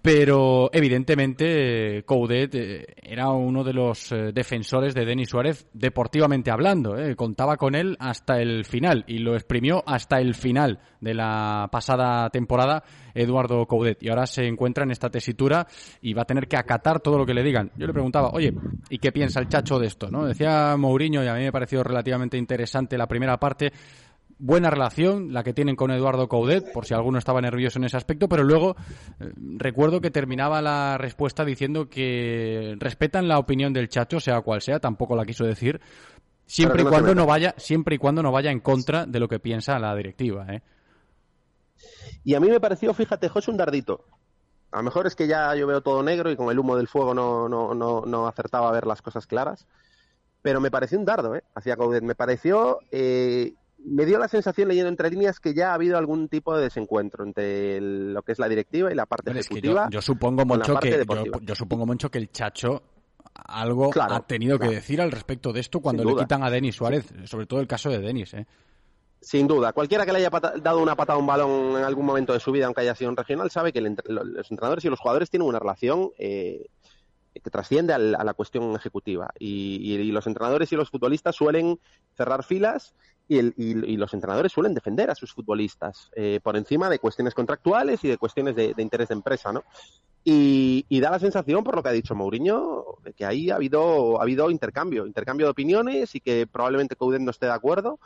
pero 0.03 0.69
evidentemente 0.73 2.03
Coudet 2.03 2.53
eh, 2.55 2.85
era 3.01 3.29
uno 3.29 3.63
de 3.63 3.71
los 3.71 4.11
eh, 4.11 4.33
defensores 4.33 4.93
de 4.93 5.05
Denis 5.05 5.29
Suárez 5.29 5.65
deportivamente 5.71 6.51
hablando. 6.51 6.97
Eh. 6.97 7.15
Contaba 7.15 7.55
con 7.55 7.73
él 7.73 7.95
hasta 8.01 8.41
el 8.41 8.65
final 8.65 9.05
y 9.07 9.19
lo 9.19 9.33
exprimió 9.33 9.81
hasta 9.87 10.19
el 10.19 10.35
final 10.35 10.81
de 10.99 11.13
la 11.13 11.69
pasada 11.71 12.29
temporada 12.31 12.83
Eduardo 13.13 13.65
Coudet. 13.65 14.03
Y 14.03 14.09
ahora 14.09 14.25
se 14.25 14.45
encuentra 14.45 14.83
en 14.83 14.91
esta 14.91 15.09
tesitura 15.09 15.65
y 16.01 16.13
va 16.13 16.23
a 16.23 16.25
tener 16.25 16.49
que 16.49 16.57
acatar 16.57 16.99
todo 16.99 17.17
lo 17.17 17.25
que 17.25 17.33
le 17.33 17.41
digan. 17.41 17.71
Yo 17.77 17.87
le 17.87 17.93
preguntaba, 17.93 18.31
oye, 18.33 18.53
¿y 18.89 18.97
qué 18.97 19.13
piensa 19.13 19.39
el 19.39 19.47
chacho 19.47 19.79
de 19.79 19.87
esto? 19.87 20.11
¿no? 20.11 20.25
Decía 20.25 20.75
Mourinho, 20.75 21.23
y 21.23 21.27
a 21.27 21.33
mí 21.33 21.43
me 21.43 21.47
ha 21.47 21.53
parecido 21.53 21.81
relativamente 21.81 22.37
interesante 22.37 22.97
la 22.97 23.07
primera 23.07 23.37
parte, 23.37 23.71
buena 24.39 24.69
relación 24.69 25.33
la 25.33 25.43
que 25.43 25.53
tienen 25.53 25.75
con 25.75 25.91
Eduardo 25.91 26.27
Coudet, 26.27 26.71
por 26.73 26.85
si 26.85 26.93
alguno 26.93 27.17
estaba 27.17 27.41
nervioso 27.41 27.79
en 27.79 27.85
ese 27.85 27.97
aspecto, 27.97 28.27
pero 28.27 28.43
luego 28.43 28.75
eh, 29.19 29.31
recuerdo 29.57 30.01
que 30.01 30.11
terminaba 30.11 30.61
la 30.61 30.97
respuesta 30.97 31.45
diciendo 31.45 31.89
que 31.89 32.75
respetan 32.79 33.27
la 33.27 33.39
opinión 33.39 33.73
del 33.73 33.89
Chacho, 33.89 34.19
sea 34.19 34.41
cual 34.41 34.61
sea, 34.61 34.79
tampoco 34.79 35.15
la 35.15 35.25
quiso 35.25 35.45
decir, 35.45 35.79
siempre 36.45 36.83
y 36.83 36.85
cuando 36.85 37.15
no 37.15 37.25
vaya, 37.25 37.53
siempre 37.57 37.95
y 37.95 37.97
cuando 37.97 38.21
no 38.21 38.31
vaya 38.31 38.51
en 38.51 38.59
contra 38.59 39.05
de 39.05 39.19
lo 39.19 39.27
que 39.27 39.39
piensa 39.39 39.79
la 39.79 39.95
directiva, 39.95 40.45
¿eh? 40.49 40.61
Y 42.23 42.35
a 42.35 42.39
mí 42.39 42.49
me 42.49 42.59
pareció, 42.59 42.93
fíjate, 42.93 43.27
José, 43.29 43.51
un 43.51 43.57
dardito. 43.57 44.05
A 44.71 44.77
lo 44.77 44.83
mejor 44.83 45.05
es 45.05 45.15
que 45.15 45.27
ya 45.27 45.53
yo 45.55 45.67
veo 45.67 45.81
todo 45.81 46.01
negro 46.01 46.31
y 46.31 46.35
con 46.35 46.49
el 46.49 46.57
humo 46.57 46.75
del 46.75 46.87
fuego 46.87 47.13
no, 47.13 47.47
no, 47.47 47.73
no, 47.75 48.01
no 48.05 48.27
acertaba 48.27 48.69
a 48.69 48.71
ver 48.71 48.87
las 48.87 49.01
cosas 49.01 49.27
claras. 49.27 49.67
Pero 50.41 50.59
me 50.59 50.71
pareció 50.71 50.97
un 50.97 51.05
dardo, 51.05 51.35
¿eh? 51.35 51.43
Hacia 51.55 51.77
Coudet. 51.77 52.03
Me 52.03 52.15
pareció 52.15 52.79
eh, 52.91 53.53
me 53.85 54.05
dio 54.05 54.17
la 54.17 54.27
sensación 54.27 54.69
leyendo 54.69 54.89
entre 54.89 55.09
líneas 55.09 55.39
que 55.39 55.53
ya 55.53 55.71
ha 55.71 55.73
habido 55.75 55.97
algún 55.97 56.29
tipo 56.29 56.55
de 56.55 56.63
desencuentro 56.63 57.23
entre 57.23 57.81
lo 57.81 58.21
que 58.21 58.31
es 58.31 58.39
la 58.39 58.47
directiva 58.47 58.91
y 58.91 58.95
la 58.95 59.05
parte 59.05 59.31
ejecutiva. 59.31 59.87
yo, 59.91 60.01
supongo 60.01 60.45
mucho 60.45 60.75
que 60.77 61.05
yo, 61.41 61.55
supongo 61.55 61.85
mucho 61.85 62.09
que 62.09 62.17
el 62.17 62.31
Chacho 62.31 62.83
algo 63.33 63.91
ha 63.99 64.21
tenido 64.21 64.59
que 64.59 64.67
decir 64.67 65.01
al 65.01 65.11
respecto 65.11 65.51
de 65.51 65.59
esto 65.59 65.79
cuando 65.79 66.03
le 66.03 66.15
quitan 66.15 66.43
a 66.43 66.49
Denis 66.49 66.75
Suárez, 66.75 67.11
sobre 67.25 67.45
todo 67.45 67.59
el 67.59 67.67
caso 67.67 67.89
de 67.89 67.99
Denis, 67.99 68.33
¿eh? 68.33 68.45
Sin 69.19 69.47
duda, 69.47 69.71
cualquiera 69.71 70.05
que 70.05 70.11
le 70.11 70.17
haya 70.17 70.29
dado 70.29 70.81
una 70.81 70.97
patada 70.97 71.15
a 71.15 71.19
un 71.19 71.25
balón 71.25 71.77
en 71.77 71.83
algún 71.85 72.05
momento 72.05 72.33
de 72.33 72.41
su 72.41 72.51
vida, 72.51 72.65
aunque 72.65 72.81
haya 72.81 72.93
sido 72.93 73.09
un 73.09 73.15
regional, 73.15 73.49
sabe 73.49 73.71
que 73.71 73.79
los 73.79 74.51
entrenadores 74.51 74.83
y 74.83 74.89
los 74.89 74.99
jugadores 74.99 75.29
tienen 75.29 75.47
una 75.47 75.59
relación 75.59 76.11
eh, 76.17 76.65
que 77.33 77.49
trasciende 77.49 77.93
a 77.93 77.97
la, 77.97 78.33
cuestión 78.33 78.75
ejecutiva. 78.75 79.31
y, 79.39 80.11
los 80.11 80.27
entrenadores 80.27 80.73
y 80.73 80.75
los 80.75 80.89
futbolistas 80.89 81.37
suelen 81.37 81.79
cerrar 82.17 82.43
filas 82.43 82.93
y, 83.27 83.97
los 83.97 84.13
entrenadores 84.13 84.51
suelen 84.51 84.73
defender 84.73 85.09
a 85.09 85.15
sus 85.15 85.33
futbolistas 85.33 86.11
eh, 86.15 86.39
por 86.43 86.57
encima 86.57 86.89
de 86.89 86.99
cuestiones 86.99 87.33
contractuales 87.33 88.03
y 88.03 88.09
de 88.09 88.17
cuestiones 88.17 88.55
de, 88.55 88.73
interés 88.77 89.09
de 89.09 89.15
empresa, 89.15 89.51
¿no? 89.53 89.63
Y, 90.23 90.85
da 90.99 91.11
la 91.11 91.19
sensación, 91.19 91.63
por 91.63 91.75
lo 91.75 91.83
que 91.83 91.89
ha 91.89 91.93
dicho 91.93 92.15
Mourinho, 92.15 92.97
de 93.03 93.13
que 93.13 93.25
ahí 93.25 93.49
ha 93.49 93.55
habido, 93.55 94.19
ha 94.19 94.23
habido 94.23 94.49
intercambio, 94.49 95.05
intercambio 95.05 95.47
de 95.47 95.51
opiniones 95.51 96.15
y 96.15 96.19
que 96.19 96.47
probablemente 96.47 96.95
Coudet 96.95 97.21
no 97.21 97.31
esté 97.31 97.45
de 97.45 97.53
acuerdo. 97.53 97.99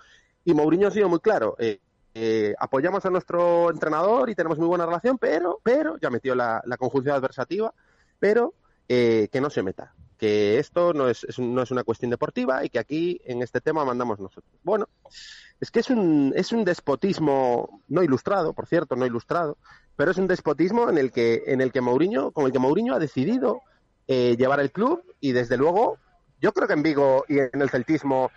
Y 0.45 0.53
Mourinho 0.53 0.88
ha 0.88 0.91
sido 0.91 1.09
muy 1.09 1.20
claro. 1.20 1.55
Eh, 1.59 1.80
eh, 2.13 2.55
apoyamos 2.59 3.05
a 3.05 3.09
nuestro 3.09 3.70
entrenador 3.70 4.30
y 4.30 4.36
tenemos 4.36 4.57
muy 4.57 4.68
buena 4.68 4.86
relación, 4.86 5.18
pero, 5.18 5.59
pero, 5.61 5.97
ya 5.99 6.09
metió 6.09 6.34
la, 6.34 6.61
la 6.65 6.78
conjunción 6.78 7.15
adversativa, 7.15 7.74
pero 8.20 8.53
que 8.88 9.41
no 9.41 9.49
se 9.49 9.63
meta 9.63 9.93
que 10.18 10.59
esto 10.59 10.93
no 10.93 11.09
es, 11.09 11.26
no 11.39 11.61
es 11.61 11.72
una 11.72 11.84
cuestión 11.84 12.11
deportiva 12.11 12.65
y 12.65 12.70
que 12.70 12.80
aquí 12.80 13.22
en 13.26 13.41
este 13.41 13.61
tema 13.61 13.86
mandamos 13.86 14.20
nosotros. 14.20 14.51
Bueno, 14.63 14.89
es 15.59 15.72
que 15.72 15.80
es 15.80 15.89
un, 15.89 16.34
es 16.36 16.51
un 16.51 16.65
despotismo 16.65 17.82
no 17.88 18.03
ilustrado, 18.03 18.53
por 18.53 18.68
cierto, 18.68 18.95
no 18.95 19.05
ilustrado, 19.05 19.57
pero 19.95 20.11
es 20.11 20.18
un 20.18 20.28
despotismo 20.28 20.89
en 20.89 20.97
el 20.97 21.11
que, 21.11 21.43
en 21.47 21.61
el 21.61 21.72
que 21.72 21.82
Mourinho, 21.82 22.32
con 22.32 22.45
el 22.45 22.51
que 22.51 22.59
Mourinho 22.59 22.93
ha 22.93 22.99
decidido 22.99 23.61
eh, 24.07 24.36
llevar 24.38 24.59
el 24.59 24.72
club 24.72 25.03
y 25.20 25.32
desde 25.32 25.57
luego 25.57 25.97
yo 26.39 26.53
creo 26.53 26.68
que 26.68 26.74
en 26.74 26.84
Vigo 26.84 27.26
y 27.28 27.39
en 27.39 27.61
el 27.61 27.70
celtismo 27.70 28.32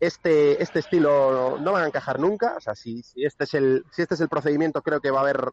este, 0.00 0.62
este 0.62 0.80
estilo 0.80 1.58
no 1.60 1.72
van 1.72 1.84
a 1.84 1.86
encajar 1.86 2.18
nunca. 2.18 2.56
O 2.56 2.60
sea, 2.60 2.74
si, 2.74 3.02
si, 3.02 3.24
este 3.24 3.44
es 3.44 3.54
el, 3.54 3.84
si 3.90 4.02
este 4.02 4.14
es 4.14 4.20
el 4.20 4.28
procedimiento, 4.28 4.82
creo 4.82 5.00
que 5.00 5.10
va 5.10 5.18
a 5.18 5.22
haber 5.22 5.50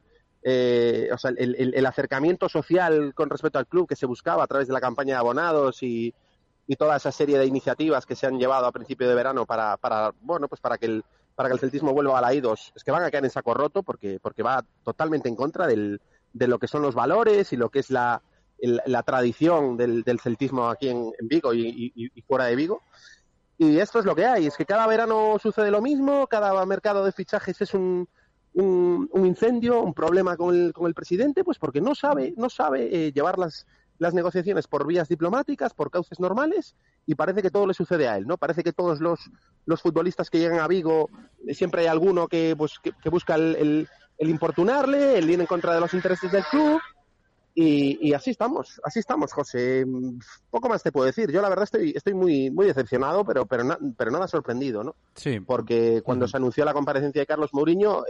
eh, 0.48 1.10
o 1.12 1.18
sea, 1.18 1.32
el, 1.36 1.86
acercamiento 1.88 2.48
social 2.48 3.16
con 3.16 3.32
respecto 3.32 3.58
al 3.58 3.66
club 3.66 3.88
que 3.88 3.96
se 3.96 4.06
buscaba 4.06 4.44
a 4.44 4.48
través 4.48 4.68
de 4.68 4.74
la 4.74 4.80
campaña 4.80 5.16
de 5.16 5.20
abonados 5.20 5.82
y, 5.82 6.14
toda 6.78 6.98
esa 6.98 7.12
serie 7.12 7.40
de 7.40 7.48
iniciativas 7.48 8.06
que 8.06 8.16
se 8.16 8.28
han 8.28 8.38
llevado 8.38 8.68
a 8.68 8.72
principio 8.72 9.08
de 9.10 9.16
verano 9.16 9.48
para, 9.48 9.78
para 9.78 10.14
bueno, 10.22 10.48
pues 10.48 10.62
para 10.62 10.78
que 10.78 10.86
el, 10.86 11.04
para 11.34 11.50
que 11.50 11.54
el 11.54 11.60
celtismo 11.60 11.94
vuelva 11.94 12.20
a 12.20 12.22
la 12.22 12.32
I2, 12.32 12.74
es 12.76 12.84
que 12.84 12.92
van 12.92 13.04
a 13.04 13.10
caer 13.10 13.24
en 13.24 13.32
saco 13.32 13.56
roto 13.56 13.82
porque, 13.82 14.20
porque 14.20 14.44
va 14.44 14.64
totalmente 14.84 15.30
en 15.30 15.36
contra 15.36 15.66
del, 15.66 16.00
de 16.34 16.48
lo 16.48 16.60
que 16.60 16.68
son 16.68 16.84
los 16.84 16.94
valores 16.94 17.52
y 17.52 17.58
lo 17.58 17.70
que 17.70 17.80
es 17.80 17.90
la, 17.90 18.22
la 18.60 19.02
tradición 19.02 19.78
del, 19.78 20.04
del, 20.04 20.20
celtismo 20.20 20.70
aquí 20.70 20.90
en, 20.90 21.12
Vigo 21.22 21.56
y, 21.56 21.92
y, 21.96 22.22
fuera 22.22 22.46
de 22.46 22.56
Vigo. 22.56 22.84
Y 23.58 23.80
esto 23.80 23.98
es 23.98 24.06
lo 24.06 24.16
que 24.16 24.26
hay, 24.26 24.46
es 24.46 24.58
que 24.58 24.66
cada 24.66 24.86
verano 24.86 25.38
sucede 25.42 25.72
lo 25.72 25.82
mismo, 25.82 26.28
cada 26.28 26.64
mercado 26.68 27.04
de 27.04 27.12
fichajes 27.12 27.62
es 27.62 27.74
un, 27.74 28.08
un, 28.56 29.26
incendio, 29.26 29.82
un 29.82 29.94
problema 29.94 30.38
con 30.38 30.56
el, 30.56 30.74
con 30.74 30.88
el 30.88 30.94
presidente, 30.94 31.44
pues 31.44 31.60
porque 31.60 31.82
no 31.82 31.94
sabe, 31.96 32.34
no 32.38 32.50
sabe 32.50 32.90
eh, 32.92 33.12
llevar 33.12 33.38
las, 33.38 33.66
las 33.98 34.14
negociaciones 34.14 34.68
por 34.68 34.88
vías 34.88 35.10
diplomáticas, 35.10 35.74
por 35.74 35.92
cauces 35.92 36.20
normales, 36.20 36.76
y 37.06 37.16
parece 37.16 37.42
que 37.42 37.52
todo 37.52 37.68
le 37.68 37.74
sucede 37.74 38.08
a 38.08 38.18
él, 38.18 38.26
¿no? 38.28 38.38
Parece 38.38 38.64
que 38.64 38.74
todos 38.74 39.02
los, 39.02 39.20
los 39.66 39.82
futbolistas 39.82 40.30
que 40.30 40.40
llegan 40.40 40.60
a 40.60 40.68
Vigo, 40.68 41.10
eh, 41.46 41.54
siempre 41.54 41.82
hay 41.82 41.88
alguno 41.88 42.28
que, 42.28 42.56
pues, 42.58 42.80
que, 42.80 43.10
busca 43.10 43.36
el, 43.36 43.56
el, 43.56 43.90
el, 44.18 44.30
importunarle, 44.30 45.18
el 45.18 45.30
ir 45.30 45.40
en 45.40 45.46
contra 45.46 45.74
de 45.74 45.82
los 45.82 45.94
intereses 45.94 46.32
del 46.32 46.44
club, 46.46 46.80
y, 47.58 48.14
así 48.14 48.32
estamos, 48.32 48.82
así 48.84 49.00
estamos, 49.00 49.32
José. 49.32 49.86
Poco 50.50 50.68
más 50.68 50.84
te 50.84 50.92
puedo 50.92 51.06
decir. 51.06 51.32
Yo 51.32 51.42
la 51.42 51.48
verdad 51.48 51.64
estoy, 51.64 51.94
estoy 51.96 52.14
muy, 52.14 52.52
muy 52.52 52.66
decepcionado, 52.66 53.24
pero, 53.24 53.46
pero, 53.46 53.64
pero 53.96 54.12
nada 54.12 54.28
sorprendido, 54.28 54.84
¿no? 54.84 54.96
Sí. 55.16 55.40
Porque 55.40 56.02
cuando 56.04 56.28
se 56.28 56.36
anunció 56.36 56.66
la 56.66 56.74
comparecencia 56.74 57.22
de 57.22 57.26
Carlos 57.26 57.54
Mourinho, 57.54 58.04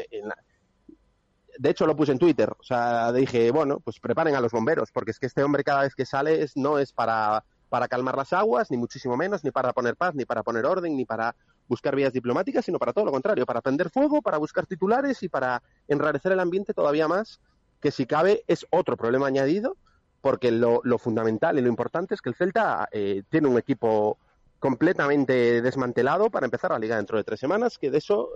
de 1.60 1.70
hecho 1.70 1.86
lo 1.86 1.96
puse 1.96 2.12
en 2.12 2.18
Twitter, 2.18 2.50
o 2.60 2.64
sea, 2.64 3.14
dije, 3.14 3.52
bueno, 3.52 3.80
pues 3.80 4.00
preparen 4.00 4.36
a 4.36 4.42
los 4.42 4.52
bomberos, 4.52 4.92
porque 4.92 5.12
es 5.12 5.20
que 5.20 5.28
este 5.28 5.44
hombre 5.44 5.64
cada 5.64 5.84
vez 5.84 5.94
que 5.94 6.08
sale 6.08 6.46
no 6.56 6.80
es 6.80 6.92
para, 6.92 7.44
para 7.70 7.88
calmar 7.88 8.18
las 8.18 8.34
aguas, 8.34 8.72
ni 8.72 8.78
muchísimo 8.78 9.16
menos, 9.16 9.44
ni 9.44 9.52
para 9.52 9.74
poner 9.74 9.96
paz, 9.96 10.16
ni 10.16 10.26
para 10.26 10.42
poner 10.42 10.66
orden, 10.66 10.98
ni 10.98 11.06
para 11.06 11.36
buscar 11.68 11.96
vías 11.96 12.14
diplomáticas, 12.14 12.66
sino 12.66 12.80
para 12.80 12.94
todo 12.94 13.06
lo 13.06 13.12
contrario, 13.12 13.46
para 13.46 13.62
prender 13.62 13.92
fuego, 13.92 14.24
para 14.24 14.38
buscar 14.38 14.66
titulares 14.66 15.22
y 15.22 15.30
para 15.30 15.62
enrarecer 15.88 16.32
el 16.32 16.40
ambiente 16.40 16.74
todavía 16.74 17.08
más 17.08 17.40
que 17.80 17.92
si 17.92 18.06
cabe 18.06 18.44
es 18.48 18.66
otro 18.72 18.98
problema 18.98 19.28
añadido, 19.28 19.78
porque 20.22 20.52
lo, 20.52 20.82
fundamental 20.98 21.58
y 21.60 21.62
lo 21.62 21.68
importante 21.68 22.16
es 22.16 22.22
que 22.22 22.30
el 22.30 22.36
Celta 22.36 22.90
eh, 22.92 23.24
tiene 23.30 23.48
un 23.48 23.60
equipo 23.60 24.18
completamente 24.60 25.62
desmantelado 25.62 26.32
para 26.32 26.46
empezar 26.46 26.72
la 26.72 26.80
liga 26.80 26.96
dentro 26.96 27.18
de 27.18 27.24
tres 27.24 27.40
semanas, 27.40 27.78
que 27.78 27.92
de 27.92 28.00
eso 28.00 28.30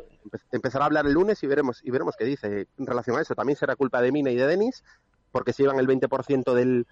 empezará 0.51 0.85
a 0.85 0.87
hablar 0.87 1.07
el 1.07 1.13
lunes 1.13 1.41
y 1.41 1.47
veremos, 1.47 1.81
y 1.83 1.89
veremos 1.89 2.15
qué 2.15 2.25
dice 2.25 2.67
en 2.77 2.85
relación 2.85 3.17
a 3.17 3.21
eso. 3.21 3.33
También 3.33 3.57
será 3.57 3.75
culpa 3.75 4.03
de 4.03 4.11
Mina 4.11 4.29
y 4.29 4.35
de 4.35 4.45
Denis, 4.45 4.83
porque 5.31 5.51
se 5.51 5.63
llevan 5.63 5.79
el 5.79 5.87
20% 5.87 6.53
del, 6.53 6.85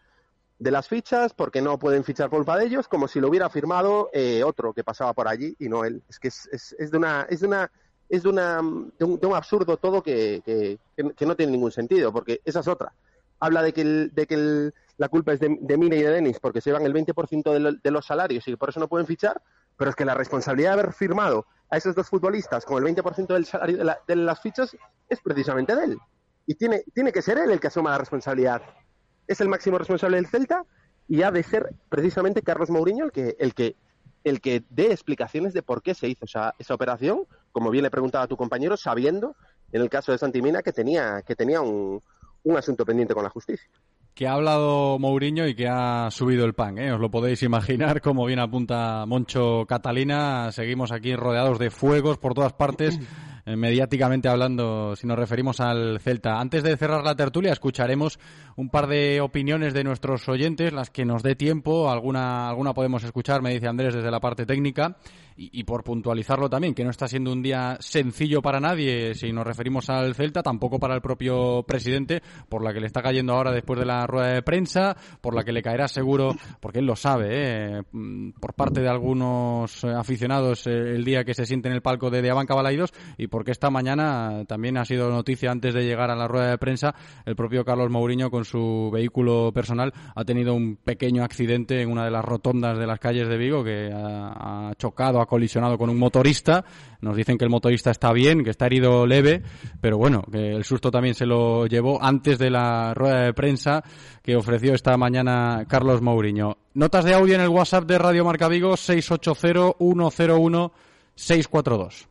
de 0.57 0.71
las 0.71 0.87
fichas, 0.87 1.33
porque 1.35 1.61
no 1.61 1.77
pueden 1.77 2.03
fichar 2.03 2.31
culpa 2.31 2.57
de 2.57 2.65
ellos, 2.65 2.87
como 2.87 3.07
si 3.07 3.19
lo 3.19 3.29
hubiera 3.29 3.49
firmado 3.49 4.09
eh, 4.13 4.43
otro 4.43 4.73
que 4.73 4.83
pasaba 4.83 5.13
por 5.13 5.27
allí 5.27 5.55
y 5.59 5.69
no 5.69 5.85
él. 5.85 6.01
Es 6.09 6.17
que 6.17 6.29
es, 6.29 6.49
es, 6.51 6.75
es 6.79 6.89
de 6.89 6.97
una... 6.97 7.27
Es 7.29 7.41
de 7.41 7.47
una 7.47 7.71
es 8.09 8.23
de, 8.23 8.29
una, 8.29 8.61
de, 8.97 9.05
un, 9.05 9.35
absurdo 9.35 9.77
todo 9.77 10.01
que, 10.01 10.41
que, 10.95 11.25
no 11.25 11.35
tiene 11.35 11.51
ningún 11.51 11.71
sentido, 11.71 12.11
porque 12.11 12.41
esa 12.45 12.61
es 12.61 12.67
otra. 12.67 12.93
Habla 13.39 13.61
de 13.61 13.73
que, 13.73 13.83
de 13.83 14.25
que 14.25 14.71
la 14.97 15.09
culpa 15.09 15.33
es 15.33 15.39
de, 15.39 15.57
de 15.59 15.77
Mina 15.77 15.95
y 15.95 16.01
de 16.01 16.09
Denis 16.09 16.39
porque 16.39 16.61
se 16.61 16.69
llevan 16.69 16.85
el 16.85 16.93
20% 16.93 17.51
de, 17.51 17.77
de 17.83 17.91
los 17.91 18.05
salarios 18.05 18.47
y 18.47 18.55
por 18.55 18.69
eso 18.69 18.79
no 18.79 18.87
pueden 18.87 19.05
fichar, 19.05 19.41
pero 19.75 19.89
es 19.89 19.95
que 19.95 20.05
la 20.05 20.15
responsabilidad 20.15 20.71
de 20.71 20.81
haber 20.81 20.93
firmado 20.93 21.45
a 21.69 21.77
esos 21.77 21.93
dos 21.95 22.07
futbolistas 22.07 22.65
con 22.65 22.85
el 22.85 22.95
20% 22.95 23.27
del 23.27 23.45
salario 23.45 23.77
de, 23.77 23.93
de, 24.07 24.15
las 24.15 24.41
fichas 24.41 24.75
es 25.09 25.21
precisamente 25.21 25.75
de 25.75 25.83
él. 25.83 25.97
Y 26.45 26.55
tiene, 26.55 26.83
tiene 26.93 27.11
que 27.11 27.21
ser 27.21 27.37
él 27.37 27.51
el 27.51 27.59
que 27.59 27.67
asuma 27.67 27.91
la 27.91 27.97
responsabilidad. 27.97 28.61
Es 29.27 29.41
el 29.41 29.49
máximo 29.49 29.77
responsable 29.77 30.17
del 30.17 30.27
Celta 30.27 30.63
y 31.07 31.21
ha 31.21 31.31
de 31.31 31.43
ser 31.43 31.73
precisamente 31.89 32.41
Carlos 32.41 32.69
Mourinho 32.69 33.05
el 33.05 33.11
que, 33.11 33.35
el 33.39 33.53
que 33.53 33.75
el 34.27 34.41
que 34.41 34.63
dé 34.69 34.91
explicaciones 34.91 35.53
de 35.53 35.63
por 35.63 35.81
qué 35.81 35.93
se 35.93 36.07
hizo 36.07 36.25
esa, 36.25 36.53
esa 36.59 36.73
operación, 36.73 37.25
como 37.51 37.71
bien 37.71 37.83
le 37.83 37.91
preguntaba 37.91 38.25
a 38.25 38.27
tu 38.27 38.37
compañero, 38.37 38.77
sabiendo, 38.77 39.35
en 39.71 39.81
el 39.81 39.89
caso 39.89 40.11
de 40.11 40.17
Santimina, 40.17 40.61
que 40.61 40.73
tenía, 40.73 41.21
que 41.23 41.35
tenía 41.35 41.61
un, 41.61 42.01
un 42.43 42.57
asunto 42.57 42.85
pendiente 42.85 43.13
con 43.13 43.23
la 43.23 43.29
justicia 43.29 43.69
que 44.17 44.25
ha 44.25 44.33
hablado 44.33 44.97
Mourinho 44.97 45.47
y 45.47 45.53
que 45.53 45.67
ha 45.67 46.09
subido 46.09 46.43
el 46.43 46.55
pan, 46.55 46.79
¿eh? 46.79 46.91
os 46.91 46.99
lo 46.99 47.11
podéis 47.11 47.43
imaginar, 47.43 48.01
como 48.01 48.25
bien 48.25 48.39
apunta 48.39 49.05
Moncho 49.05 49.67
Catalina, 49.67 50.51
seguimos 50.51 50.91
aquí 50.91 51.15
rodeados 51.15 51.59
de 51.59 51.69
fuegos 51.69 52.17
por 52.17 52.33
todas 52.33 52.53
partes 52.53 52.99
eh, 53.47 53.55
mediáticamente 53.55 54.27
hablando, 54.27 54.93
si 54.97 55.07
nos 55.07 55.17
referimos 55.17 55.61
al 55.61 56.01
Celta. 56.01 56.37
Antes 56.37 56.63
de 56.63 56.75
cerrar 56.75 57.05
la 57.05 57.15
tertulia, 57.15 57.53
escucharemos 57.53 58.19
un 58.57 58.69
par 58.69 58.87
de 58.87 59.21
opiniones 59.21 59.73
de 59.73 59.85
nuestros 59.85 60.27
oyentes, 60.27 60.73
las 60.73 60.89
que 60.89 61.05
nos 61.05 61.23
dé 61.23 61.35
tiempo. 61.35 61.89
Alguna, 61.89 62.49
alguna 62.49 62.73
podemos 62.73 63.05
escuchar, 63.05 63.41
me 63.41 63.53
dice 63.53 63.69
Andrés, 63.69 63.93
desde 63.93 64.11
la 64.11 64.19
parte 64.19 64.45
técnica. 64.45 64.97
Y, 65.39 65.63
por 65.65 65.83
puntualizarlo 65.83 66.49
también, 66.49 66.73
que 66.73 66.83
no 66.83 66.89
está 66.89 67.07
siendo 67.07 67.31
un 67.31 67.43
día 67.43 67.77
sencillo 67.79 68.41
para 68.41 68.59
nadie 68.59 69.13
si 69.13 69.31
nos 69.31 69.45
referimos 69.45 69.87
al 69.89 70.15
Celta, 70.15 70.41
tampoco 70.41 70.79
para 70.79 70.95
el 70.95 71.01
propio 71.01 71.63
presidente, 71.63 72.23
por 72.49 72.63
la 72.63 72.73
que 72.73 72.79
le 72.79 72.87
está 72.87 73.03
cayendo 73.03 73.33
ahora 73.33 73.51
después 73.51 73.79
de 73.79 73.85
la 73.85 74.07
rueda 74.07 74.33
de 74.33 74.41
prensa, 74.41 74.97
por 75.21 75.35
la 75.35 75.43
que 75.43 75.51
le 75.51 75.61
caerá 75.61 75.87
seguro, 75.87 76.35
porque 76.59 76.79
él 76.79 76.85
lo 76.85 76.95
sabe, 76.95 77.27
¿eh? 77.29 77.83
Mm, 77.91 78.31
por 78.39 78.53
parte 78.53 78.81
de 78.81 78.89
algunos 78.89 79.83
aficionados 79.83 80.65
eh, 80.65 80.71
el 80.71 81.03
día 81.03 81.23
que 81.23 81.33
se 81.33 81.45
siente 81.45 81.67
en 81.69 81.75
el 81.75 81.81
palco 81.81 82.09
de 82.09 82.21
Diabanca 82.21 82.55
Balaidos 82.55 82.93
y 83.17 83.27
porque 83.27 83.51
esta 83.51 83.69
mañana 83.69 84.43
también 84.47 84.77
ha 84.77 84.85
sido 84.85 85.09
noticia 85.09 85.51
antes 85.51 85.73
de 85.73 85.83
llegar 85.83 86.09
a 86.09 86.15
la 86.15 86.27
rueda 86.27 86.49
de 86.49 86.57
prensa, 86.57 86.95
el 87.25 87.35
propio 87.35 87.63
Carlos 87.63 87.91
Mourinho 87.91 88.31
con 88.31 88.45
su 88.45 88.89
vehículo 88.91 89.51
personal 89.53 89.93
ha 90.15 90.23
tenido 90.25 90.53
un 90.53 90.77
pequeño 90.77 91.23
accidente 91.23 91.81
en 91.81 91.91
una 91.91 92.05
de 92.05 92.11
las 92.11 92.25
rotondas 92.25 92.77
de 92.77 92.87
las 92.87 92.99
calles 92.99 93.27
de 93.27 93.37
Vigo 93.37 93.63
que 93.63 93.91
ha, 93.93 94.71
chocado, 94.77 95.21
ha 95.21 95.26
colisionado 95.27 95.77
con 95.77 95.89
un 95.89 95.99
motorista. 95.99 96.65
Nos 97.01 97.15
dicen 97.15 97.37
que 97.37 97.45
el 97.45 97.51
motorista 97.51 97.91
está 97.91 98.11
bien, 98.13 98.43
que 98.43 98.49
está 98.49 98.65
herido 98.65 99.05
leve, 99.05 99.43
pero 99.79 99.97
bueno, 99.97 100.23
que 100.31 100.49
el 100.49 100.63
susto 100.63 100.89
también 100.89 101.13
se 101.13 101.27
lo 101.27 101.67
llevó 101.67 102.01
antes 102.01 102.39
de 102.39 102.49
la 102.49 102.93
rueda 102.95 103.21
de 103.21 103.33
prensa 103.33 103.83
que 104.23 104.35
ofreció 104.35 104.73
esta 104.73 104.97
mañana 104.97 105.65
Carlos 105.67 106.01
Mourinho. 106.01 106.57
Notas 106.73 107.05
de 107.05 107.13
audio 107.13 107.35
en 107.35 107.41
el 107.41 107.49
WhatsApp 107.49 107.85
de 107.85 107.97
Radio 107.97 108.25
Marca 108.25 108.47
Vigo 108.47 108.75
680 108.75 109.77
101 109.79 110.71
642. 111.15 112.07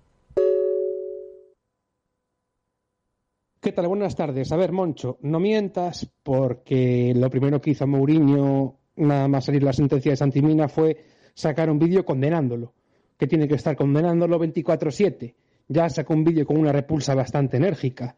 ¿Qué 3.67 3.73
tal? 3.73 3.89
Buenas 3.89 4.15
tardes. 4.15 4.53
A 4.53 4.57
ver, 4.57 4.71
Moncho, 4.71 5.19
no 5.23 5.41
mientas 5.41 6.09
porque 6.23 7.13
lo 7.17 7.29
primero 7.29 7.61
que 7.61 7.71
hizo 7.71 7.85
Mourinho, 7.85 8.79
nada 8.95 9.27
más 9.27 9.47
salir 9.47 9.65
la 9.65 9.73
sentencia 9.73 10.13
de 10.13 10.17
Santimina, 10.17 10.69
fue 10.69 10.97
sacar 11.35 11.69
un 11.69 11.77
vídeo 11.77 12.05
condenándolo, 12.05 12.75
que 13.19 13.27
tiene 13.27 13.49
que 13.49 13.55
estar 13.55 13.77
condenándolo 13.77 14.39
24-7. 14.39 15.35
Ya 15.69 15.89
sacó 15.89 16.15
un 16.15 16.25
vídeo 16.25 16.47
con 16.47 16.59
una 16.59 16.73
repulsa 16.73 17.15
bastante 17.15 17.57
enérgica. 17.57 18.17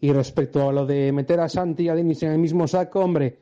Y 0.00 0.12
respecto 0.12 0.68
a 0.68 0.72
lo 0.72 0.86
de 0.86 1.12
meter 1.12 1.40
a 1.40 1.48
Santi 1.48 1.84
y 1.84 1.88
a 1.88 1.94
Denis 1.94 2.22
en 2.22 2.32
el 2.32 2.38
mismo 2.38 2.66
saco, 2.68 3.00
hombre, 3.00 3.38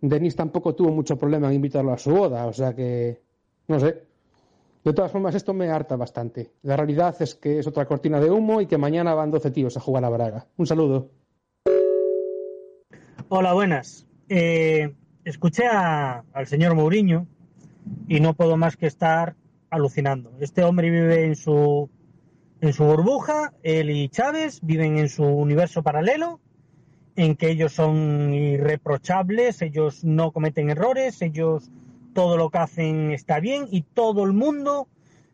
Denis 0.00 0.36
tampoco 0.36 0.74
tuvo 0.74 0.90
mucho 0.90 1.16
problema 1.16 1.48
en 1.48 1.54
invitarlo 1.54 1.92
a 1.92 1.98
su 1.98 2.10
boda, 2.10 2.46
o 2.46 2.52
sea 2.52 2.74
que, 2.74 3.20
no 3.68 3.80
sé. 3.80 4.02
De 4.84 4.92
todas 4.92 5.10
formas, 5.10 5.34
esto 5.34 5.54
me 5.54 5.70
harta 5.70 5.96
bastante. 5.96 6.50
La 6.62 6.76
realidad 6.76 7.16
es 7.20 7.34
que 7.34 7.58
es 7.58 7.66
otra 7.66 7.86
cortina 7.86 8.20
de 8.20 8.30
humo 8.30 8.60
y 8.60 8.66
que 8.66 8.76
mañana 8.76 9.14
van 9.14 9.30
12 9.30 9.50
tíos 9.50 9.76
a 9.78 9.80
jugar 9.80 10.04
a 10.04 10.10
Braga. 10.10 10.46
Un 10.58 10.66
saludo. 10.66 11.08
Hola, 13.28 13.54
buenas. 13.54 14.06
Eh, 14.28 14.94
escuché 15.24 15.66
al 15.66 16.46
señor 16.46 16.74
Mourinho 16.74 17.26
y 18.08 18.20
no 18.20 18.34
puedo 18.34 18.58
más 18.58 18.76
que 18.76 18.86
estar 18.86 19.36
alucinando. 19.74 20.32
Este 20.40 20.62
hombre 20.62 20.90
vive 20.90 21.24
en 21.24 21.36
su 21.36 21.90
en 22.60 22.72
su 22.72 22.84
burbuja, 22.84 23.52
él 23.62 23.90
y 23.90 24.08
Chávez 24.08 24.60
viven 24.62 24.96
en 24.96 25.10
su 25.10 25.24
universo 25.24 25.82
paralelo, 25.82 26.40
en 27.14 27.36
que 27.36 27.50
ellos 27.50 27.72
son 27.72 28.32
irreprochables, 28.32 29.60
ellos 29.60 30.02
no 30.02 30.32
cometen 30.32 30.70
errores, 30.70 31.20
ellos 31.20 31.70
todo 32.14 32.38
lo 32.38 32.48
que 32.48 32.58
hacen 32.58 33.10
está 33.12 33.38
bien 33.40 33.66
y 33.70 33.82
todo 33.82 34.24
el 34.24 34.32
mundo, 34.32 34.88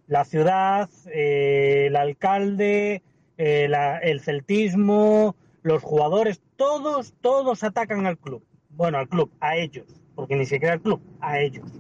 la 0.08 0.24
ciudad, 0.24 0.90
eh, 1.06 1.84
el 1.86 1.94
alcalde, 1.94 3.02
eh, 3.38 3.70
el 4.02 4.20
celtismo, 4.20 5.36
los 5.62 5.82
jugadores, 5.84 6.42
todos, 6.56 7.14
todos 7.20 7.62
atacan 7.62 8.06
al 8.06 8.18
club. 8.18 8.42
Bueno, 8.70 8.98
al 8.98 9.08
club, 9.08 9.30
a 9.40 9.56
ellos, 9.56 9.86
porque 10.16 10.34
ni 10.34 10.46
siquiera 10.46 10.74
al 10.74 10.80
club, 10.80 11.00
a 11.20 11.38
ellos. 11.38 11.70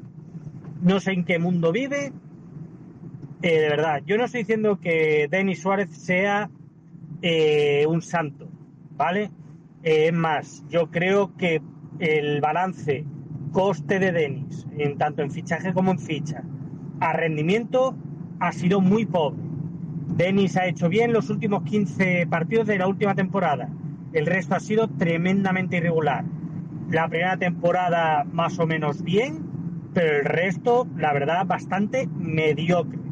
No 0.80 1.00
sé 1.00 1.12
en 1.12 1.24
qué 1.24 1.38
mundo 1.38 1.72
vive, 1.72 2.12
eh, 3.42 3.60
de 3.60 3.68
verdad, 3.68 4.02
yo 4.04 4.18
no 4.18 4.24
estoy 4.24 4.42
diciendo 4.42 4.78
que 4.80 5.26
Denis 5.30 5.62
Suárez 5.62 5.90
sea 5.90 6.50
eh, 7.22 7.86
un 7.88 8.02
santo, 8.02 8.48
¿vale? 8.96 9.30
Eh, 9.82 10.08
es 10.08 10.12
más, 10.12 10.64
yo 10.68 10.90
creo 10.90 11.34
que 11.36 11.62
el 11.98 12.40
balance 12.40 13.04
coste 13.52 13.98
de 13.98 14.12
Denis, 14.12 14.66
en 14.76 14.98
tanto 14.98 15.22
en 15.22 15.30
fichaje 15.30 15.72
como 15.72 15.90
en 15.90 15.98
ficha, 15.98 16.42
a 17.00 17.12
rendimiento, 17.14 17.96
ha 18.40 18.52
sido 18.52 18.80
muy 18.80 19.06
pobre. 19.06 19.42
Denis 20.16 20.56
ha 20.56 20.66
hecho 20.66 20.88
bien 20.88 21.12
los 21.12 21.30
últimos 21.30 21.62
15 21.64 22.26
partidos 22.26 22.66
de 22.66 22.78
la 22.78 22.88
última 22.88 23.14
temporada. 23.14 23.70
El 24.12 24.26
resto 24.26 24.54
ha 24.54 24.60
sido 24.60 24.88
tremendamente 24.88 25.78
irregular. 25.78 26.24
La 26.90 27.08
primera 27.08 27.36
temporada 27.36 28.24
más 28.24 28.58
o 28.58 28.66
menos 28.66 29.02
bien, 29.02 29.46
pero 29.94 30.18
el 30.18 30.24
resto, 30.24 30.86
la 30.96 31.12
verdad, 31.12 31.46
bastante 31.46 32.06
mediocre. 32.06 33.09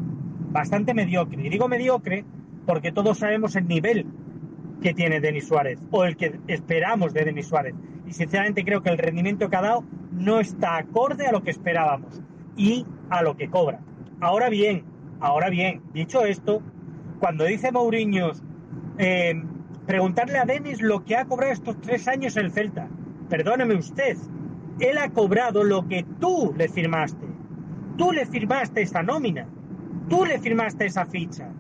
Bastante 0.51 0.95
mediocre. 0.95 1.43
Y 1.45 1.49
digo 1.49 1.69
mediocre 1.69 2.25
porque 2.67 2.93
todos 2.93 3.19
sabemos 3.19 3.57
el 3.57 3.67
nivel 3.67 4.07
que 4.83 4.95
tiene 4.95 5.21
Denis 5.21 5.49
Suárez 5.49 5.79
o 5.91 6.05
el 6.05 6.17
que 6.17 6.39
esperamos 6.47 7.13
de 7.13 7.25
Denis 7.25 7.47
Suárez. 7.47 7.75
Y 8.07 8.13
sinceramente 8.13 8.65
creo 8.65 8.83
que 8.83 8.91
el 8.91 8.99
rendimiento 8.99 9.49
que 9.49 9.57
ha 9.57 9.63
dado 9.63 9.85
no 10.13 10.41
está 10.41 10.77
acorde 10.77 11.27
a 11.27 11.33
lo 11.33 11.43
que 11.43 11.51
esperábamos 11.51 12.23
y 12.57 12.87
a 13.11 13.23
lo 13.23 13.37
que 13.37 13.49
cobra. 13.49 13.81
Ahora 14.21 14.49
bien, 14.49 14.85
ahora 15.21 15.51
bien, 15.51 15.83
dicho 15.93 16.25
esto, 16.25 16.63
cuando 17.19 17.45
dice 17.45 17.73
Mourinho, 17.73 18.33
eh, 18.99 19.35
preguntarle 19.87 20.39
a 20.39 20.45
Denis 20.45 20.83
lo 20.83 21.05
que 21.05 21.17
ha 21.17 21.25
cobrado 21.25 21.53
estos 21.53 21.81
tres 21.81 22.09
años 22.09 22.37
el 22.37 22.51
Celta. 22.53 22.89
Perdóneme 23.29 23.75
usted, 23.75 24.17
él 24.81 24.99
ha 24.99 25.11
cobrado 25.11 25.65
lo 25.65 25.87
que 25.89 26.05
tú 26.21 26.55
le 26.57 26.69
firmaste. 26.69 27.27
Tú 27.97 28.13
le 28.13 28.27
firmaste 28.27 28.83
esa 28.83 29.03
nómina. 29.03 29.47
Tú 30.09 30.25
le 30.25 30.39
firmaste 30.39 30.87
esa 30.87 31.07
ficha. 31.07 31.51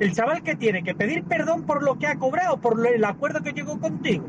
El 0.00 0.12
chaval 0.12 0.42
que 0.42 0.56
tiene 0.56 0.82
que 0.82 0.94
pedir 0.94 1.24
perdón 1.24 1.62
por 1.64 1.82
lo 1.82 1.98
que 1.98 2.06
ha 2.06 2.16
cobrado, 2.16 2.58
por 2.60 2.84
el 2.86 3.04
acuerdo 3.04 3.42
que 3.42 3.52
llegó 3.52 3.78
contigo. 3.78 4.26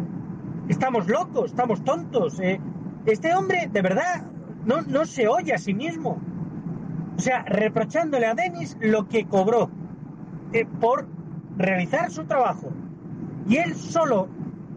Estamos 0.69 1.07
locos, 1.07 1.45
estamos 1.51 1.83
tontos. 1.83 2.39
eh. 2.39 2.59
Este 3.05 3.33
hombre, 3.35 3.69
de 3.71 3.81
verdad, 3.81 4.25
no, 4.65 4.81
no 4.83 5.05
se 5.05 5.27
oye 5.27 5.53
a 5.53 5.57
sí 5.57 5.73
mismo. 5.73 6.19
O 7.17 7.19
sea, 7.19 7.43
reprochándole 7.43 8.25
a 8.25 8.35
Denis 8.35 8.77
lo 8.81 9.07
que 9.07 9.25
cobró 9.25 9.69
eh, 10.53 10.65
por 10.79 11.07
realizar 11.57 12.11
su 12.11 12.25
trabajo. 12.25 12.71
Y 13.47 13.57
él 13.57 13.75
solo 13.75 14.27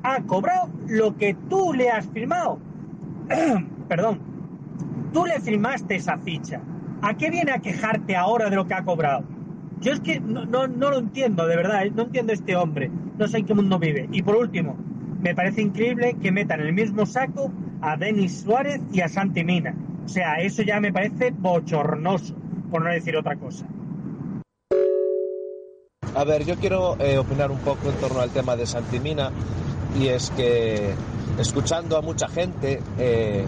ha 0.02 0.20
cobrado 0.22 0.70
lo 0.86 1.16
que 1.16 1.34
tú 1.48 1.72
le 1.72 1.90
has 1.90 2.06
firmado. 2.08 2.58
Perdón. 3.88 4.20
Tú 5.12 5.24
le 5.26 5.40
firmaste 5.40 5.96
esa 5.96 6.18
ficha. 6.18 6.60
¿A 7.02 7.14
qué 7.16 7.30
viene 7.30 7.52
a 7.52 7.58
quejarte 7.60 8.16
ahora 8.16 8.50
de 8.50 8.56
lo 8.56 8.66
que 8.66 8.74
ha 8.74 8.84
cobrado? 8.84 9.24
Yo 9.80 9.92
es 9.92 10.00
que 10.00 10.18
no, 10.20 10.44
no, 10.44 10.66
no 10.66 10.90
lo 10.90 10.98
entiendo, 10.98 11.46
de 11.46 11.56
verdad. 11.56 11.86
eh, 11.86 11.92
No 11.94 12.02
entiendo 12.04 12.32
a 12.32 12.34
este 12.34 12.56
hombre. 12.56 12.90
No 13.18 13.28
sé 13.28 13.38
en 13.38 13.46
qué 13.46 13.54
mundo 13.54 13.78
vive. 13.78 14.08
Y 14.12 14.22
por 14.22 14.36
último, 14.36 14.76
me 15.22 15.34
parece 15.34 15.62
increíble 15.62 16.16
que 16.20 16.32
metan 16.32 16.60
el 16.60 16.72
mismo 16.72 17.06
saco 17.06 17.52
a 17.80 17.96
Denis 17.96 18.40
Suárez 18.42 18.80
y 18.92 19.00
a 19.00 19.08
Santi 19.08 19.44
Mina. 19.44 19.74
O 20.04 20.08
sea, 20.08 20.36
eso 20.40 20.62
ya 20.62 20.80
me 20.80 20.92
parece 20.92 21.30
bochornoso, 21.30 22.34
por 22.70 22.82
no 22.82 22.90
decir 22.90 23.16
otra 23.16 23.36
cosa. 23.36 23.66
A 26.14 26.24
ver, 26.24 26.44
yo 26.44 26.56
quiero 26.56 26.96
eh, 27.00 27.18
opinar 27.18 27.50
un 27.50 27.58
poco 27.58 27.90
en 27.90 27.94
torno 27.96 28.20
al 28.20 28.30
tema 28.30 28.56
de 28.56 28.66
Santimina 28.66 29.30
y 30.00 30.08
es 30.08 30.30
que 30.30 30.94
escuchando 31.38 31.96
a 31.96 32.02
mucha 32.02 32.26
gente, 32.28 32.80
eh, 32.98 33.44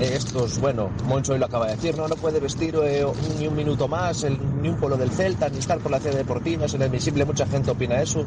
estos, 0.00 0.58
bueno, 0.58 0.90
Moncho 1.06 1.32
hoy 1.32 1.38
lo 1.38 1.46
acaba 1.46 1.66
de 1.66 1.76
decir, 1.76 1.96
no, 1.96 2.08
no 2.08 2.16
puede 2.16 2.40
vestir 2.40 2.74
eh, 2.82 3.06
ni 3.38 3.46
un 3.46 3.54
minuto 3.54 3.86
más, 3.86 4.26
ni 4.60 4.68
un 4.68 4.76
polo 4.76 4.96
del 4.96 5.10
Celta, 5.10 5.48
ni 5.48 5.58
estar 5.58 5.78
por 5.78 5.90
la 5.90 6.00
ciudad 6.00 6.16
deportiva, 6.16 6.66
es 6.66 6.74
inadmisible, 6.74 7.24
mucha 7.24 7.46
gente 7.46 7.70
opina 7.70 8.00
eso. 8.00 8.24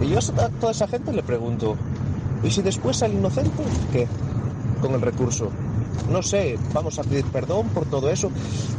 Y 0.00 0.08
yo 0.08 0.18
a 0.18 0.48
toda 0.48 0.72
esa 0.72 0.88
gente 0.88 1.12
le 1.12 1.22
pregunto, 1.22 1.76
¿y 2.42 2.50
si 2.50 2.62
después 2.62 2.96
sale 2.96 3.14
inocente? 3.14 3.62
¿Qué? 3.92 4.08
Con 4.80 4.94
el 4.94 5.00
recurso. 5.00 5.50
No 6.10 6.22
sé, 6.22 6.58
vamos 6.72 6.98
a 6.98 7.04
pedir 7.04 7.24
perdón 7.26 7.68
por 7.68 7.84
todo 7.84 8.10
eso. 8.10 8.30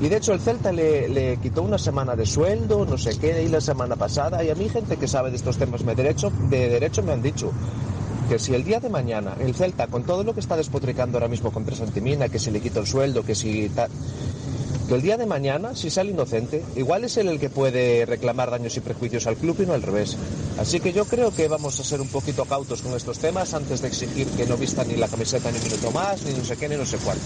Y 0.02 0.10
de 0.10 0.18
hecho 0.18 0.34
el 0.34 0.41
Celta 0.41 0.72
le, 0.72 1.38
quitó 1.41 1.62
una 1.62 1.78
semana 1.78 2.16
de 2.16 2.26
sueldo, 2.26 2.86
no 2.86 2.98
sé 2.98 3.18
qué, 3.18 3.44
y 3.44 3.48
la 3.48 3.62
semana 3.62 3.96
pasada. 3.96 4.44
Y 4.44 4.50
a 4.50 4.56
mí 4.56 4.68
gente 4.68 4.98
que 4.98 5.08
sabe 5.08 5.30
de 5.30 5.38
estos 5.38 5.58
temas 5.58 5.86
de 5.86 5.96
de 5.96 6.70
derecho 6.70 7.04
me 7.04 7.14
han 7.14 7.22
dicho 7.22 7.52
que 8.28 8.40
si 8.40 8.54
el 8.54 8.64
día 8.64 8.80
de 8.80 8.90
mañana 8.90 9.36
el 9.40 9.54
Celta, 9.54 9.88
con 9.88 10.04
todo 10.04 10.24
lo 10.24 10.34
que 10.34 10.40
está 10.40 10.56
despotricando 10.56 11.18
ahora 11.18 11.28
mismo 11.28 11.52
contra 11.52 11.76
Santimina, 11.76 12.30
que 12.30 12.40
se 12.40 12.52
le 12.52 12.62
quita 12.62 12.80
el 12.80 12.88
sueldo, 12.88 13.24
que 13.24 13.36
si 13.36 13.70
tal, 13.70 13.90
que 14.88 14.96
el 14.96 15.02
día 15.02 15.18
de 15.18 15.26
mañana, 15.26 15.76
si 15.76 15.90
sale 15.90 16.12
inocente, 16.12 16.64
igual 16.76 17.04
es 17.04 17.18
él 17.18 17.28
el 17.28 17.40
que 17.40 17.50
puede 17.50 18.06
reclamar 18.06 18.52
daños 18.52 18.76
y 18.78 18.82
prejuicios 18.82 19.28
al 19.28 19.38
club 19.38 19.58
y 19.62 19.66
no 19.66 19.74
al 19.74 19.82
revés. 19.82 20.18
Así 20.58 20.80
que 20.80 20.94
yo 20.94 21.06
creo 21.06 21.32
que 21.34 21.48
vamos 21.48 21.80
a 21.80 21.84
ser 21.84 22.02
un 22.02 22.10
poquito 22.10 22.46
cautos 22.46 22.82
con 22.82 22.94
estos 22.94 23.20
temas 23.20 23.54
antes 23.54 23.82
de 23.82 23.88
exigir 23.88 24.28
que 24.28 24.46
no 24.46 24.58
vista 24.58 24.84
ni 24.84 24.96
la 24.96 25.08
camiseta 25.08 25.52
ni 25.52 25.58
un 25.58 25.64
minuto 25.64 25.92
más, 25.92 26.24
ni 26.24 26.34
no 26.34 26.44
sé 26.44 26.58
qué, 26.58 26.68
ni 26.70 26.76
no 26.76 26.86
sé 26.86 26.98
cuánto. 26.98 27.24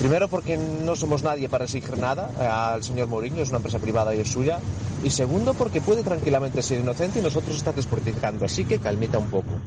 Primero 0.00 0.28
porque 0.28 0.56
no 0.56 0.96
somos 0.96 1.22
nadie 1.22 1.50
para 1.50 1.64
exigir 1.64 1.98
nada 1.98 2.72
al 2.72 2.82
señor 2.82 3.06
Mourinho, 3.06 3.42
es 3.42 3.50
una 3.50 3.58
empresa 3.58 3.78
privada 3.78 4.14
y 4.14 4.20
es 4.20 4.32
suya. 4.32 4.58
Y 5.04 5.10
segundo 5.10 5.52
porque 5.52 5.82
puede 5.82 6.02
tranquilamente 6.02 6.62
ser 6.62 6.80
inocente 6.80 7.18
y 7.18 7.22
nosotros 7.22 7.54
estar 7.54 7.74
despolitizando. 7.74 8.46
Así 8.46 8.64
que 8.64 8.78
calmita 8.78 9.18
un 9.18 9.28
poco. 9.28 9.60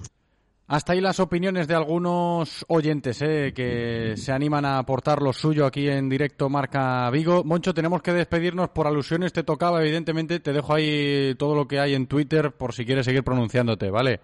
Hasta 0.65 0.93
ahí 0.93 1.01
las 1.01 1.19
opiniones 1.19 1.67
de 1.67 1.75
algunos 1.75 2.65
oyentes 2.67 3.21
eh, 3.21 3.53
que 3.55 4.15
se 4.17 4.31
animan 4.31 4.65
a 4.65 4.79
aportar 4.79 5.21
lo 5.21 5.33
suyo 5.33 5.67
aquí 5.67 5.87
en 5.87 6.09
directo 6.09 6.49
Marca 6.49 7.07
Vigo. 7.11 7.43
Moncho, 7.43 7.75
tenemos 7.75 8.01
que 8.01 8.11
despedirnos 8.11 8.69
por 8.69 8.87
alusiones. 8.87 9.33
Te 9.33 9.43
tocaba, 9.43 9.83
evidentemente. 9.83 10.39
Te 10.39 10.51
dejo 10.51 10.73
ahí 10.73 11.35
todo 11.35 11.53
lo 11.53 11.67
que 11.67 11.79
hay 11.79 11.93
en 11.93 12.07
Twitter 12.07 12.53
por 12.53 12.73
si 12.73 12.87
quieres 12.87 13.05
seguir 13.05 13.23
pronunciándote, 13.23 13.91
¿vale? 13.91 14.19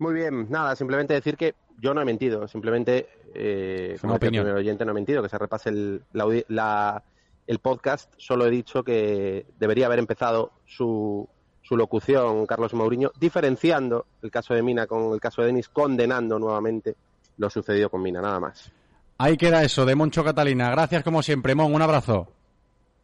Muy 0.00 0.14
bien, 0.14 0.50
nada, 0.50 0.74
simplemente 0.74 1.14
decir 1.14 1.36
que 1.36 1.54
yo 1.80 1.94
no 1.94 2.00
he 2.00 2.04
mentido, 2.04 2.48
simplemente, 2.48 3.08
eh, 3.34 3.96
como 4.00 4.14
el 4.14 4.20
primer 4.20 4.46
oyente, 4.54 4.84
no 4.84 4.90
he 4.92 4.94
mentido, 4.94 5.22
que 5.22 5.28
se 5.28 5.38
repase 5.38 5.68
el, 5.70 6.02
la 6.12 6.26
la- 6.48 7.02
el 7.46 7.58
podcast, 7.58 8.12
solo 8.16 8.46
he 8.46 8.50
dicho 8.50 8.84
que 8.84 9.44
debería 9.58 9.86
haber 9.86 9.98
empezado 9.98 10.52
su, 10.66 11.28
su 11.62 11.76
locución 11.76 12.46
Carlos 12.46 12.74
Mourinho, 12.74 13.10
diferenciando 13.18 14.06
el 14.22 14.30
caso 14.30 14.54
de 14.54 14.62
Mina 14.62 14.86
con 14.86 15.12
el 15.14 15.20
caso 15.20 15.40
de 15.42 15.48
Denis, 15.48 15.68
condenando 15.68 16.38
nuevamente 16.38 16.94
lo 17.38 17.50
sucedido 17.50 17.88
con 17.90 18.02
Mina, 18.02 18.20
nada 18.20 18.38
más. 18.38 18.70
Ahí 19.18 19.36
queda 19.36 19.64
eso, 19.64 19.84
de 19.84 19.94
Moncho 19.96 20.22
Catalina. 20.22 20.70
Gracias 20.70 21.02
como 21.02 21.22
siempre, 21.22 21.54
Mon. 21.56 21.74
Un 21.74 21.82
abrazo. 21.82 22.28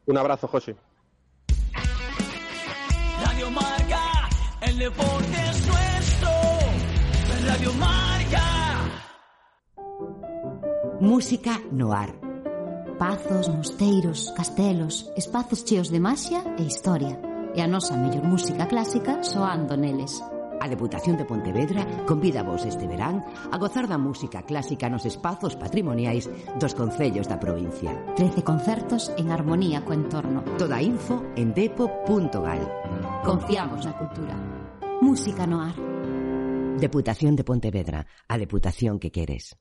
Un 0.06 0.16
abrazo, 0.16 0.46
José. 0.46 0.76
Radio 3.24 3.50
Marca, 3.50 4.28
el 4.62 4.78
deporte 4.78 5.36
es 5.50 5.66
nuestro. 5.66 6.30
Radio 7.48 7.72
Marca. 7.74 7.95
Música 11.00 11.60
no 11.72 11.92
ar. 11.92 12.14
Pazos, 12.98 13.50
mosteiros, 13.50 14.32
castelos, 14.34 15.12
espazos 15.14 15.62
cheos 15.62 15.90
de 15.90 16.00
maxia 16.00 16.40
e 16.56 16.64
historia. 16.64 17.20
E 17.52 17.60
a 17.60 17.68
nosa 17.68 18.00
mellor 18.00 18.24
música 18.24 18.64
clásica 18.64 19.20
soando 19.20 19.76
neles. 19.76 20.24
A 20.56 20.64
Deputación 20.72 21.20
de 21.20 21.28
Pontevedra 21.28 21.84
convida 22.08 22.40
vos 22.40 22.64
este 22.64 22.88
verán 22.88 23.20
a 23.52 23.60
gozar 23.60 23.84
da 23.92 24.00
música 24.00 24.48
clásica 24.48 24.88
nos 24.88 25.04
espazos 25.04 25.52
patrimoniais 25.60 26.32
dos 26.56 26.72
concellos 26.72 27.28
da 27.28 27.36
provincia. 27.36 27.92
13 28.16 28.40
concertos 28.40 29.12
en 29.20 29.28
armonía 29.28 29.84
co 29.84 29.92
entorno. 29.92 30.48
Toda 30.56 30.80
info 30.80 31.20
en 31.36 31.52
depo.gal. 31.52 32.64
Confiamos 33.20 33.84
na 33.84 33.92
cultura. 34.00 34.36
Música 35.04 35.44
no 35.44 35.60
ar. 35.60 35.76
Deputación 36.80 37.36
de 37.36 37.44
Pontevedra, 37.44 38.08
a 38.32 38.40
deputación 38.40 38.96
que 38.96 39.12
queres. 39.12 39.60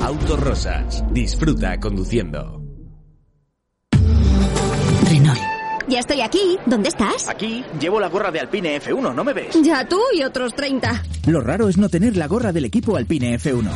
Autos 0.00 0.40
Rosas. 0.40 1.04
Disfruta 1.12 1.78
conduciendo. 1.78 2.62
Renault. 5.08 5.40
Ya 5.88 5.98
estoy 5.98 6.20
aquí. 6.20 6.58
¿Dónde 6.66 6.88
estás? 6.88 7.28
Aquí 7.28 7.64
llevo 7.78 8.00
la 8.00 8.08
gorra 8.08 8.30
de 8.30 8.40
Alpine 8.40 8.80
F1, 8.80 9.14
¿no 9.14 9.24
me 9.24 9.32
ves? 9.32 9.56
Ya 9.62 9.86
tú 9.86 10.00
y 10.14 10.22
otros 10.22 10.54
30. 10.54 11.02
Lo 11.26 11.40
raro 11.40 11.68
es 11.68 11.76
no 11.76 11.88
tener 11.88 12.16
la 12.16 12.26
gorra 12.26 12.52
del 12.52 12.64
equipo 12.64 12.96
Alpine 12.96 13.38
F1. 13.38 13.70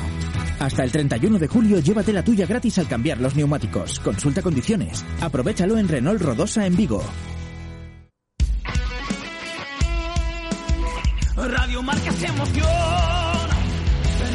Hasta 0.59 0.83
el 0.85 0.91
31 0.91 1.39
de 1.39 1.49
julio 1.49 1.79
llévate 1.81 2.13
la 2.13 2.25
tuya 2.25 2.47
gratis 2.47 2.79
al 2.79 2.89
cambiar 2.89 3.21
los 3.21 3.37
neumáticos. 3.37 4.01
Consulta 4.01 4.43
condiciones. 4.43 5.05
Aprovechalo 5.21 5.77
en 5.79 5.89
Renault 5.89 6.23
Rodosa 6.23 6.65
en 6.67 6.77
Vigo. 6.77 7.03
Radio 11.37 11.83
Marca 11.83 12.13
se 12.13 12.27
emoción. 12.27 12.67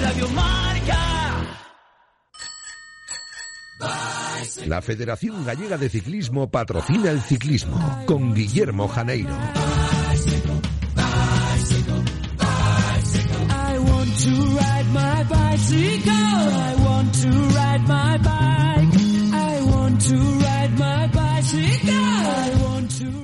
Radio 0.03 0.27
Marca. 0.29 0.70
La 4.65 4.81
Federación 4.81 5.45
Gallega 5.45 5.77
de 5.77 5.89
Ciclismo 5.89 6.49
patrocina 6.49 7.11
el 7.11 7.21
ciclismo 7.21 8.03
con 8.05 8.33
Guillermo 8.33 8.87
Janeiro. 8.87 9.35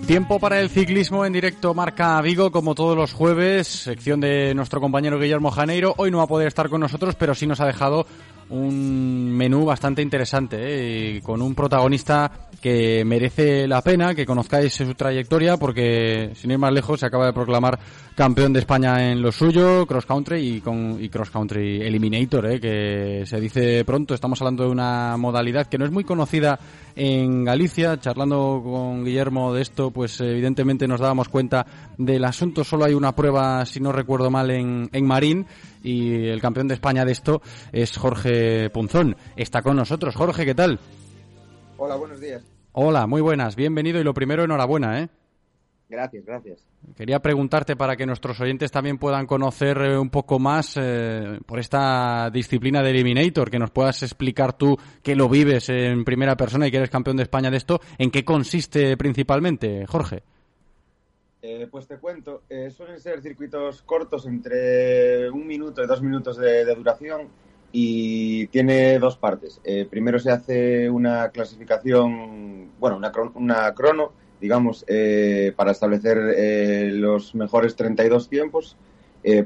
Tiempo 0.07 0.39
para 0.39 0.61
el 0.61 0.69
ciclismo 0.69 1.25
en 1.25 1.33
directo. 1.33 1.73
Marca 1.73 2.21
Vigo, 2.21 2.49
como 2.49 2.75
todos 2.75 2.95
los 2.95 3.11
jueves, 3.11 3.67
sección 3.67 4.21
de 4.21 4.53
nuestro 4.55 4.79
compañero 4.79 5.19
Guillermo 5.19 5.51
Janeiro. 5.51 5.93
Hoy 5.97 6.11
no 6.11 6.19
va 6.19 6.23
a 6.23 6.27
poder 6.27 6.47
estar 6.47 6.69
con 6.69 6.79
nosotros, 6.79 7.15
pero 7.15 7.35
sí 7.35 7.45
nos 7.45 7.59
ha 7.59 7.65
dejado 7.65 8.07
un 8.49 9.31
menú 9.31 9.65
bastante 9.65 10.01
interesante, 10.01 10.57
¿eh? 11.17 11.21
con 11.21 11.41
un 11.41 11.53
protagonista 11.53 12.31
que 12.61 13.03
merece 13.05 13.67
la 13.67 13.81
pena 13.81 14.15
que 14.15 14.25
conozcáis 14.25 14.73
su 14.73 14.93
trayectoria, 14.95 15.57
porque 15.57 16.31
sin 16.35 16.51
ir 16.51 16.57
más 16.57 16.73
lejos 16.73 16.99
se 16.99 17.05
acaba 17.05 17.27
de 17.27 17.33
proclamar 17.33 17.79
campeón 18.15 18.51
de 18.51 18.59
España 18.59 19.11
en 19.11 19.21
lo 19.21 19.31
suyo, 19.31 19.85
cross 19.85 20.05
country 20.05 20.55
y 20.55 20.61
con 20.61 20.97
y 20.99 21.09
cross 21.09 21.29
country 21.29 21.81
eliminator, 21.81 22.51
¿eh? 22.51 22.59
que 22.59 23.23
se 23.25 23.39
dice 23.39 23.85
pronto. 23.85 24.15
Estamos 24.15 24.41
hablando 24.41 24.63
de 24.63 24.69
una 24.69 25.17
modalidad 25.17 25.67
que 25.67 25.77
no 25.77 25.85
es 25.85 25.91
muy 25.91 26.03
conocida 26.03 26.59
en 26.95 27.43
Galicia. 27.43 27.99
Charlando 27.99 28.61
con 28.63 29.05
Guillermo 29.05 29.53
de 29.53 29.61
esto, 29.61 29.91
pues 29.91 30.19
evidentemente 30.21 30.87
nos 30.87 30.99
dábamos 30.99 31.29
cuenta 31.29 31.65
del 31.97 32.25
asunto. 32.25 32.63
Solo 32.63 32.85
hay 32.85 32.95
una 32.95 33.13
prueba, 33.13 33.63
si 33.65 33.79
no 33.79 33.91
recuerdo 33.91 34.31
mal, 34.31 34.49
en, 34.49 34.89
en 34.91 35.05
Marín 35.05 35.45
y 35.88 36.27
el 36.27 36.41
campeón 36.41 36.67
de 36.67 36.73
España 36.73 37.05
de 37.05 37.13
esto 37.13 37.41
es 37.71 37.97
Jorge 37.97 38.69
Punzón. 38.69 39.15
Está 39.35 39.61
con 39.61 39.77
nosotros. 39.77 40.15
Jorge, 40.15 40.45
¿qué 40.45 40.53
tal? 40.53 40.79
Hola, 41.77 41.95
buenos 41.95 42.19
días. 42.19 42.43
Hola, 42.73 43.07
muy 43.07 43.21
buenas. 43.21 43.55
Bienvenido 43.55 43.99
y 43.99 44.03
lo 44.03 44.13
primero, 44.13 44.43
enhorabuena, 44.43 45.01
¿eh? 45.01 45.09
Gracias, 45.89 46.25
gracias. 46.25 46.67
Quería 46.97 47.21
preguntarte 47.21 47.77
para 47.77 47.95
que 47.95 48.05
nuestros 48.05 48.41
oyentes 48.41 48.71
también 48.71 48.97
puedan 48.97 49.25
conocer 49.25 49.77
eh, 49.77 49.97
un 49.97 50.09
poco 50.09 50.38
más 50.38 50.75
eh, 50.75 51.39
por 51.45 51.59
esta 51.59 52.29
disciplina 52.29 52.83
de 52.83 52.89
Eliminator, 52.89 53.49
que 53.49 53.57
nos 53.57 53.71
puedas 53.71 54.03
explicar 54.03 54.53
tú 54.53 54.77
que 55.01 55.15
lo 55.15 55.29
vives 55.29 55.69
en 55.69 56.03
primera 56.03 56.35
persona 56.35 56.67
y 56.67 56.71
que 56.71 56.77
eres 56.77 56.89
campeón 56.89 57.15
de 57.15 57.23
España 57.23 57.49
de 57.49 57.57
esto, 57.57 57.79
¿en 57.97 58.11
qué 58.11 58.25
consiste 58.25 58.97
principalmente, 58.97 59.85
Jorge? 59.88 60.23
Eh, 61.49 61.65
pues 61.71 61.87
te 61.87 61.97
cuento, 61.97 62.41
eh, 62.49 62.69
suelen 62.69 62.99
ser 62.99 63.21
circuitos 63.21 63.81
cortos 63.81 64.25
entre 64.25 65.29
un 65.29 65.47
minuto 65.47 65.81
y 65.81 65.87
dos 65.87 66.01
minutos 66.01 66.35
de, 66.35 66.65
duración 66.75 67.29
y 67.71 68.47
tiene 68.47 68.99
dos 68.99 69.15
partes. 69.15 69.61
Eh, 69.63 69.87
primero 69.89 70.19
se 70.19 70.29
hace 70.29 70.89
una 70.89 71.29
clasificación, 71.29 72.71
bueno, 72.81 72.97
una, 72.97 73.13
una 73.35 73.73
crono, 73.73 74.11
digamos, 74.41 74.83
eh, 74.89 75.53
para 75.55 75.71
establecer 75.71 76.91
los 76.93 77.33
mejores 77.33 77.77
32 77.77 78.27
tiempos, 78.27 78.75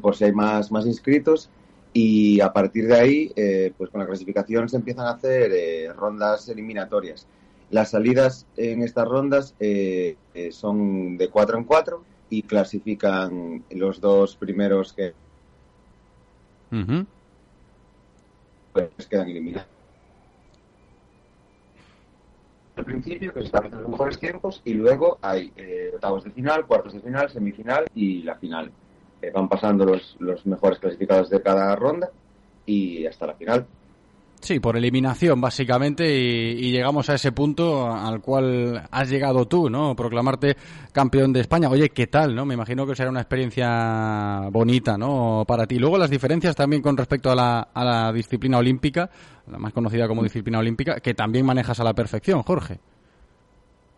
por 0.02 0.16
si 0.16 0.24
hay 0.24 0.32
más, 0.32 0.72
más 0.72 0.88
inscritos. 0.88 1.52
Y 1.93 2.41
a 2.41 2.52
partir 2.52 2.88
de 2.88 2.95
ahí, 2.95 3.72
pues 3.78 3.91
con 3.91 3.99
la 3.99 4.08
clasificación 4.08 4.68
se 4.70 4.78
empiezan 4.78 5.06
a 5.06 5.12
hacer 5.12 5.95
rondas 5.95 6.49
eliminatorias. 6.49 7.28
Las 7.72 7.92
salidas 7.92 8.46
en 8.58 8.84
estas 8.84 9.08
rondas 9.08 9.56
eh, 9.60 10.18
eh, 10.34 10.52
son 10.52 11.18
de 11.18 11.30
4 11.30 11.58
en 11.58 11.64
4 11.64 12.04
y 12.30 12.44
clasifican 12.44 13.64
los 13.72 14.02
dos 14.02 14.36
primeros 14.36 14.94
que 14.94 15.14
pues 18.74 19.08
quedan 19.10 19.30
eliminados. 19.30 19.68
Al 22.76 22.86
principio, 22.86 23.34
que 23.34 23.42
se 23.42 23.46
establecen 23.48 23.82
los 23.82 23.92
mejores 23.92 24.20
tiempos, 24.20 24.62
y 24.64 24.74
luego 24.74 25.18
hay 25.22 25.52
eh, 25.56 25.92
octavos 25.94 26.24
de 26.24 26.32
final, 26.32 26.66
cuartos 26.66 26.94
de 26.94 27.02
final, 27.02 27.30
semifinal 27.30 27.86
y 27.94 28.24
la 28.24 28.36
final. 28.36 28.72
Eh, 29.22 29.32
van 29.32 29.48
pasando 29.48 29.86
los, 29.86 30.16
los 30.20 30.46
mejores 30.46 30.80
clasificados 30.80 31.30
de 31.30 31.42
cada 31.42 31.76
ronda 31.76 32.10
y 32.66 33.06
hasta 33.06 33.28
la 33.28 33.34
final. 33.36 33.68
Sí, 34.42 34.60
por 34.60 34.76
eliminación, 34.76 35.39
básicamente, 35.39 36.04
y, 36.12 36.72
llegamos 36.72 37.08
a 37.12 37.14
ese 37.14 37.32
punto 37.32 37.86
al 37.86 38.22
cual 38.22 38.88
has 38.89 39.08
llegado 39.08 39.48
tú, 39.48 39.70
¿no? 39.70 39.96
Proclamarte 39.96 40.58
campeón 40.92 41.32
de 41.32 41.42
España. 41.42 41.70
Oye, 41.70 41.89
¿qué 41.89 42.08
tal, 42.08 42.36
no? 42.36 42.44
Me 42.44 42.56
imagino 42.56 42.88
que 42.88 42.96
será 42.96 43.12
una 43.12 43.22
experiencia 43.22 44.50
bonita, 44.52 44.98
¿no? 44.98 45.46
Para 45.48 45.68
ti. 45.68 45.78
Luego 45.78 46.00
las 46.00 46.10
diferencias 46.10 46.56
también 46.56 46.82
con 46.82 46.98
respecto 46.98 47.30
a 47.32 47.36
la, 47.36 47.68
a 47.72 47.86
la 47.86 48.12
disciplina 48.12 48.58
olímpica, 48.58 49.12
la 49.46 49.60
más 49.60 49.74
conocida 49.74 50.08
como 50.08 50.24
disciplina 50.24 50.58
olímpica, 50.58 51.00
que 51.02 51.14
también 51.14 51.46
manejas 51.46 51.80
a 51.80 51.84
la 51.84 51.94
perfección, 51.94 52.42
Jorge. 52.42 52.80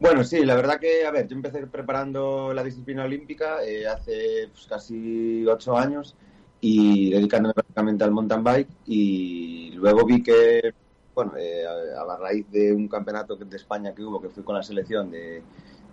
Bueno, 0.02 0.26
sí, 0.26 0.44
la 0.44 0.56
verdad 0.56 0.78
que, 0.78 1.06
a 1.06 1.12
ver, 1.12 1.30
yo 1.30 1.38
empecé 1.38 1.66
preparando 1.68 2.54
la 2.54 2.64
disciplina 2.66 3.06
olímpica 3.06 3.64
eh, 3.64 3.88
hace 3.88 4.50
pues, 4.52 4.68
casi 4.68 5.46
ocho 5.48 5.78
años 5.78 6.18
y 6.66 7.12
dedicándome 7.12 7.54
prácticamente 7.54 8.06
al 8.06 8.12
mountain 8.12 8.42
bike 8.42 8.70
y 8.88 9.72
luego 9.76 10.06
vi 10.06 10.24
que, 10.24 10.74
bueno, 11.14 11.34
eh, 11.38 11.66
a, 11.68 12.06
la 12.06 12.16
raíz 12.16 12.50
de 12.52 12.72
un 12.72 12.88
campeonato 12.88 13.36
de 13.36 13.58
España 13.58 13.94
que 13.94 14.02
hubo, 14.02 14.22
que 14.22 14.30
fui 14.30 14.44
con 14.44 14.56
la 14.56 14.64
selección 14.64 15.12
de, 15.12 15.44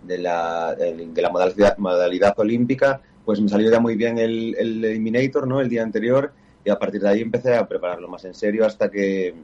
de 0.01 0.17
la, 0.17 0.73
de 0.73 1.21
la 1.21 1.29
modalidad, 1.29 1.77
modalidad 1.77 2.39
olímpica, 2.39 3.01
pues 3.25 3.41
me 3.41 3.49
salió 3.49 3.69
ya 3.69 3.81
muy 3.81 3.97
bien 3.97 4.17
el, 4.17 4.55
el 4.57 4.85
Eliminator, 4.85 5.45
¿no? 5.45 5.59
El 5.59 5.67
día 5.67 5.83
anterior 5.83 6.31
y 6.63 6.69
a 6.69 6.79
partir 6.79 7.01
de 7.01 7.09
ahí 7.09 7.21
empecé 7.21 7.53
a 7.53 7.67
prepararlo 7.67 8.07
más 8.07 8.23
en 8.23 8.33
serio 8.33 8.65
hasta 8.65 8.89
que 8.89 9.35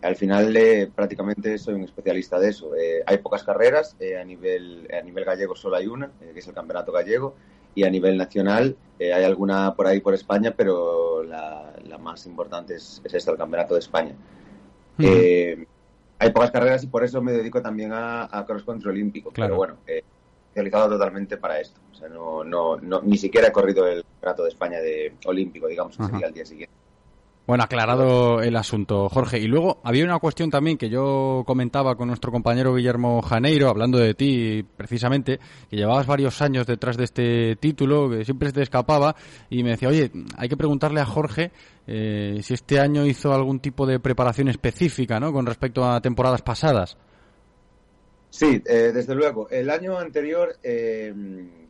al 0.00 0.16
final 0.16 0.56
eh, 0.56 0.90
prácticamente 0.94 1.58
soy 1.58 1.74
un 1.74 1.84
especialista 1.84 2.38
de 2.38 2.48
eso. 2.48 2.74
Eh, 2.74 3.02
hay 3.06 3.18
pocas 3.18 3.42
carreras, 3.42 3.96
eh, 4.00 4.16
a, 4.16 4.24
nivel, 4.24 4.88
a 4.90 5.02
nivel 5.02 5.24
gallego 5.24 5.56
solo 5.56 5.76
hay 5.76 5.86
una, 5.86 6.10
eh, 6.22 6.30
que 6.32 6.40
es 6.40 6.48
el 6.48 6.54
Campeonato 6.54 6.92
Gallego, 6.92 7.34
y 7.74 7.84
a 7.84 7.90
nivel 7.90 8.16
nacional 8.16 8.76
eh, 8.98 9.12
hay 9.12 9.24
alguna 9.24 9.74
por 9.74 9.86
ahí 9.86 10.00
por 10.00 10.14
España, 10.14 10.54
pero 10.56 11.22
la, 11.22 11.72
la 11.84 11.98
más 11.98 12.26
importante 12.26 12.74
es, 12.76 13.00
es 13.04 13.14
esta, 13.14 13.30
el 13.32 13.38
Campeonato 13.38 13.74
de 13.74 13.80
España. 13.80 14.14
Eh, 14.98 15.66
hay 16.18 16.30
pocas 16.30 16.50
carreras 16.50 16.84
y 16.84 16.86
por 16.86 17.02
eso 17.02 17.20
me 17.20 17.32
dedico 17.32 17.60
también 17.60 17.92
a, 17.92 18.28
a 18.30 18.46
cross 18.46 18.64
country 18.64 18.90
olímpico. 18.90 19.30
Claro. 19.30 19.48
Pero 19.48 19.56
bueno, 19.56 19.76
eh, 19.86 20.04
realizado 20.54 20.90
totalmente 20.90 21.36
para 21.36 21.60
esto. 21.60 21.80
O 21.92 21.94
sea, 21.96 22.08
no, 22.08 22.44
no, 22.44 22.76
no, 22.76 23.02
ni 23.02 23.16
siquiera 23.16 23.48
he 23.48 23.52
corrido 23.52 23.86
el 23.88 24.04
Campeonato 24.04 24.44
de 24.44 24.48
España 24.50 24.78
de 24.78 25.14
olímpico, 25.26 25.66
digamos, 25.66 25.96
que 25.96 26.04
sería 26.04 26.28
el 26.28 26.34
día 26.34 26.46
siguiente. 26.46 26.74
Bueno, 27.46 27.64
aclarado 27.64 28.40
el 28.40 28.56
asunto, 28.56 29.10
Jorge. 29.10 29.38
Y 29.38 29.46
luego 29.46 29.78
había 29.84 30.04
una 30.04 30.18
cuestión 30.18 30.48
también 30.50 30.78
que 30.78 30.88
yo 30.88 31.42
comentaba 31.46 31.94
con 31.94 32.08
nuestro 32.08 32.32
compañero 32.32 32.74
Guillermo 32.74 33.20
Janeiro, 33.20 33.68
hablando 33.68 33.98
de 33.98 34.14
ti 34.14 34.64
precisamente, 34.76 35.38
que 35.68 35.76
llevabas 35.76 36.06
varios 36.06 36.40
años 36.40 36.66
detrás 36.66 36.96
de 36.96 37.04
este 37.04 37.56
título, 37.56 38.08
que 38.08 38.24
siempre 38.24 38.48
se 38.48 38.54
te 38.54 38.62
escapaba, 38.62 39.14
y 39.50 39.62
me 39.62 39.70
decía, 39.70 39.88
oye, 39.90 40.10
hay 40.38 40.48
que 40.48 40.56
preguntarle 40.56 41.02
a 41.02 41.06
Jorge 41.06 41.52
eh, 41.86 42.38
si 42.42 42.54
este 42.54 42.80
año 42.80 43.04
hizo 43.04 43.34
algún 43.34 43.60
tipo 43.60 43.84
de 43.84 44.00
preparación 44.00 44.48
específica, 44.48 45.20
¿no? 45.20 45.30
Con 45.30 45.44
respecto 45.44 45.84
a 45.84 46.00
temporadas 46.00 46.40
pasadas. 46.40 46.96
Sí, 48.30 48.62
eh, 48.64 48.90
desde 48.94 49.14
luego. 49.14 49.50
El 49.50 49.68
año 49.68 49.98
anterior 49.98 50.56
eh, 50.62 51.12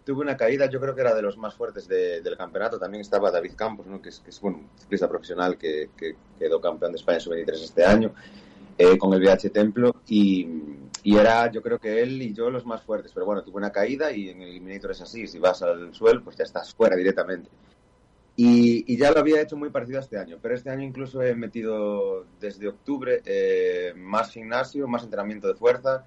tuve 0.04 0.20
una 0.22 0.36
caída, 0.36 0.68
yo 0.68 0.80
creo 0.80 0.94
que 0.94 1.00
era 1.00 1.14
de 1.14 1.22
los 1.22 1.36
más 1.38 1.54
fuertes 1.54 1.88
de- 1.88 2.20
del 2.20 2.36
campeonato. 2.36 2.78
También 2.78 3.00
estaba 3.00 3.30
David 3.30 3.52
Campos, 3.56 3.86
¿no? 3.86 4.00
que, 4.02 4.10
es, 4.10 4.20
que 4.20 4.30
es 4.30 4.40
bueno, 4.40 4.58
un 4.58 4.68
ciclista 4.78 5.08
profesional 5.08 5.56
que, 5.56 5.90
que 5.96 6.14
quedó 6.38 6.60
campeón 6.60 6.92
de 6.92 6.96
España 6.98 7.20
sub-23 7.20 7.52
este 7.54 7.84
año, 7.84 8.14
eh, 8.76 8.98
con 8.98 9.12
el 9.14 9.20
VH 9.22 9.50
Templo. 9.50 9.96
Y, 10.08 10.46
y 11.02 11.16
era, 11.16 11.50
yo 11.50 11.62
creo 11.62 11.78
que 11.78 12.02
él 12.02 12.20
y 12.22 12.32
yo 12.34 12.50
los 12.50 12.66
más 12.66 12.82
fuertes. 12.82 13.12
Pero 13.14 13.24
bueno, 13.26 13.42
tuve 13.42 13.56
una 13.56 13.72
caída 13.72 14.12
y 14.12 14.28
en 14.30 14.42
el 14.42 14.48
Eliminator 14.50 14.90
es 14.90 15.00
así. 15.00 15.26
Si 15.26 15.38
vas 15.38 15.62
al 15.62 15.94
suelo, 15.94 16.22
pues 16.22 16.36
ya 16.36 16.44
estás 16.44 16.74
fuera 16.74 16.96
directamente. 16.96 17.48
Y, 18.36 18.92
y 18.92 18.96
ya 18.96 19.12
lo 19.12 19.20
había 19.20 19.40
hecho 19.40 19.56
muy 19.56 19.70
parecido 19.70 19.98
a 19.98 20.02
este 20.02 20.18
año, 20.18 20.38
pero 20.42 20.56
este 20.56 20.68
año 20.68 20.82
incluso 20.82 21.22
he 21.22 21.36
metido 21.36 22.26
desde 22.40 22.66
octubre 22.66 23.22
eh, 23.24 23.92
más 23.96 24.32
gimnasio, 24.32 24.88
más 24.88 25.04
entrenamiento 25.04 25.46
de 25.46 25.54
fuerza 25.54 26.04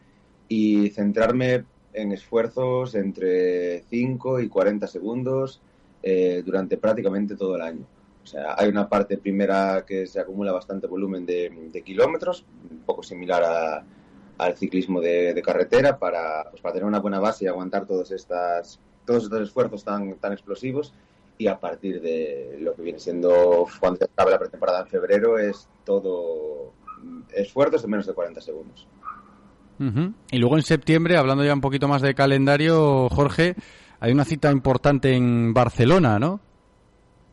y 0.50 0.90
centrarme 0.90 1.64
en 1.94 2.12
esfuerzos 2.12 2.96
entre 2.96 3.82
5 3.90 4.40
y 4.40 4.50
40 4.50 4.88
segundos 4.88 5.62
eh, 6.04 6.44
durante 6.46 6.78
prácticamente 6.78 7.36
todo 7.36 7.56
el 7.56 7.62
año. 7.62 7.86
O 8.24 8.26
sea, 8.28 8.56
hay 8.58 8.68
una 8.70 8.90
parte 8.90 9.18
primera 9.18 9.86
que 9.88 10.06
se 10.06 10.20
acumula 10.20 10.52
bastante 10.52 10.86
volumen 10.88 11.26
de, 11.26 11.50
de 11.72 11.82
kilómetros, 11.82 12.46
un 12.70 12.80
poco 12.80 13.02
similar 13.04 13.44
a- 13.44 13.84
al 14.38 14.56
ciclismo 14.56 15.02
de, 15.02 15.42
carretera, 15.44 15.98
para, 15.98 16.48
pues, 16.52 16.62
para 16.62 16.74
tener 16.74 16.86
una 16.86 17.00
buena 17.00 17.20
base 17.20 17.46
y 17.46 17.48
aguantar 17.48 17.88
todos, 17.88 18.12
estas, 18.12 18.80
todos 19.06 19.24
estos 19.24 19.42
esfuerzos 19.42 19.84
tan, 19.84 20.14
tan 20.16 20.34
explosivos. 20.34 20.94
Y 21.40 21.48
a 21.48 21.60
partir 21.60 22.02
de 22.02 22.58
lo 22.60 22.76
que 22.76 22.82
viene 22.84 23.00
siendo 23.00 23.66
cuando 23.80 23.98
se 23.98 24.06
acabe 24.06 24.32
la 24.32 24.40
pretemporada 24.40 24.82
en 24.82 24.88
febrero, 24.88 25.40
es 25.40 25.68
todo 25.86 26.74
mm, 27.02 27.22
esfuerzos 27.34 27.82
de 27.82 27.88
menos 27.88 28.06
de 28.06 28.14
40 28.14 28.42
segundos. 28.42 28.88
Ujú. 29.80 30.14
Y 30.32 30.38
luego 30.38 30.58
en 30.58 30.64
septiembre, 30.64 31.18
hablando 31.18 31.44
ya 31.44 31.54
un 31.54 31.62
poquito 31.62 31.88
más 31.88 32.02
de 32.02 32.16
calendario, 32.16 33.10
Jorge, 33.10 33.56
hay 34.00 34.12
una 34.12 34.26
cita 34.26 34.52
importante 34.52 35.14
en 35.14 35.54
Barcelona, 35.54 36.20
¿no? 36.20 36.40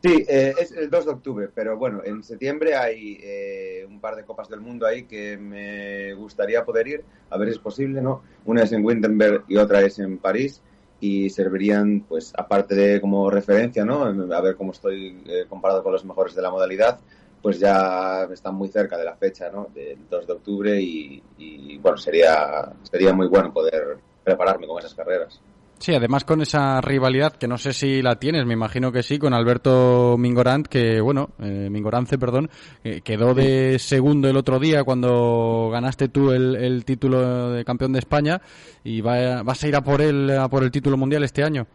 Sí, 0.03 0.23
eh, 0.27 0.53
es 0.59 0.71
el 0.71 0.89
2 0.91 1.05
de 1.05 1.11
octubre, 1.11 1.49
pero 1.53 1.77
bueno, 1.77 2.01
en 2.05 2.23
septiembre 2.23 2.75
hay 2.75 3.17
eh, 3.23 3.85
un 3.89 3.99
par 3.99 4.15
de 4.15 4.23
Copas 4.23 4.47
del 4.47 4.61
Mundo 4.61 4.85
ahí 4.85 5.03
que 5.05 5.35
me 5.35 6.13
gustaría 6.13 6.63
poder 6.63 6.87
ir, 6.87 7.03
a 7.31 7.37
ver 7.39 7.47
si 7.47 7.55
es 7.55 7.59
posible, 7.59 8.03
¿no? 8.03 8.21
Una 8.45 8.61
es 8.63 8.71
en 8.71 8.85
Wittenberg 8.85 9.45
y 9.47 9.57
otra 9.57 9.81
es 9.81 9.97
en 9.97 10.19
París 10.19 10.61
y 10.99 11.31
servirían, 11.31 12.01
pues, 12.01 12.33
aparte 12.37 12.75
de 12.75 13.01
como 13.01 13.31
referencia, 13.31 13.83
¿no? 13.83 14.03
A 14.03 14.41
ver 14.41 14.55
cómo 14.55 14.73
estoy 14.73 15.23
eh, 15.25 15.45
comparado 15.49 15.81
con 15.81 15.91
los 15.91 16.05
mejores 16.05 16.35
de 16.35 16.41
la 16.43 16.51
modalidad, 16.51 16.99
pues 17.45 17.59
ya 17.59 18.23
están 18.33 18.55
muy 18.55 18.69
cerca 18.69 18.97
de 18.97 19.05
la 19.05 19.15
fecha, 19.15 19.51
¿no? 19.51 19.67
Del 19.71 19.99
2 20.09 20.25
de 20.25 20.33
octubre 20.33 20.81
y, 20.81 21.21
bueno, 21.77 21.95
sería, 21.95 22.71
sería 22.81 23.13
muy 23.13 23.27
bueno 23.27 23.53
poder 23.53 23.99
prepararme 24.23 24.65
con 24.65 24.79
esas 24.79 24.95
carreras. 24.95 25.39
Sí, 25.77 25.93
además 25.93 26.23
con 26.23 26.41
esa 26.41 26.81
rivalidad 26.81 27.33
que 27.33 27.47
no 27.47 27.59
sé 27.59 27.71
si 27.71 28.01
la 28.01 28.15
tienes, 28.15 28.47
me 28.47 28.53
imagino 28.53 28.91
que 28.91 29.03
sí, 29.03 29.19
con 29.19 29.35
Alberto 29.35 30.15
Mingorant, 30.17 30.65
que 30.65 30.99
bueno, 31.01 31.29
eh, 31.39 31.67
Mingorance, 31.69 32.17
perdón, 32.17 32.49
que 32.81 33.01
quedó 33.01 33.35
de 33.35 33.77
segundo 33.77 34.27
el 34.27 34.37
otro 34.37 34.57
día 34.57 34.83
cuando 34.83 35.69
ganaste 35.71 36.07
tú 36.07 36.31
el, 36.31 36.55
el 36.55 36.83
título 36.83 37.51
de 37.51 37.63
campeón 37.63 37.93
de 37.93 37.99
España 37.99 38.41
y 38.83 39.01
va- 39.01 39.43
vas 39.43 39.63
a 39.63 39.67
ir 39.67 39.75
a 39.75 39.81
por 39.81 40.01
él, 40.01 40.31
a 40.31 40.49
por 40.49 40.63
el 40.63 40.71
título 40.71 40.97
mundial 40.97 41.23
este 41.23 41.43
año. 41.43 41.67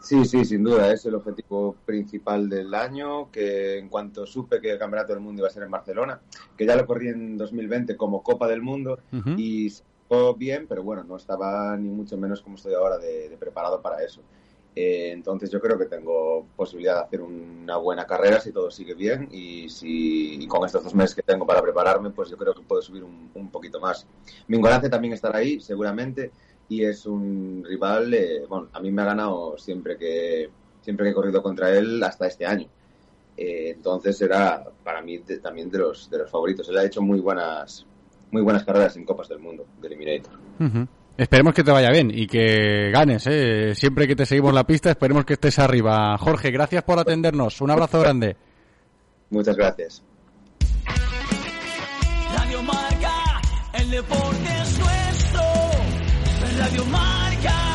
Sí, 0.00 0.24
sí, 0.24 0.44
sin 0.44 0.62
duda, 0.62 0.92
es 0.92 1.04
el 1.06 1.14
objetivo 1.14 1.76
principal 1.84 2.48
del 2.48 2.72
año, 2.74 3.30
que 3.30 3.78
en 3.78 3.88
cuanto 3.88 4.26
supe 4.26 4.60
que 4.60 4.70
el 4.72 4.78
Campeonato 4.78 5.12
del 5.12 5.22
Mundo 5.22 5.40
iba 5.40 5.48
a 5.48 5.52
ser 5.52 5.64
en 5.64 5.70
Barcelona, 5.70 6.20
que 6.56 6.66
ya 6.66 6.76
lo 6.76 6.86
corrí 6.86 7.08
en 7.08 7.36
2020 7.36 7.96
como 7.96 8.22
Copa 8.22 8.48
del 8.48 8.62
Mundo 8.62 8.98
y 9.36 9.72
fue 10.08 10.34
bien, 10.34 10.66
pero 10.66 10.82
bueno, 10.82 11.04
no 11.04 11.16
estaba 11.16 11.76
ni 11.76 11.88
mucho 11.88 12.16
menos 12.16 12.40
como 12.40 12.56
estoy 12.56 12.74
ahora 12.74 12.98
de, 12.98 13.28
de 13.28 13.36
preparado 13.36 13.82
para 13.82 14.02
eso. 14.02 14.22
Eh, 14.80 15.10
entonces 15.10 15.50
yo 15.50 15.60
creo 15.60 15.76
que 15.76 15.86
tengo 15.86 16.46
posibilidad 16.54 16.94
de 16.94 17.00
hacer 17.00 17.20
una 17.20 17.78
buena 17.78 18.06
carrera 18.06 18.38
si 18.38 18.52
todo 18.52 18.70
sigue 18.70 18.94
bien 18.94 19.28
y 19.32 19.68
si 19.68 20.40
y 20.40 20.46
con 20.46 20.64
estos 20.64 20.84
dos 20.84 20.94
meses 20.94 21.16
que 21.16 21.22
tengo 21.22 21.44
para 21.44 21.60
prepararme, 21.60 22.10
pues 22.10 22.30
yo 22.30 22.36
creo 22.36 22.54
que 22.54 22.62
puedo 22.62 22.80
subir 22.80 23.02
un, 23.02 23.28
un 23.34 23.50
poquito 23.50 23.80
más. 23.80 24.06
Mingolance 24.46 24.88
también 24.88 25.14
estará 25.14 25.38
ahí, 25.38 25.60
seguramente, 25.60 26.30
y 26.68 26.84
es 26.84 27.06
un 27.06 27.64
rival, 27.66 28.12
eh, 28.14 28.44
bueno, 28.48 28.68
a 28.72 28.80
mí 28.80 28.90
me 28.90 29.02
ha 29.02 29.06
ganado 29.06 29.56
siempre 29.58 29.96
que 29.96 30.48
siempre 30.82 31.04
que 31.06 31.10
he 31.10 31.14
corrido 31.14 31.42
contra 31.42 31.70
él 31.76 32.02
hasta 32.02 32.26
este 32.26 32.46
año. 32.46 32.66
Eh, 33.36 33.70
entonces 33.76 34.16
será 34.18 34.64
para 34.82 35.00
mí 35.00 35.18
de- 35.18 35.38
también 35.38 35.70
de 35.70 35.78
los 35.78 36.10
de 36.10 36.18
los 36.18 36.30
favoritos. 36.30 36.68
Él 36.68 36.78
ha 36.78 36.84
hecho 36.84 37.00
muy 37.02 37.20
buenas 37.20 37.86
muy 38.30 38.42
buenas 38.42 38.64
carreras 38.64 38.96
en 38.96 39.04
Copas 39.04 39.28
del 39.28 39.38
Mundo 39.38 39.64
de 39.80 39.86
Eliminator. 39.88 40.38
Esperemos 41.16 41.52
que 41.54 41.64
te 41.64 41.70
vaya 41.72 41.90
bien 41.90 42.10
y 42.14 42.26
que 42.26 42.90
ganes, 42.92 43.26
¿eh? 43.26 43.74
Siempre 43.74 44.06
que 44.06 44.14
te 44.14 44.24
seguimos 44.26 44.52
la 44.54 44.64
pista, 44.64 44.90
esperemos 44.90 45.24
que 45.24 45.32
estés 45.34 45.58
arriba. 45.58 46.16
Jorge, 46.18 46.50
gracias 46.50 46.82
por 46.84 46.98
atendernos. 46.98 47.60
Un 47.60 47.70
abrazo 47.70 48.00
grande. 48.00 48.36
Muchas 49.30 49.56
gracias. 49.56 50.02
Radio 52.36 52.62
Marca, 52.62 53.40
el 53.74 53.90
deporte 53.90 54.16
es 54.18 54.22
nuestro. 54.22 54.37
Marca. 56.90 57.68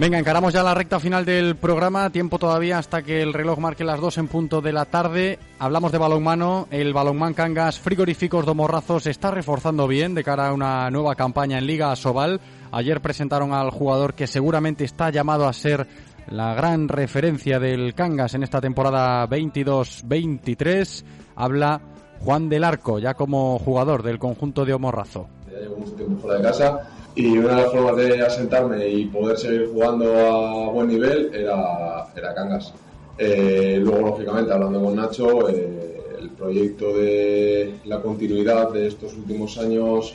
Venga, 0.00 0.18
encaramos 0.18 0.54
ya 0.54 0.62
la 0.62 0.72
recta 0.72 0.98
final 0.98 1.26
del 1.26 1.56
programa. 1.56 2.08
Tiempo 2.08 2.38
todavía 2.38 2.78
hasta 2.78 3.02
que 3.02 3.20
el 3.20 3.34
reloj 3.34 3.58
marque 3.58 3.84
las 3.84 4.00
2 4.00 4.16
en 4.16 4.28
punto 4.28 4.62
de 4.62 4.72
la 4.72 4.86
tarde. 4.86 5.38
Hablamos 5.58 5.92
de 5.92 5.98
balonmano. 5.98 6.68
El 6.70 6.94
balonmán 6.94 7.34
Cangas 7.34 7.78
Frigoríficos 7.78 8.46
Domorrazos 8.46 9.02
se 9.02 9.10
está 9.10 9.30
reforzando 9.30 9.86
bien 9.86 10.14
de 10.14 10.24
cara 10.24 10.48
a 10.48 10.54
una 10.54 10.90
nueva 10.90 11.16
campaña 11.16 11.58
en 11.58 11.66
Liga 11.66 11.94
Sobal. 11.96 12.40
Ayer 12.72 13.02
presentaron 13.02 13.52
al 13.52 13.70
jugador 13.70 14.14
que 14.14 14.26
seguramente 14.26 14.84
está 14.84 15.10
llamado 15.10 15.46
a 15.46 15.52
ser 15.52 15.86
la 16.28 16.54
gran 16.54 16.88
referencia 16.88 17.58
del 17.58 17.94
Cangas 17.94 18.34
en 18.34 18.42
esta 18.42 18.60
temporada 18.60 19.26
22-23. 19.28 21.04
Habla 21.36 21.80
Juan 22.20 22.48
del 22.48 22.64
Arco, 22.64 22.98
ya 22.98 23.14
como 23.14 23.58
jugador 23.58 24.02
del 24.02 24.18
conjunto 24.18 24.64
de 24.64 24.74
Omorrazo. 24.74 25.28
Ya 25.50 25.60
llevo 25.60 25.76
mucho 25.78 25.92
tiempo 25.92 26.20
fuera 26.20 26.38
de 26.38 26.42
casa 26.42 26.88
y 27.14 27.38
una 27.38 27.56
de 27.56 27.62
las 27.62 27.72
formas 27.72 27.96
de 27.96 28.22
asentarme 28.22 28.88
y 28.88 29.06
poder 29.06 29.36
seguir 29.36 29.68
jugando 29.72 30.14
a 30.14 30.70
buen 30.70 30.88
nivel 30.88 31.30
era, 31.34 32.06
era 32.14 32.34
Cangas. 32.34 32.72
Eh, 33.18 33.78
luego, 33.82 34.08
lógicamente, 34.08 34.52
hablando 34.52 34.82
con 34.82 34.96
Nacho, 34.96 35.48
eh, 35.48 36.00
el 36.20 36.30
proyecto 36.30 36.96
de 36.96 37.74
la 37.84 38.00
continuidad 38.00 38.70
de 38.70 38.86
estos 38.86 39.14
últimos 39.14 39.58
años 39.58 40.14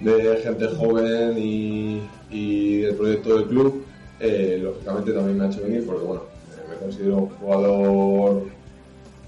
de 0.00 0.36
gente 0.42 0.68
joven 0.68 1.36
y, 1.38 2.02
y 2.30 2.78
del 2.78 2.94
proyecto 2.94 3.36
del 3.36 3.46
club, 3.46 3.84
eh, 4.20 4.58
lógicamente 4.62 5.12
también 5.12 5.38
me 5.38 5.44
ha 5.44 5.48
hecho 5.48 5.62
venir 5.62 5.84
porque, 5.86 6.04
bueno, 6.04 6.22
eh, 6.56 6.60
me 6.70 6.76
considero 6.76 7.16
un 7.16 7.28
jugador 7.30 8.42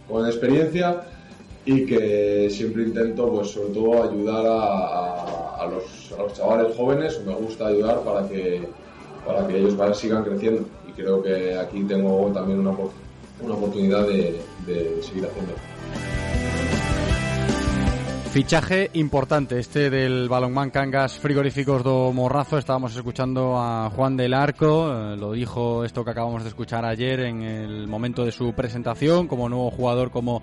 con 0.08 0.26
experiencia 0.26 1.02
y 1.64 1.84
que 1.84 2.48
siempre 2.50 2.84
intento, 2.84 3.30
pues 3.30 3.48
sobre 3.50 3.68
todo, 3.74 4.02
ayudar 4.02 4.46
a, 4.46 5.66
los, 5.70 6.18
a 6.18 6.22
los 6.22 6.32
chavales 6.32 6.74
jóvenes, 6.76 7.20
me 7.26 7.34
gusta 7.34 7.66
ayudar 7.66 8.00
para 8.00 8.26
que, 8.26 8.62
para 9.26 9.46
que 9.46 9.58
ellos 9.58 9.76
vayan- 9.76 9.94
sigan 9.94 10.24
creciendo. 10.24 10.62
Y 10.88 10.92
creo 10.92 11.22
que 11.22 11.54
aquí 11.58 11.82
tengo 11.84 12.30
también 12.32 12.60
una, 12.60 12.70
una 12.70 13.54
oportunidad 13.54 14.06
de, 14.06 14.40
de 14.66 15.02
seguir 15.02 15.26
haciendo. 15.26 15.52
Fichaje 18.30 18.90
importante 18.92 19.58
este 19.58 19.88
del 19.88 20.28
balonmán 20.28 20.70
Cangas 20.70 21.18
Frigoríficos 21.18 21.82
do 21.82 22.12
Morrazo. 22.12 22.58
Estábamos 22.58 22.94
escuchando 22.94 23.56
a 23.56 23.90
Juan 23.90 24.18
del 24.18 24.34
Arco, 24.34 24.92
eh, 24.92 25.16
lo 25.16 25.32
dijo 25.32 25.82
esto 25.82 26.04
que 26.04 26.10
acabamos 26.10 26.42
de 26.42 26.50
escuchar 26.50 26.84
ayer 26.84 27.20
en 27.20 27.42
el 27.42 27.86
momento 27.88 28.26
de 28.26 28.30
su 28.30 28.52
presentación 28.52 29.28
como 29.28 29.48
nuevo 29.48 29.70
jugador, 29.70 30.10
como 30.10 30.42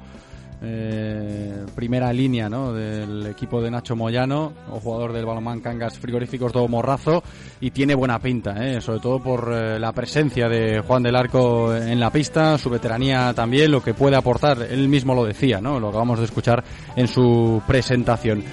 eh, 0.65 1.65
primera 1.75 2.11
línea 2.11 2.49
¿no? 2.49 2.73
del 2.73 3.27
equipo 3.27 3.61
de 3.61 3.69
Nacho 3.69 3.95
Moyano, 3.95 4.53
o 4.71 4.79
jugador 4.79 5.13
del 5.13 5.25
Balomán 5.25 5.61
Cangas 5.61 5.99
Frigoríficos 5.99 6.51
do 6.51 6.67
Morrazo, 6.67 7.23
y 7.61 7.71
tiene 7.71 7.93
buena 7.93 8.19
pinta, 8.19 8.65
¿eh? 8.65 8.81
sobre 8.81 8.99
todo 8.99 9.19
por 9.19 9.53
eh, 9.53 9.79
la 9.79 9.91
presencia 9.91 10.49
de 10.49 10.79
Juan 10.81 11.03
del 11.03 11.15
Arco 11.15 11.75
en 11.75 11.99
la 11.99 12.11
pista, 12.11 12.57
su 12.57 12.69
veteranía 12.69 13.33
también, 13.33 13.71
lo 13.71 13.83
que 13.83 13.93
puede 13.93 14.15
aportar, 14.15 14.67
él 14.69 14.89
mismo 14.89 15.13
lo 15.13 15.23
decía, 15.23 15.61
¿no? 15.61 15.79
lo 15.79 15.89
acabamos 15.89 16.19
de 16.19 16.25
escuchar 16.25 16.63
en 16.95 17.07
su 17.07 17.61
presentación. 17.67 18.43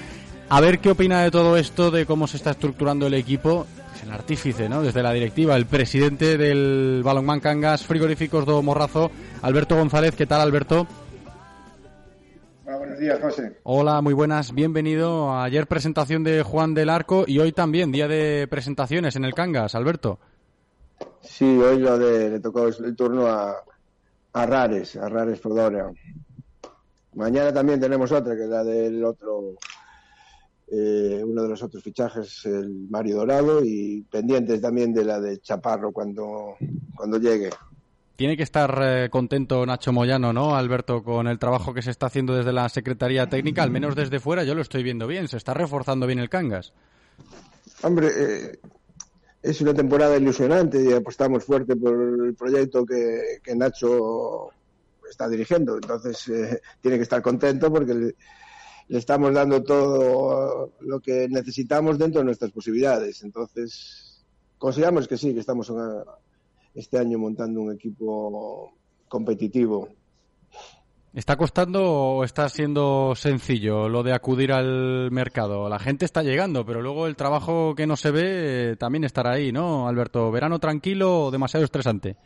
A 0.49 0.61
ver 0.61 0.79
qué 0.79 0.91
opina 0.91 1.23
de 1.23 1.31
todo 1.31 1.57
esto, 1.57 1.89
de 1.89 2.05
cómo 2.05 2.27
se 2.27 2.37
está 2.37 2.51
estructurando 2.51 3.07
el 3.07 3.15
equipo 3.15 3.65
el 4.03 4.11
artífice. 4.11 4.67
Desde 4.67 5.03
la 5.03 5.11
directiva, 5.13 5.55
el 5.55 5.65
presidente 5.65 6.37
del 6.37 7.01
Balonmán 7.03 7.39
Cangas 7.39 7.83
Frigoríficos 7.83 8.45
do 8.45 8.61
Morrazo, 8.61 9.11
Alberto 9.41 9.75
González. 9.75 10.15
¿Qué 10.15 10.25
tal, 10.25 10.41
Alberto? 10.41 10.87
Hola, 12.65 12.77
buenos 12.77 12.99
días, 12.99 13.19
José. 13.19 13.57
Hola, 13.63 14.01
muy 14.01 14.13
buenas. 14.13 14.53
Bienvenido. 14.53 15.37
Ayer 15.37 15.67
presentación 15.67 16.23
de 16.23 16.43
Juan 16.43 16.73
del 16.73 16.89
Arco 16.89 17.25
y 17.27 17.39
hoy 17.39 17.51
también 17.51 17.91
día 17.91 18.07
de 18.07 18.47
presentaciones 18.47 19.15
en 19.15 19.25
el 19.25 19.33
Cangas, 19.33 19.75
Alberto. 19.75 20.19
Sí, 21.21 21.45
hoy 21.45 21.79
lo 21.79 21.97
de, 21.97 22.29
le 22.29 22.39
tocó 22.39 22.67
el 22.67 22.95
turno 22.95 23.27
a, 23.27 23.55
a 24.33 24.45
Rares, 24.45 24.95
a 24.95 25.09
Rares 25.09 25.41
Fodora. 25.41 25.91
Mañana 27.15 27.53
también 27.53 27.79
tenemos 27.79 28.11
otra, 28.11 28.35
que 28.35 28.43
es 28.43 28.49
la 28.49 28.63
del 28.63 29.03
otro 29.03 29.55
eh, 30.75 31.21
uno 31.23 31.43
de 31.43 31.49
los 31.49 31.61
otros 31.61 31.83
fichajes, 31.83 32.45
el 32.45 32.87
Mario 32.89 33.17
Dorado, 33.17 33.63
y 33.63 34.01
pendientes 34.09 34.61
también 34.61 34.93
de 34.93 35.05
la 35.05 35.19
de 35.19 35.39
Chaparro 35.39 35.91
cuando, 35.91 36.55
cuando 36.95 37.17
llegue. 37.17 37.49
Tiene 38.15 38.37
que 38.37 38.43
estar 38.43 38.79
eh, 38.81 39.09
contento 39.09 39.65
Nacho 39.65 39.91
Moyano, 39.91 40.33
¿no, 40.33 40.55
Alberto, 40.55 41.03
con 41.03 41.27
el 41.27 41.39
trabajo 41.39 41.73
que 41.73 41.81
se 41.81 41.89
está 41.89 42.05
haciendo 42.05 42.35
desde 42.35 42.53
la 42.53 42.69
Secretaría 42.69 43.27
Técnica? 43.27 43.63
Al 43.63 43.71
menos 43.71 43.95
desde 43.95 44.19
fuera 44.19 44.43
yo 44.43 44.53
lo 44.53 44.61
estoy 44.61 44.83
viendo 44.83 45.07
bien, 45.07 45.27
se 45.27 45.37
está 45.37 45.53
reforzando 45.53 46.05
bien 46.05 46.19
el 46.19 46.29
Cangas. 46.29 46.73
Hombre, 47.81 48.09
eh, 48.15 48.59
es 49.41 49.61
una 49.61 49.73
temporada 49.73 50.15
ilusionante 50.15 50.83
y 50.83 50.93
apostamos 50.93 51.43
fuerte 51.43 51.75
por 51.75 51.93
el 51.93 52.35
proyecto 52.35 52.85
que, 52.85 53.39
que 53.43 53.55
Nacho 53.55 54.49
está 55.09 55.27
dirigiendo. 55.27 55.75
Entonces, 55.75 56.31
tiene 56.81 56.97
que 56.97 57.03
estar 57.03 57.21
contento 57.21 57.71
porque 57.73 58.13
le 58.87 58.99
estamos 58.99 59.33
dando 59.33 59.63
todo 59.63 60.73
lo 60.81 60.99
que 60.99 61.27
necesitamos 61.29 61.97
dentro 61.97 62.19
de 62.19 62.25
nuestras 62.25 62.51
posibilidades. 62.51 63.23
Entonces, 63.23 64.23
consideramos 64.57 65.07
que 65.07 65.17
sí, 65.17 65.33
que 65.33 65.39
estamos 65.39 65.71
este 66.73 66.97
año 66.97 67.17
montando 67.17 67.61
un 67.61 67.73
equipo 67.73 68.73
competitivo. 69.07 69.89
¿Está 71.13 71.37
costando 71.37 71.83
o 71.83 72.23
está 72.23 72.49
siendo 72.49 73.13
sencillo 73.15 73.87
lo 73.87 74.01
de 74.01 74.13
acudir 74.13 74.51
al 74.51 75.11
mercado? 75.11 75.69
La 75.69 75.77
gente 75.77 76.05
está 76.05 76.23
llegando, 76.23 76.65
pero 76.65 76.81
luego 76.81 77.05
el 77.05 77.15
trabajo 77.15 77.75
que 77.75 77.85
no 77.85 77.95
se 77.95 78.09
ve 78.09 78.71
eh, 78.71 78.75
también 78.77 79.03
estará 79.03 79.33
ahí, 79.33 79.51
¿no, 79.51 79.87
Alberto? 79.87 80.31
¿Verano 80.31 80.57
tranquilo 80.57 81.25
o 81.25 81.31
demasiado 81.31 81.63
estresante? 81.63 82.17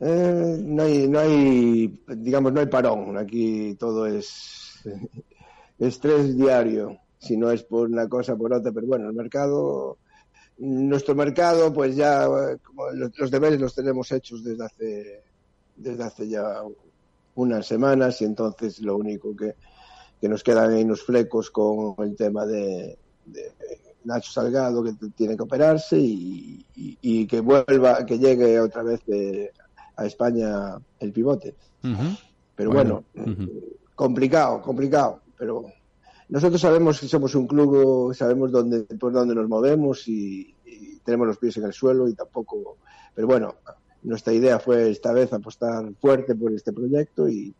Eh, 0.00 0.58
no 0.62 0.82
hay, 0.82 1.08
no 1.08 1.18
hay, 1.18 2.02
digamos, 2.08 2.52
no 2.52 2.60
hay 2.60 2.66
parón. 2.66 3.16
Aquí 3.16 3.74
todo 3.76 4.04
es 4.04 4.82
estrés 5.78 6.36
diario, 6.36 6.98
si 7.18 7.38
no 7.38 7.50
es 7.50 7.62
por 7.62 7.88
una 7.88 8.06
cosa 8.06 8.36
por 8.36 8.52
otra, 8.52 8.70
pero 8.70 8.86
bueno, 8.86 9.08
el 9.08 9.14
mercado, 9.14 9.96
nuestro 10.62 11.14
mercado, 11.14 11.72
pues 11.72 11.96
ya 11.96 12.26
como 12.64 12.90
los, 12.90 13.30
deberes 13.30 13.60
los 13.60 13.74
tenemos 13.74 14.10
hechos 14.12 14.44
desde 14.44 14.64
hace, 14.64 15.22
desde 15.76 16.04
hace 16.04 16.28
ya 16.28 16.62
unas 17.34 17.66
semanas 17.66 18.20
y 18.22 18.26
entonces 18.26 18.80
lo 18.80 18.96
único 18.96 19.34
que, 19.34 19.54
que 20.20 20.28
nos 20.28 20.42
quedan 20.42 20.72
ahí 20.72 20.84
unos 20.84 21.02
flecos 21.02 21.50
con 21.50 21.94
el 21.98 22.14
tema 22.14 22.46
de, 22.46 22.96
Nacho 24.04 24.32
Salgado 24.32 24.82
que 24.82 24.92
tiene 25.16 25.36
que 25.36 25.42
operarse 25.42 25.98
y, 25.98 26.64
y, 26.74 27.26
que 27.26 27.40
vuelva, 27.40 28.04
que 28.04 28.18
llegue 28.18 28.60
otra 28.60 28.82
vez 28.82 29.00
a 29.96 30.06
España 30.06 30.76
el 31.00 31.12
pivote. 31.12 31.54
Pero 32.54 32.70
bueno, 32.70 33.04
complicado, 33.94 34.60
complicado 34.62 35.22
pero 35.42 35.72
nosotros 36.32 36.62
sabemos 36.62 36.98
que 36.98 37.08
somos 37.08 37.34
un 37.34 37.46
club, 37.46 38.14
sabemos 38.14 38.50
dónde, 38.50 38.84
por 38.98 39.12
dónde 39.12 39.34
nos 39.34 39.50
movemos 39.50 40.08
y, 40.08 40.54
tenemos 41.04 41.26
los 41.26 41.36
pies 41.36 41.58
en 41.58 41.64
el 41.64 41.74
suelo 41.74 42.08
y 42.08 42.14
tampoco, 42.14 42.78
pero 43.14 43.26
bueno, 43.26 43.56
nuestra 44.02 44.32
idea 44.32 44.58
fue 44.58 44.88
esta 44.88 45.12
vez 45.12 45.30
apostar 45.34 45.92
fuerte 46.00 46.34
por 46.34 46.52
este 46.52 46.72
proyecto 46.72 47.28
y 47.28 47.54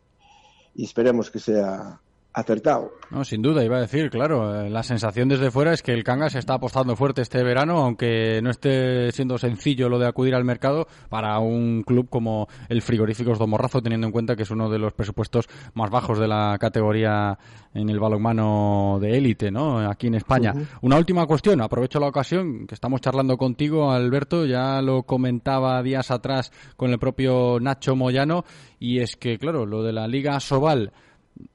esperemos 0.75 1.29
que 1.29 1.37
sea 1.37 2.01
acertado. 2.33 2.91
No, 3.11 3.23
sin 3.23 3.41
duda, 3.41 3.63
iba 3.63 3.77
a 3.77 3.81
decir, 3.81 4.09
claro, 4.09 4.61
eh, 4.63 4.69
la 4.69 4.81
sensación 4.81 5.29
desde 5.29 5.51
fuera 5.51 5.71
es 5.71 5.83
que 5.83 5.93
el 5.93 6.03
Cangas 6.03 6.35
está 6.35 6.55
apostando 6.55 6.95
fuerte 6.95 7.21
este 7.21 7.43
verano, 7.43 7.77
aunque 7.77 8.41
no 8.41 8.49
esté 8.49 9.11
siendo 9.11 9.37
sencillo 9.37 9.87
lo 9.87 9.99
de 9.99 10.07
acudir 10.07 10.33
al 10.33 10.43
mercado 10.43 10.87
para 11.09 11.37
un 11.39 11.83
club 11.83 12.09
como 12.09 12.47
el 12.69 12.81
Frigoríficos 12.81 13.37
Domorrazo, 13.37 13.81
teniendo 13.81 14.07
en 14.07 14.13
cuenta 14.13 14.35
que 14.35 14.43
es 14.43 14.51
uno 14.51 14.69
de 14.69 14.79
los 14.79 14.93
presupuestos 14.93 15.47
más 15.75 15.91
bajos 15.91 16.17
de 16.17 16.27
la 16.27 16.57
categoría 16.59 17.37
en 17.73 17.89
el 17.89 17.99
balonmano 17.99 18.97
de 18.99 19.17
élite, 19.17 19.51
¿no? 19.51 19.79
Aquí 19.87 20.07
en 20.07 20.15
España. 20.15 20.53
Una 20.81 20.97
última 20.97 21.25
cuestión, 21.27 21.61
aprovecho 21.61 21.99
la 21.99 22.07
ocasión 22.07 22.65
que 22.65 22.75
estamos 22.75 23.01
charlando 23.01 23.37
contigo, 23.37 23.91
Alberto, 23.91 24.45
ya 24.45 24.81
lo 24.81 25.03
comentaba 25.03 25.81
días 25.83 26.09
atrás 26.09 26.51
con 26.77 26.91
el 26.91 26.99
propio 26.99 27.59
Nacho 27.59 27.95
Moyano, 27.95 28.43
y 28.79 28.99
es 28.99 29.15
que, 29.15 29.37
claro, 29.37 29.65
lo 29.65 29.83
de 29.83 29.93
la 29.93 30.07
Liga 30.07 30.39
Sobal 30.39 30.91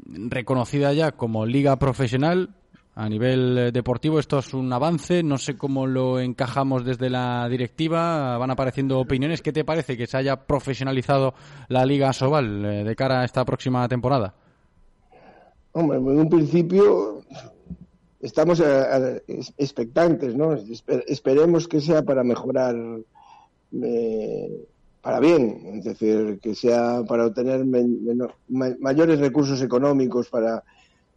reconocida 0.06 0.92
ya 0.92 1.12
como 1.12 1.46
liga 1.46 1.76
profesional. 1.76 2.50
A 2.94 3.08
nivel 3.08 3.56
eh, 3.56 3.70
deportivo 3.70 4.18
esto 4.18 4.40
es 4.40 4.52
un 4.54 4.72
avance, 4.72 5.22
no 5.22 5.38
sé 5.38 5.56
cómo 5.56 5.86
lo 5.86 6.18
encajamos 6.18 6.84
desde 6.84 7.08
la 7.08 7.48
directiva, 7.48 8.36
van 8.38 8.50
apareciendo 8.50 8.98
opiniones. 8.98 9.40
¿Qué 9.40 9.52
te 9.52 9.64
parece 9.64 9.96
que 9.96 10.08
se 10.08 10.16
haya 10.16 10.34
profesionalizado 10.34 11.34
la 11.68 11.86
Liga 11.86 12.12
Sobal 12.12 12.64
eh, 12.64 12.82
de 12.82 12.96
cara 12.96 13.20
a 13.20 13.24
esta 13.24 13.44
próxima 13.44 13.86
temporada? 13.86 14.34
Hombre, 15.72 15.98
en 15.98 16.06
un 16.06 16.28
principio 16.28 17.22
estamos 18.20 18.60
eh, 18.60 19.22
expectantes, 19.56 20.34
¿no? 20.34 20.56
Esperemos 21.06 21.68
que 21.68 21.80
sea 21.80 22.02
para 22.02 22.24
mejorar 22.24 22.74
para 25.08 25.20
bien, 25.20 25.58
es 25.76 25.84
decir, 25.84 26.38
que 26.38 26.54
sea 26.54 27.02
para 27.08 27.24
obtener 27.24 27.64
mayores 27.64 29.18
recursos 29.18 29.62
económicos 29.62 30.28
para 30.28 30.62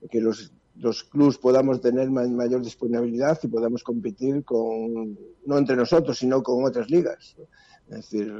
que 0.09 0.21
los, 0.21 0.53
los 0.77 1.03
clubs 1.03 1.37
podamos 1.37 1.81
tener 1.81 2.09
mayor 2.09 2.61
disponibilidad 2.61 3.37
y 3.43 3.49
podamos 3.49 3.83
competir 3.83 4.45
con, 4.45 5.19
no 5.45 5.57
entre 5.57 5.75
nosotros, 5.75 6.17
sino 6.17 6.41
con 6.41 6.63
otras 6.63 6.89
ligas. 6.89 7.35
Es 7.89 7.97
decir, 7.97 8.33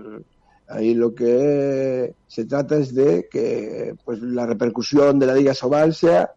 ahí 0.69 0.93
lo 0.93 1.13
que 1.13 2.15
se 2.27 2.45
trata 2.45 2.77
es 2.77 2.95
de 2.95 3.27
que 3.29 3.93
pues 4.05 4.21
la 4.21 4.45
repercusión 4.45 5.19
de 5.19 5.25
la 5.25 5.35
Liga 5.35 5.53
Sobal 5.53 5.93
sea 5.93 6.31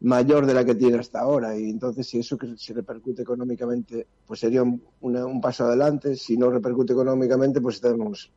mayor 0.00 0.44
de 0.46 0.54
la 0.54 0.64
que 0.64 0.74
tiene 0.74 0.98
hasta 0.98 1.20
ahora 1.20 1.58
y 1.58 1.70
entonces 1.70 2.06
si 2.06 2.18
eso 2.18 2.36
que 2.36 2.54
se 2.56 2.74
repercute 2.74 3.22
económicamente 3.22 4.06
pues 4.26 4.40
sería 4.40 4.62
un, 4.62 4.82
un 5.00 5.40
paso 5.40 5.64
adelante 5.64 6.16
si 6.16 6.36
no 6.36 6.50
repercute 6.50 6.92
económicamente 6.92 7.60
pues 7.60 7.76
estamos 7.76 8.30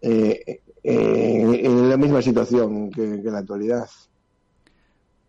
eh, 0.00 0.60
eh, 0.82 1.60
en 1.64 1.90
la 1.90 1.96
misma 1.96 2.22
situación 2.22 2.90
que, 2.90 3.02
en 3.02 3.32
la 3.32 3.38
actualidad 3.38 3.88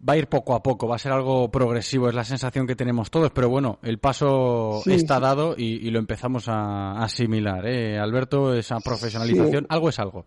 va 0.07 0.13
a 0.13 0.17
ir 0.17 0.27
poco 0.27 0.55
a 0.55 0.63
poco, 0.63 0.87
va 0.87 0.95
a 0.95 0.99
ser 0.99 1.11
algo 1.11 1.51
progresivo, 1.51 2.07
es 2.07 2.15
la 2.15 2.23
sensación 2.23 2.65
que 2.65 2.77
tenemos 2.77 3.11
todos, 3.11 3.31
pero 3.31 3.49
bueno, 3.49 3.79
el 3.83 3.97
paso 3.97 4.81
está 4.85 5.19
dado 5.19 5.55
y, 5.57 5.89
lo 5.89 5.99
empezamos 5.99 6.47
a, 6.47 7.03
asimilar. 7.03 7.67
¿eh? 7.67 7.99
Alberto, 7.99 8.53
esa 8.53 8.79
profesionalización, 8.79 9.65
algo 9.67 9.89
es 9.89 9.99
algo. 9.99 10.25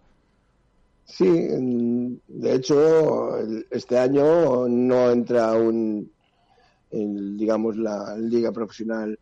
Sí, 1.13 1.29
de 1.29 2.55
hecho, 2.55 3.37
este 3.71 3.99
año 3.99 4.67
no 4.67 5.11
entra 5.11 5.51
aún, 5.51 6.11
en, 6.91 7.37
digamos, 7.37 7.77
la 7.77 8.17
liga 8.17 8.51
profesional 8.51 9.19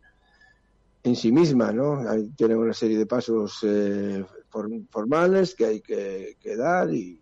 en 1.03 1.15
sí 1.17 1.33
misma, 1.33 1.73
¿no? 1.73 2.01
tiene 2.37 2.55
una 2.55 2.71
serie 2.71 2.97
de 2.97 3.05
pasos 3.05 3.59
eh, 3.63 4.25
formales 4.89 5.53
que 5.53 5.65
hay 5.65 5.81
que, 5.81 6.55
dar 6.55 6.93
y, 6.93 7.19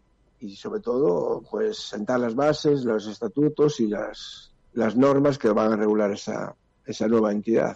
sobre 0.56 0.82
todo, 0.82 1.42
pues, 1.50 1.80
sentar 1.80 2.20
las 2.20 2.36
bases, 2.36 2.86
los 2.86 3.08
estatutos 3.08 3.80
y 3.80 3.88
las, 3.88 4.54
las 4.74 4.96
normas 4.96 5.40
que 5.40 5.50
van 5.50 5.74
a 5.74 5.78
regular 5.78 6.12
esa, 6.12 6.56
esa 6.86 7.08
nueva 7.08 7.32
entidad. 7.32 7.76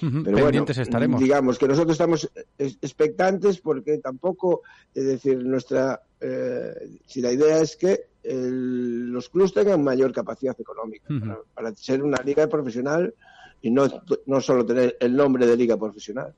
Pero 0.00 0.22
Pendientes 0.22 0.76
bueno, 0.76 0.82
estaremos. 0.82 1.20
Digamos 1.20 1.58
que 1.58 1.68
nosotros 1.68 1.92
estamos 1.92 2.30
expectantes 2.58 3.58
porque 3.60 3.98
tampoco, 3.98 4.62
es 4.94 5.04
decir, 5.04 5.44
nuestra, 5.44 6.00
eh, 6.20 6.74
si 7.06 7.20
la 7.20 7.32
idea 7.32 7.60
es 7.60 7.76
que 7.76 8.08
los 8.24 9.28
clubes 9.30 9.54
tengan 9.54 9.82
mayor 9.82 10.12
capacidad 10.12 10.54
económica 10.58 11.06
para, 11.54 11.74
ser 11.74 12.02
una 12.02 12.18
liga 12.22 12.46
profesional 12.46 13.14
y 13.62 13.70
no, 13.70 13.86
no 14.26 14.40
solo 14.40 14.66
tener 14.66 14.96
el 15.00 15.16
nombre 15.16 15.46
de 15.46 15.56
liga 15.56 15.76
profesional. 15.76 16.34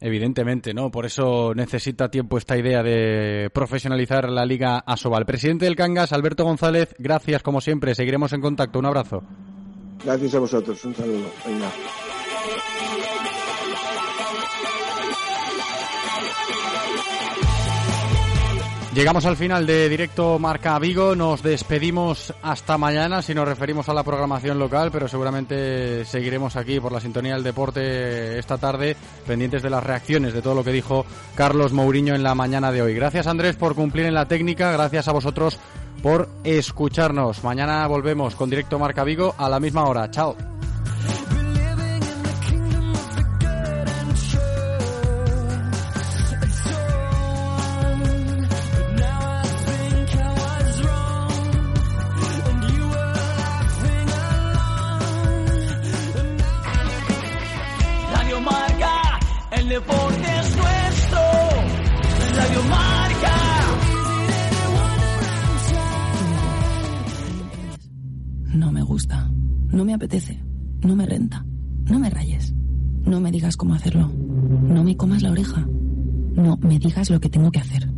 Evidentemente, 0.00 0.74
¿no? 0.74 0.90
Por 0.90 1.06
eso 1.06 1.54
necesita 1.54 2.10
tiempo 2.10 2.36
esta 2.36 2.58
idea 2.58 2.82
de 2.82 3.48
profesionalizar 3.52 4.28
la 4.28 4.44
Liga 4.44 4.78
Asobal. 4.78 5.24
Presidente 5.24 5.64
del 5.64 5.76
Cangas, 5.76 6.12
Alberto 6.12 6.44
González, 6.44 6.94
gracias 6.98 7.42
como 7.42 7.62
siempre. 7.62 7.94
Seguiremos 7.94 8.32
en 8.34 8.42
contacto. 8.42 8.78
Un 8.78 8.86
abrazo. 8.86 9.22
Gracias 10.04 10.34
a 10.34 10.40
vosotros. 10.40 10.84
Un 10.84 10.94
saludo. 10.94 11.30
Venga. 11.46 11.70
Llegamos 18.94 19.26
al 19.26 19.36
final 19.36 19.66
de 19.66 19.88
directo 19.88 20.38
Marca 20.38 20.78
Vigo, 20.78 21.16
nos 21.16 21.42
despedimos 21.42 22.32
hasta 22.42 22.78
mañana 22.78 23.22
si 23.22 23.34
nos 23.34 23.48
referimos 23.48 23.88
a 23.88 23.94
la 23.94 24.04
programación 24.04 24.56
local, 24.56 24.90
pero 24.92 25.08
seguramente 25.08 26.04
seguiremos 26.04 26.54
aquí 26.54 26.78
por 26.78 26.92
la 26.92 27.00
sintonía 27.00 27.34
del 27.34 27.42
deporte 27.42 28.38
esta 28.38 28.56
tarde, 28.56 28.96
pendientes 29.26 29.64
de 29.64 29.70
las 29.70 29.82
reacciones 29.82 30.32
de 30.32 30.42
todo 30.42 30.54
lo 30.54 30.62
que 30.62 30.70
dijo 30.70 31.04
Carlos 31.34 31.72
Mourinho 31.72 32.14
en 32.14 32.22
la 32.22 32.36
mañana 32.36 32.70
de 32.70 32.82
hoy. 32.82 32.94
Gracias 32.94 33.26
Andrés 33.26 33.56
por 33.56 33.74
cumplir 33.74 34.06
en 34.06 34.14
la 34.14 34.28
técnica, 34.28 34.70
gracias 34.70 35.08
a 35.08 35.12
vosotros 35.12 35.58
por 36.00 36.28
escucharnos. 36.44 37.42
Mañana 37.42 37.84
volvemos 37.88 38.36
con 38.36 38.48
directo 38.48 38.78
Marca 38.78 39.02
Vigo 39.02 39.34
a 39.36 39.48
la 39.48 39.58
misma 39.58 39.88
hora. 39.88 40.08
Chao. 40.08 40.36
Me 69.94 70.06
apetece. 70.06 70.42
No 70.82 70.96
me 70.96 71.06
renta. 71.06 71.46
No 71.88 72.00
me 72.00 72.10
rayes. 72.10 72.52
No 73.04 73.20
me 73.20 73.30
digas 73.30 73.56
cómo 73.56 73.74
hacerlo. 73.74 74.08
No 74.08 74.82
me 74.82 74.96
comas 74.96 75.22
la 75.22 75.30
oreja. 75.30 75.64
No 76.34 76.56
me 76.56 76.80
digas 76.80 77.10
lo 77.10 77.20
que 77.20 77.28
tengo 77.28 77.52
que 77.52 77.60
hacer. 77.60 77.88